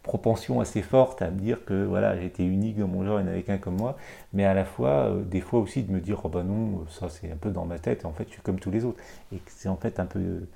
propension 0.02 0.60
assez 0.60 0.82
forte 0.82 1.22
à 1.22 1.30
me 1.30 1.38
dire 1.38 1.64
que 1.64 1.84
voilà 1.84 2.18
j'étais 2.18 2.44
unique 2.44 2.78
dans 2.78 2.88
mon 2.88 3.04
genre 3.04 3.20
il 3.20 3.24
n'y 3.24 3.30
en 3.30 3.32
avait 3.32 3.42
qu'un 3.42 3.58
comme 3.58 3.76
moi 3.76 3.96
mais 4.32 4.44
à 4.44 4.54
la 4.54 4.64
fois 4.64 5.12
des 5.26 5.40
fois 5.40 5.60
aussi 5.60 5.82
de 5.82 5.92
me 5.92 6.00
dire 6.00 6.20
oh 6.24 6.28
ben 6.28 6.44
non 6.44 6.84
ça 6.88 7.08
c'est 7.08 7.30
un 7.30 7.36
peu 7.36 7.50
dans 7.50 7.64
ma 7.64 7.78
tête 7.78 8.04
en 8.04 8.12
fait 8.12 8.24
je 8.28 8.34
suis 8.34 8.42
comme 8.42 8.58
tous 8.58 8.70
les 8.70 8.84
autres 8.84 9.00
et 9.32 9.38
c'est 9.46 9.68
en 9.68 9.76
fait 9.76 10.00
un 10.00 10.06
peu 10.06 10.46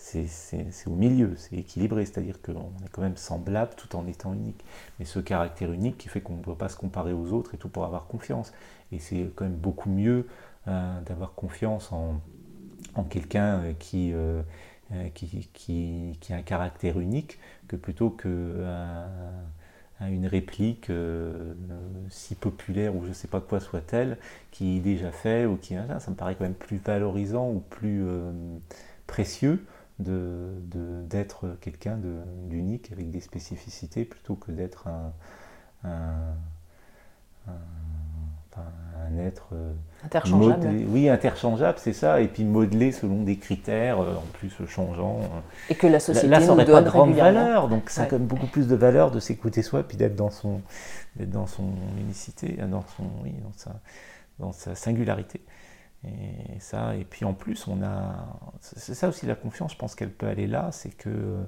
c'est 0.00 0.86
au 0.86 0.94
milieu, 0.94 1.34
c'est 1.36 1.56
équilibré, 1.56 2.04
c'est-à-dire 2.04 2.40
qu'on 2.42 2.72
est 2.84 2.88
quand 2.90 3.02
même 3.02 3.16
semblable 3.16 3.72
tout 3.76 3.94
en 3.96 4.06
étant 4.06 4.32
unique. 4.32 4.64
Mais 4.98 5.04
ce 5.04 5.18
caractère 5.20 5.72
unique 5.72 5.98
qui 5.98 6.08
fait 6.08 6.20
qu'on 6.20 6.36
ne 6.36 6.42
doit 6.42 6.58
pas 6.58 6.68
se 6.68 6.76
comparer 6.76 7.12
aux 7.12 7.32
autres 7.32 7.54
et 7.54 7.58
tout 7.58 7.68
pour 7.68 7.84
avoir 7.84 8.06
confiance. 8.06 8.52
Et 8.92 8.98
c'est 8.98 9.30
quand 9.34 9.44
même 9.44 9.54
beaucoup 9.54 9.90
mieux 9.90 10.26
euh, 10.68 11.00
d'avoir 11.02 11.34
confiance 11.34 11.92
en, 11.92 12.20
quelqu'un 13.08 13.60
euh, 13.62 13.72
euh, 13.94 14.42
qui, 15.14 15.48
qui, 15.52 16.32
a 16.32 16.36
un 16.36 16.42
caractère 16.42 16.98
unique 16.98 17.38
que 17.68 17.76
plutôt 17.76 18.10
que 18.10 18.64
une 20.00 20.26
réplique 20.26 20.90
si 22.08 22.34
populaire 22.34 22.96
ou 22.96 23.04
je 23.04 23.08
ne 23.08 23.12
sais 23.12 23.28
pas 23.28 23.40
quoi 23.40 23.60
soit-elle 23.60 24.16
qui 24.50 24.78
est 24.78 24.80
déjà 24.80 25.12
fait 25.12 25.46
ou 25.46 25.56
qui 25.56 25.74
ça 25.74 26.10
me 26.10 26.16
paraît 26.16 26.34
quand 26.34 26.44
même 26.44 26.54
plus 26.54 26.78
valorisant 26.78 27.50
ou 27.50 27.60
plus 27.60 28.04
précieux 29.06 29.64
d'être 29.98 31.46
de, 31.46 31.54
quelqu'un 31.60 31.98
d'unique 32.48 32.90
avec 32.92 33.10
des 33.10 33.20
spécificités 33.20 34.04
plutôt 34.04 34.34
que 34.34 34.50
d'être 34.50 34.88
un, 34.88 35.12
être 39.18 39.48
euh, 39.52 39.72
interchangeable. 40.04 40.84
oui, 40.88 41.08
interchangeable, 41.08 41.78
c'est 41.80 41.92
ça, 41.92 42.20
et 42.20 42.28
puis 42.28 42.44
modelé 42.44 42.92
selon 42.92 43.22
des 43.22 43.36
critères 43.36 44.00
euh, 44.00 44.14
en 44.14 44.26
plus 44.32 44.52
changeants. 44.66 45.20
Et 45.68 45.74
que 45.74 45.86
la 45.86 46.00
société 46.00 46.28
là, 46.28 46.40
ça 46.40 46.46
n'aurait 46.48 46.64
pas 46.64 46.82
de 46.82 46.88
grande 46.88 47.14
valeur, 47.14 47.68
donc 47.68 47.90
ça 47.90 48.02
a 48.02 48.06
quand 48.06 48.18
même 48.18 48.26
beaucoup 48.28 48.46
plus 48.46 48.68
de 48.68 48.76
valeur 48.76 49.10
de 49.10 49.20
s'écouter 49.20 49.62
soi, 49.62 49.82
puis 49.82 49.96
d'être 49.96 50.16
dans 50.16 50.30
son, 50.30 50.60
dans 51.16 51.46
son 51.46 51.72
unicité, 51.98 52.58
dans 52.70 52.84
son, 52.96 53.04
oui, 53.22 53.32
dans 53.42 53.52
sa, 53.56 53.80
dans 54.38 54.52
sa 54.52 54.74
singularité. 54.74 55.40
Et 56.04 56.60
ça, 56.60 56.96
et 56.96 57.04
puis 57.04 57.26
en 57.26 57.34
plus, 57.34 57.68
on 57.68 57.82
a, 57.82 58.40
c'est 58.60 58.94
ça 58.94 59.08
aussi 59.08 59.26
la 59.26 59.34
confiance, 59.34 59.72
je 59.72 59.76
pense 59.76 59.94
qu'elle 59.94 60.12
peut 60.12 60.28
aller 60.28 60.46
là, 60.46 60.70
c'est 60.72 60.96
que 60.96 61.44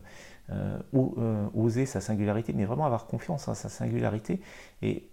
euh, 0.50 0.76
euh, 0.94 1.46
oser 1.54 1.86
sa 1.86 2.00
singularité, 2.00 2.52
mais 2.52 2.64
vraiment 2.64 2.84
avoir 2.84 3.06
confiance 3.06 3.48
en 3.48 3.54
sa 3.54 3.68
singularité. 3.68 4.40
Et, 4.82 5.08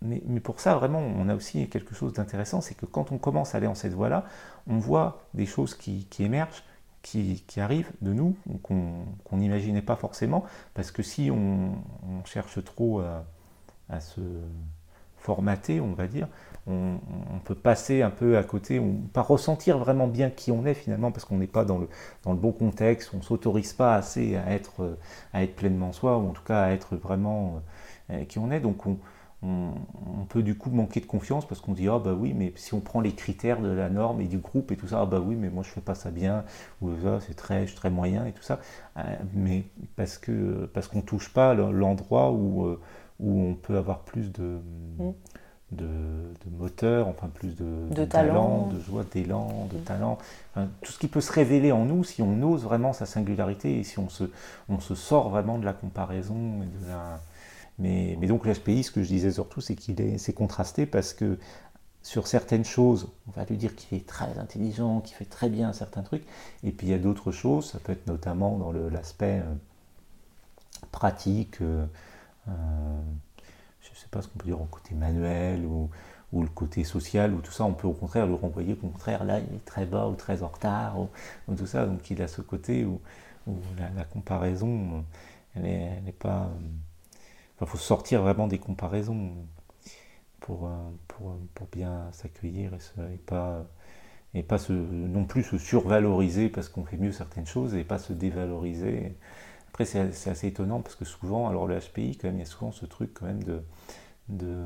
mais, 0.00 0.22
mais, 0.26 0.40
pour 0.40 0.60
ça, 0.60 0.74
vraiment, 0.76 1.00
on 1.00 1.28
a 1.28 1.34
aussi 1.34 1.68
quelque 1.68 1.94
chose 1.94 2.12
d'intéressant, 2.12 2.60
c'est 2.60 2.74
que 2.74 2.86
quand 2.86 3.12
on 3.12 3.18
commence 3.18 3.54
à 3.54 3.58
aller 3.58 3.66
en 3.66 3.74
cette 3.74 3.92
voie-là, 3.92 4.24
on 4.66 4.78
voit 4.78 5.22
des 5.34 5.46
choses 5.46 5.74
qui, 5.74 6.06
émergent, 6.20 6.64
qui, 7.02 7.44
arrivent 7.58 7.90
de 8.00 8.12
nous, 8.12 8.36
qu'on 8.62 9.04
n'imaginait 9.32 9.82
pas 9.82 9.96
forcément, 9.96 10.44
parce 10.74 10.90
que 10.90 11.02
si 11.02 11.30
on, 11.30 11.74
cherche 12.24 12.62
trop 12.64 13.00
à, 13.90 14.00
se 14.00 14.20
formater, 15.18 15.80
on 15.80 15.92
va 15.92 16.06
dire, 16.06 16.28
on, 16.66 16.98
peut 17.44 17.54
passer 17.54 18.02
un 18.02 18.10
peu 18.10 18.38
à 18.38 18.44
côté, 18.44 18.78
on 18.78 18.94
pas 19.12 19.22
ressentir 19.22 19.78
vraiment 19.78 20.06
bien 20.06 20.30
qui 20.30 20.50
on 20.50 20.64
est 20.64 20.74
finalement, 20.74 21.12
parce 21.12 21.26
qu'on 21.26 21.38
n'est 21.38 21.46
pas 21.46 21.64
dans 21.64 21.78
le, 21.78 21.88
bon 22.24 22.52
contexte, 22.52 23.10
on 23.12 23.18
ne 23.18 23.22
s'autorise 23.22 23.74
pas 23.74 23.96
assez 23.96 24.36
à 24.36 24.52
être, 24.52 24.96
à 25.34 25.42
être 25.42 25.56
pleinement 25.56 25.92
soi, 25.92 26.16
ou 26.16 26.30
en 26.30 26.32
tout 26.32 26.44
cas 26.44 26.62
à 26.62 26.70
être 26.70 26.96
vraiment 26.96 27.60
euh, 28.10 28.24
qui 28.24 28.38
on 28.38 28.50
est. 28.50 28.60
Donc 28.60 28.86
on, 28.86 28.96
on, 29.42 30.24
peut 30.28 30.42
du 30.42 30.56
coup 30.56 30.70
manquer 30.70 31.00
de 31.00 31.06
confiance 31.06 31.46
parce 31.46 31.60
qu'on 31.60 31.72
dit 31.72 31.88
ah 31.88 31.98
bah 31.98 32.14
oui 32.18 32.32
mais 32.32 32.52
si 32.56 32.74
on 32.74 32.80
prend 32.80 33.00
les 33.00 33.12
critères 33.12 33.60
de 33.60 33.68
la 33.68 33.90
norme 33.90 34.20
et 34.20 34.26
du 34.26 34.38
groupe 34.38 34.70
et 34.70 34.76
tout 34.76 34.88
ça 34.88 35.00
ah 35.02 35.06
bah 35.06 35.20
oui 35.20 35.34
mais 35.34 35.50
moi 35.50 35.62
je 35.62 35.70
fais 35.70 35.80
pas 35.80 35.94
ça 35.94 36.10
bien 36.10 36.44
ou 36.80 36.90
ça 37.02 37.18
c'est 37.20 37.34
très 37.34 37.66
je 37.66 37.74
très 37.74 37.90
moyen 37.90 38.24
et 38.24 38.32
tout 38.32 38.42
ça 38.42 38.60
euh, 38.96 39.02
mais 39.34 39.64
parce 39.96 40.16
que 40.16 40.70
parce 40.72 40.86
qu'on 40.86 41.02
touche 41.02 41.32
pas 41.32 41.54
l'endroit 41.54 42.30
où 42.30 42.64
euh, 42.64 42.80
où 43.20 43.40
on 43.40 43.54
peut 43.54 43.76
avoir 43.76 44.00
plus 44.00 44.32
de, 44.32 44.58
mm. 44.98 45.12
de, 45.72 45.86
moteur, 46.58 47.08
enfin 47.08 47.28
plus 47.32 47.54
de, 47.56 48.04
talent, 48.04 48.68
de 48.72 48.80
joie, 48.80 49.04
d'élan, 49.10 49.68
de 49.72 49.78
mm. 49.78 49.82
talent. 49.82 50.18
tout 50.82 50.92
ce 50.92 50.98
qui 50.98 51.08
peut 51.08 51.20
se 51.20 51.32
révéler 51.32 51.72
en 51.72 51.84
nous 51.84 52.04
si 52.04 52.20
on 52.20 52.42
ose 52.42 52.64
vraiment 52.64 52.92
sa 52.92 53.06
singularité 53.06 53.78
et 53.78 53.84
si 53.84 53.98
on 53.98 54.08
se, 54.08 54.24
on 54.68 54.80
se 54.80 54.94
sort 54.94 55.30
vraiment 55.30 55.58
de 55.58 55.64
la 55.64 55.72
comparaison. 55.72 56.62
Et 56.62 56.84
de 56.84 56.88
la... 56.88 57.20
mais, 57.82 58.16
donc 58.28 58.46
l'HPI, 58.46 58.84
ce 58.84 58.92
que 58.92 59.02
je 59.02 59.08
disais 59.08 59.32
surtout, 59.32 59.60
c'est 59.60 59.74
qu'il 59.74 60.00
est, 60.00 60.32
contrasté 60.32 60.86
parce 60.86 61.12
que 61.12 61.38
sur 62.02 62.28
certaines 62.28 62.64
choses, 62.64 63.08
on 63.28 63.32
va 63.32 63.44
lui 63.44 63.56
dire 63.56 63.74
qu'il 63.74 63.98
est 63.98 64.06
très 64.06 64.38
intelligent, 64.38 65.00
qu'il 65.00 65.16
fait 65.16 65.24
très 65.24 65.48
bien 65.48 65.72
certains 65.72 66.02
trucs, 66.02 66.24
et 66.62 66.70
puis 66.70 66.86
il 66.86 66.90
y 66.90 66.94
a 66.94 66.98
d'autres 66.98 67.32
choses, 67.32 67.70
ça 67.72 67.78
peut 67.80 67.92
être 67.92 68.06
notamment 68.06 68.56
dans 68.56 68.72
l'aspect 68.72 69.40
euh, 69.40 69.54
pratique, 70.92 71.60
euh, 71.60 71.84
euh, 72.48 72.52
je 73.80 73.90
ne 73.90 73.96
sais 73.96 74.08
pas 74.10 74.22
ce 74.22 74.28
qu'on 74.28 74.38
peut 74.38 74.46
dire 74.46 74.60
au 74.60 74.66
côté 74.66 74.94
manuel 74.94 75.66
ou, 75.66 75.90
le 76.32 76.48
côté 76.48 76.82
social 76.82 77.34
ou 77.34 77.40
tout 77.40 77.52
ça, 77.52 77.64
on 77.64 77.74
peut 77.74 77.86
au 77.86 77.92
contraire 77.92 78.26
le 78.26 78.34
renvoyer 78.34 78.72
au 78.72 78.76
contraire, 78.76 79.24
là 79.24 79.38
il 79.40 79.56
est 79.56 79.64
très 79.66 79.84
bas 79.84 80.08
ou 80.08 80.14
très 80.14 80.42
en 80.42 80.48
retard 80.48 80.98
ou, 80.98 81.08
tout 81.54 81.66
ça, 81.66 81.84
donc 81.84 82.10
il 82.10 82.22
a 82.22 82.28
ce 82.28 82.40
côté 82.40 82.84
où, 82.84 83.00
la, 83.76 84.04
comparaison, 84.04 85.04
elle 85.54 85.62
n'est 85.62 86.14
pas... 86.18 86.48
Il 87.62 87.66
faut 87.68 87.78
sortir 87.78 88.22
vraiment 88.22 88.48
des 88.48 88.58
comparaisons 88.58 89.32
pour, 90.40 90.68
pour, 91.08 91.36
pour 91.54 91.66
bien 91.68 92.08
s'accueillir 92.12 92.72
et, 92.74 93.16
pas, 93.18 93.64
et 94.34 94.42
pas 94.42 94.58
se, 94.58 94.72
non 94.72 95.24
plus 95.24 95.44
se 95.44 95.58
survaloriser 95.58 96.48
parce 96.48 96.68
qu'on 96.68 96.84
fait 96.84 96.96
mieux 96.96 97.12
certaines 97.12 97.46
choses 97.46 97.74
et 97.74 97.84
pas 97.84 97.98
se 97.98 98.12
dévaloriser. 98.12 99.16
Après, 99.68 99.84
c'est 99.84 100.28
assez 100.28 100.48
étonnant 100.48 100.80
parce 100.82 100.96
que 100.96 101.04
souvent, 101.04 101.48
alors 101.48 101.66
le 101.66 101.78
HPI, 101.78 102.18
quand 102.18 102.28
même, 102.28 102.36
il 102.36 102.40
y 102.40 102.42
a 102.42 102.46
souvent 102.46 102.72
ce 102.72 102.84
truc 102.86 103.14
quand 103.14 103.26
même 103.26 103.42
de, 103.44 103.62
de 104.28 104.64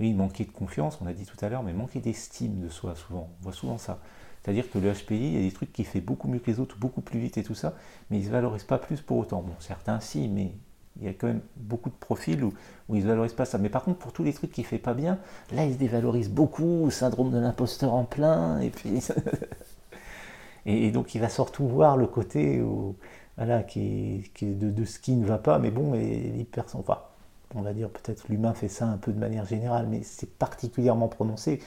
oui, 0.00 0.14
manquer 0.14 0.44
de 0.44 0.50
confiance, 0.50 0.98
on 1.02 1.06
a 1.06 1.12
dit 1.12 1.26
tout 1.26 1.36
à 1.44 1.48
l'heure, 1.48 1.62
mais 1.62 1.72
manquer 1.72 2.00
d'estime 2.00 2.60
de 2.60 2.68
soi, 2.68 2.96
souvent. 2.96 3.30
On 3.40 3.44
voit 3.44 3.52
souvent 3.52 3.78
ça. 3.78 4.00
C'est-à-dire 4.42 4.70
que 4.70 4.78
le 4.78 4.92
HPI, 4.92 5.16
il 5.16 5.34
y 5.34 5.38
a 5.38 5.42
des 5.42 5.52
trucs 5.52 5.72
qui 5.72 5.84
fait 5.84 6.00
beaucoup 6.00 6.28
mieux 6.28 6.38
que 6.38 6.50
les 6.50 6.60
autres, 6.60 6.78
beaucoup 6.78 7.02
plus 7.02 7.20
vite 7.20 7.36
et 7.38 7.42
tout 7.42 7.54
ça, 7.54 7.74
mais 8.10 8.16
ils 8.18 8.22
ne 8.22 8.26
se 8.26 8.32
valorisent 8.32 8.64
pas 8.64 8.78
plus 8.78 9.02
pour 9.02 9.18
autant. 9.18 9.42
Bon, 9.42 9.54
certains 9.60 10.00
si, 10.00 10.28
mais 10.28 10.52
il 10.98 11.06
y 11.06 11.08
a 11.08 11.12
quand 11.12 11.28
même 11.28 11.40
beaucoup 11.56 11.88
de 11.88 11.94
profils 11.94 12.42
où, 12.42 12.52
où 12.88 12.96
ils 12.96 13.02
ne 13.02 13.08
valorisent 13.08 13.32
pas 13.32 13.44
ça. 13.44 13.58
Mais 13.58 13.68
par 13.68 13.84
contre, 13.84 13.98
pour 13.98 14.12
tous 14.12 14.22
les 14.22 14.32
trucs 14.32 14.52
qu'il 14.52 14.64
ne 14.64 14.68
fait 14.68 14.78
pas 14.78 14.94
bien, 14.94 15.18
là, 15.52 15.64
ils 15.64 15.74
se 15.74 15.78
dévalorisent 15.78 16.30
beaucoup, 16.30 16.90
syndrome 16.90 17.30
de 17.30 17.38
l'imposteur 17.38 17.94
en 17.94 18.04
plein, 18.04 18.60
et 18.60 18.70
puis... 18.70 19.02
et, 20.66 20.90
donc, 20.90 21.14
il 21.14 21.20
va 21.20 21.28
surtout 21.28 21.66
voir 21.66 21.96
le 21.96 22.06
côté 22.06 22.62
voilà, 23.36 23.62
qui, 23.62 24.30
de, 24.42 24.84
ce 24.84 24.98
qui 24.98 25.12
ne 25.12 25.26
va 25.26 25.38
pas, 25.38 25.58
mais 25.58 25.70
bon, 25.70 25.94
et 25.94 26.46
enfin, 26.74 26.98
on 27.54 27.62
va 27.62 27.72
dire 27.72 27.88
peut-être 27.88 28.28
l'humain 28.28 28.54
fait 28.54 28.68
ça 28.68 28.86
un 28.86 28.96
peu 28.96 29.12
de 29.12 29.18
manière 29.18 29.46
générale, 29.46 29.86
mais 29.88 30.02
c'est 30.02 30.30
particulièrement 30.38 31.08
prononcé, 31.08 31.60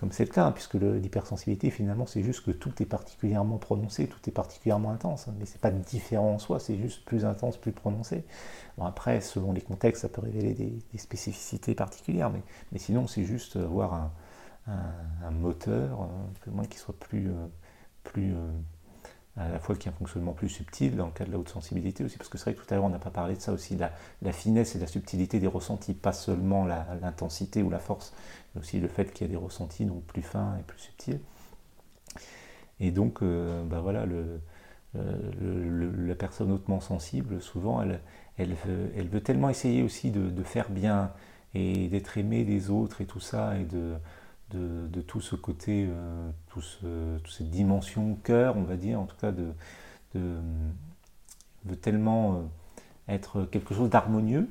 comme 0.00 0.12
c'est 0.12 0.24
le 0.24 0.30
cas, 0.30 0.46
hein, 0.46 0.52
puisque 0.52 0.76
l'hypersensibilité, 0.76 1.68
finalement, 1.68 2.06
c'est 2.06 2.22
juste 2.22 2.42
que 2.42 2.52
tout 2.52 2.72
est 2.82 2.86
particulièrement 2.86 3.58
prononcé, 3.58 4.06
tout 4.06 4.18
est 4.26 4.32
particulièrement 4.32 4.92
intense, 4.92 5.28
hein, 5.28 5.34
mais 5.38 5.44
c'est 5.44 5.60
pas 5.60 5.70
différent 5.70 6.32
en 6.32 6.38
soi, 6.38 6.58
c'est 6.58 6.78
juste 6.78 7.04
plus 7.04 7.26
intense, 7.26 7.58
plus 7.58 7.72
prononcé. 7.72 8.24
Bon, 8.78 8.86
après, 8.86 9.20
selon 9.20 9.52
les 9.52 9.60
contextes, 9.60 10.00
ça 10.00 10.08
peut 10.08 10.22
révéler 10.22 10.54
des, 10.54 10.98
spécificités 10.98 11.74
particulières, 11.74 12.30
mais, 12.72 12.78
sinon, 12.78 13.06
c'est 13.06 13.24
juste 13.24 13.56
avoir 13.56 13.92
un, 13.92 14.10
un, 15.22 15.30
moteur, 15.32 16.00
un 16.00 16.50
moins 16.50 16.64
qui 16.64 16.78
soit 16.78 16.98
plus, 16.98 17.28
euh, 17.28 17.46
plus 18.02 18.32
euh, 18.34 18.50
à 19.36 19.48
la 19.48 19.58
fois 19.58 19.76
qui 19.76 19.88
a 19.88 19.92
un 19.92 19.94
fonctionnement 19.94 20.32
plus 20.32 20.48
subtil 20.48 20.96
dans 20.96 21.06
le 21.06 21.12
cas 21.12 21.24
de 21.24 21.30
la 21.30 21.38
haute 21.38 21.48
sensibilité 21.48 22.04
aussi, 22.04 22.16
parce 22.16 22.28
que 22.28 22.36
c'est 22.36 22.44
vrai 22.44 22.54
que 22.54 22.66
tout 22.66 22.72
à 22.72 22.76
l'heure 22.76 22.84
on 22.84 22.90
n'a 22.90 22.98
pas 22.98 23.10
parlé 23.10 23.36
de 23.36 23.40
ça 23.40 23.52
aussi, 23.52 23.76
la, 23.76 24.32
finesse 24.32 24.74
et 24.76 24.78
la 24.78 24.86
subtilité 24.86 25.38
des 25.38 25.46
ressentis, 25.46 25.94
pas 25.94 26.12
seulement 26.12 26.64
l'intensité 26.64 27.62
ou 27.62 27.70
la 27.70 27.78
force, 27.78 28.12
mais 28.54 28.60
aussi 28.60 28.80
le 28.80 28.88
fait 28.88 29.12
qu'il 29.12 29.26
y 29.26 29.30
a 29.30 29.32
des 29.32 29.36
ressentis 29.36 29.84
donc 29.84 30.02
plus 30.04 30.22
fins 30.22 30.56
et 30.58 30.62
plus 30.62 30.78
subtils. 30.78 31.20
Et 32.80 32.90
donc, 32.90 33.22
euh, 33.22 33.62
bah 33.64 33.80
voilà, 33.80 34.06
le, 34.06 34.40
la 34.94 36.14
personne 36.14 36.50
hautement 36.50 36.80
sensible, 36.80 37.40
souvent, 37.40 37.82
elle, 37.82 38.00
elle, 38.38 38.54
veut, 38.54 38.90
elle 38.96 39.08
veut 39.08 39.20
tellement 39.20 39.50
essayer 39.50 39.82
aussi 39.82 40.10
de, 40.10 40.42
faire 40.42 40.70
bien 40.70 41.12
et 41.54 41.88
d'être 41.88 42.16
aimée 42.18 42.44
des 42.44 42.70
autres 42.70 43.00
et 43.00 43.06
tout 43.06 43.20
ça, 43.20 43.56
et 43.58 43.64
de, 43.64 43.96
de, 44.52 45.00
tout 45.02 45.20
ce 45.20 45.36
côté, 45.36 45.86
euh, 45.88 46.30
tout 46.48 46.62
toute 47.22 47.32
cette 47.32 47.50
dimension 47.50 48.16
cœur, 48.24 48.56
on 48.56 48.62
va 48.62 48.76
dire, 48.76 48.98
en 48.98 49.04
tout 49.04 49.16
cas 49.20 49.30
de, 49.32 49.52
veut 50.14 51.76
tellement 51.76 52.42
être 53.08 53.44
quelque 53.44 53.74
chose 53.74 53.90
d'harmonieux 53.90 54.48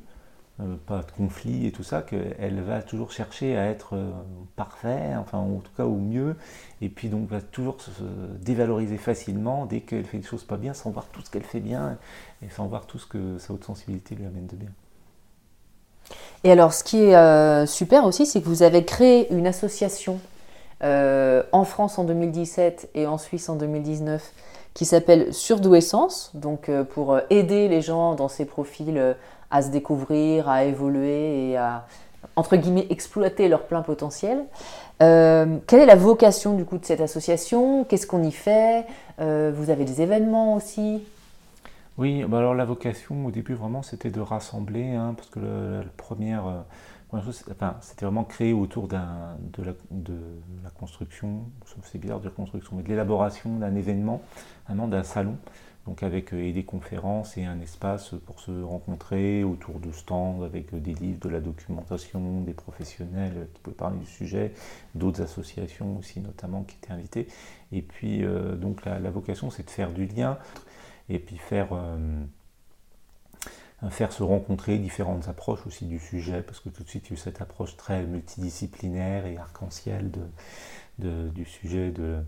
euh, 0.62 0.76
pas 0.88 1.04
de 1.04 1.12
conflit 1.16 1.68
et 1.68 1.72
tout 1.72 1.84
ça, 1.84 2.02
qu'elle 2.02 2.62
va 2.62 2.82
toujours 2.82 3.12
chercher 3.12 3.56
à 3.56 3.68
être 3.68 3.96
euh, 3.96 4.12
parfait, 4.58 5.16
enfin 5.18 5.38
en 5.38 5.60
tout 5.60 5.72
cas 5.78 5.86
au 5.86 5.96
mieux, 5.96 6.36
et 6.82 6.90
puis 6.90 7.08
donc 7.08 7.30
va 7.30 7.40
toujours 7.40 7.80
se 7.80 7.92
dévaloriser 8.42 8.98
facilement 8.98 9.66
dès 9.66 9.80
qu'elle 9.80 10.04
fait 10.04 10.18
des 10.18 10.28
choses 10.28 10.44
pas 10.44 10.58
bien, 10.58 10.74
sans 10.74 10.92
voir 10.92 11.06
tout 11.14 11.22
ce 11.22 11.30
qu'elle 11.30 11.44
fait 11.44 11.62
bien 11.62 11.98
et 12.42 12.50
sans 12.50 12.68
voir 12.68 12.88
tout 12.88 13.00
ce 13.00 13.06
que 13.08 13.38
sa 13.38 13.54
haute 13.54 13.64
sensibilité 13.64 14.16
lui 14.16 14.26
amène 14.26 14.48
de 14.48 14.58
bien. 14.58 14.70
Et 16.44 16.52
alors, 16.52 16.74
ce 16.74 16.84
qui 16.84 17.04
est 17.04 17.16
euh, 17.16 17.66
super 17.66 18.04
aussi, 18.04 18.26
c'est 18.26 18.42
que 18.42 18.48
vous 18.48 18.64
avez 18.64 18.84
créé 18.84 19.32
une 19.34 19.48
association 19.48 20.20
en 20.82 21.64
France 21.66 22.00
en 22.00 22.06
2017 22.06 22.92
et 22.96 23.06
en 23.06 23.18
Suisse 23.18 23.50
en 23.50 23.56
2019 23.56 24.34
qui 24.74 24.86
s'appelle 24.86 25.34
Surdouessance, 25.34 26.32
donc 26.36 26.72
pour 26.92 27.20
aider 27.30 27.68
les 27.68 27.82
gens 27.82 28.16
dans 28.16 28.30
ces 28.30 28.46
profils 28.46 29.16
à 29.52 29.62
se 29.62 29.70
découvrir, 29.70 30.50
à 30.50 30.64
évoluer 30.64 31.50
et 31.52 31.58
à, 31.58 31.86
entre 32.36 32.56
guillemets, 32.56 32.88
exploiter 32.90 33.48
leur 33.48 33.64
plein 33.64 33.82
potentiel. 33.82 34.46
Euh, 35.02 35.58
quelle 35.68 35.80
est 35.82 35.86
la 35.86 35.96
vocation 35.96 36.56
du 36.56 36.66
coup 36.66 36.78
de 36.78 36.86
cette 36.86 37.02
association? 37.02 37.84
Qu'est-ce 37.86 38.08
qu'on 38.08 38.24
y 38.24 38.32
fait? 38.32 38.86
Euh, 39.20 39.52
Vous 39.56 39.70
avez 39.70 39.86
des 39.86 40.02
événements 40.02 40.56
aussi? 40.56 41.04
Oui, 41.98 42.24
bah 42.24 42.38
alors 42.38 42.56
la 42.56 42.64
vocation 42.64 43.26
au 43.26 43.32
début 43.32 43.56
vraiment 43.56 43.82
c'était 43.82 44.10
de 44.10 44.22
rassembler, 44.22 44.96
hein, 44.96 45.14
parce 45.18 45.30
que 45.30 45.40
la 45.40 45.92
première, 45.98 46.48
euh, 46.48 47.22
chose, 47.22 47.44
enfin, 47.52 47.76
c'était 47.82 48.06
vraiment 48.06 48.24
créé 48.24 48.54
autour 48.54 48.88
de, 48.88 48.96
la, 48.96 49.74
de 49.92 50.16
la 50.64 50.70
construction, 50.80 51.42
c'est 51.84 51.98
bizarre 51.98 52.20
de 52.20 52.24
dire 52.24 52.34
construction, 52.34 52.78
mais 52.78 52.84
de 52.84 52.88
l'élaboration 52.88 53.50
d'un 53.58 53.76
événement, 53.76 54.22
d'un 54.70 55.04
salon 55.04 55.36
donc 55.90 56.04
avec 56.04 56.34
euh, 56.36 56.54
des 56.54 56.64
conférences 56.64 57.36
et 57.36 57.46
un 57.46 57.60
espace 57.62 58.14
pour 58.28 58.40
se 58.40 58.52
rencontrer 58.52 59.44
autour 59.44 59.80
de 59.80 59.92
stands 59.92 60.44
avec 60.44 60.72
euh, 60.72 60.80
des 60.80 60.94
livres, 60.94 61.20
de 61.20 61.30
la 61.30 61.40
documentation, 61.40 62.42
des 62.42 62.54
professionnels 62.54 63.48
qui 63.56 63.62
pouvaient 63.62 63.76
parler 63.76 63.98
du 63.98 64.06
sujet, 64.06 64.54
d'autres 64.94 65.24
associations 65.24 65.98
aussi 65.98 66.20
notamment 66.20 66.62
qui 66.62 66.76
étaient 66.76 66.94
invitées. 66.94 67.28
Et 67.72 67.82
puis 67.82 68.24
euh, 68.24 68.56
donc 68.56 68.86
la, 68.86 69.00
vocation 69.10 69.50
c'est 69.50 69.66
de 69.66 69.72
faire 69.72 69.92
du 69.92 70.06
lien 70.06 70.38
et 71.10 71.18
puis 71.18 71.38
faire, 71.38 71.70
se 73.82 74.22
rencontrer 74.22 74.78
différentes 74.78 75.28
approches 75.28 75.66
aussi 75.66 75.86
du 75.86 75.98
sujet 75.98 76.44
parce 76.44 76.60
que 76.60 76.70
tout 76.70 76.84
de 76.84 76.90
suite 76.90 77.08
il 77.08 77.10
y 77.10 77.14
a 77.14 77.16
eu 77.16 77.18
cette 77.18 77.42
approche 77.42 77.76
très 77.78 78.04
multidisciplinaire 78.06 79.26
et 79.26 79.38
arc-en-ciel 79.38 80.12
du 81.00 81.46
sujet 81.46 81.90
de 81.90 82.20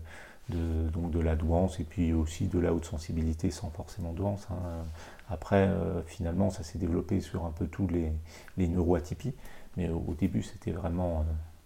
de, 0.48 0.88
donc 0.90 1.10
de 1.10 1.20
la 1.20 1.36
douance 1.36 1.80
et 1.80 1.84
puis 1.84 2.12
aussi 2.12 2.46
de 2.46 2.58
la 2.58 2.72
haute 2.72 2.84
sensibilité 2.84 3.50
sans 3.50 3.70
forcément 3.70 4.12
douance. 4.12 4.46
Hein. 4.50 4.84
Après, 5.28 5.68
euh, 5.68 6.02
finalement, 6.02 6.50
ça 6.50 6.62
s'est 6.62 6.78
développé 6.78 7.20
sur 7.20 7.44
un 7.44 7.52
peu 7.52 7.66
tous 7.66 7.88
les, 7.88 8.12
les 8.56 8.68
neuroatypies, 8.68 9.34
mais 9.76 9.88
au 9.88 10.14
début, 10.18 10.42
c'était 10.42 10.72
vraiment 10.72 11.20
euh, 11.20 11.22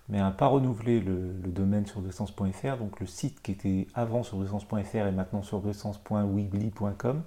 mais 0.09 0.19
n'a 0.19 0.31
pas 0.31 0.47
renouvelé 0.47 1.01
le, 1.01 1.33
domaine 1.47 1.87
sur 1.87 2.01
sens.fr, 2.13 2.77
donc 2.79 3.01
le 3.01 3.07
site 3.07 3.43
qui 3.43 3.53
était 3.53 3.87
avant 3.95 4.23
sur 4.23 4.47
sens.fr 4.47 4.97
est 4.97 5.13
maintenant 5.13 5.43
sur 5.43 5.63
sens.weebly.com, 5.75 7.23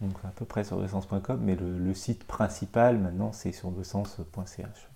donc 0.00 0.12
à 0.24 0.28
peu 0.34 0.44
près 0.44 0.64
sur 0.64 0.88
sens.com, 0.88 1.40
mais 1.42 1.56
le, 1.56 1.94
site 1.94 2.24
principal 2.24 2.98
maintenant 2.98 3.32
c'est 3.32 3.52
sur 3.52 3.72
sens.ch. 3.82 4.88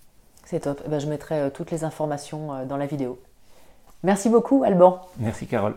C'est 0.45 0.61
top, 0.61 0.83
eh 0.85 0.89
ben, 0.89 0.99
je 0.99 1.07
mettrai 1.07 1.41
euh, 1.41 1.51
toutes 1.51 1.71
les 1.71 1.85
informations 1.85 2.53
euh, 2.53 2.65
dans 2.67 2.77
la 2.77 2.87
vidéo. 2.87 3.19
Merci 4.03 4.29
beaucoup 4.29 4.63
Alban. 4.63 5.01
Merci 5.19 5.47
Carole. 5.47 5.77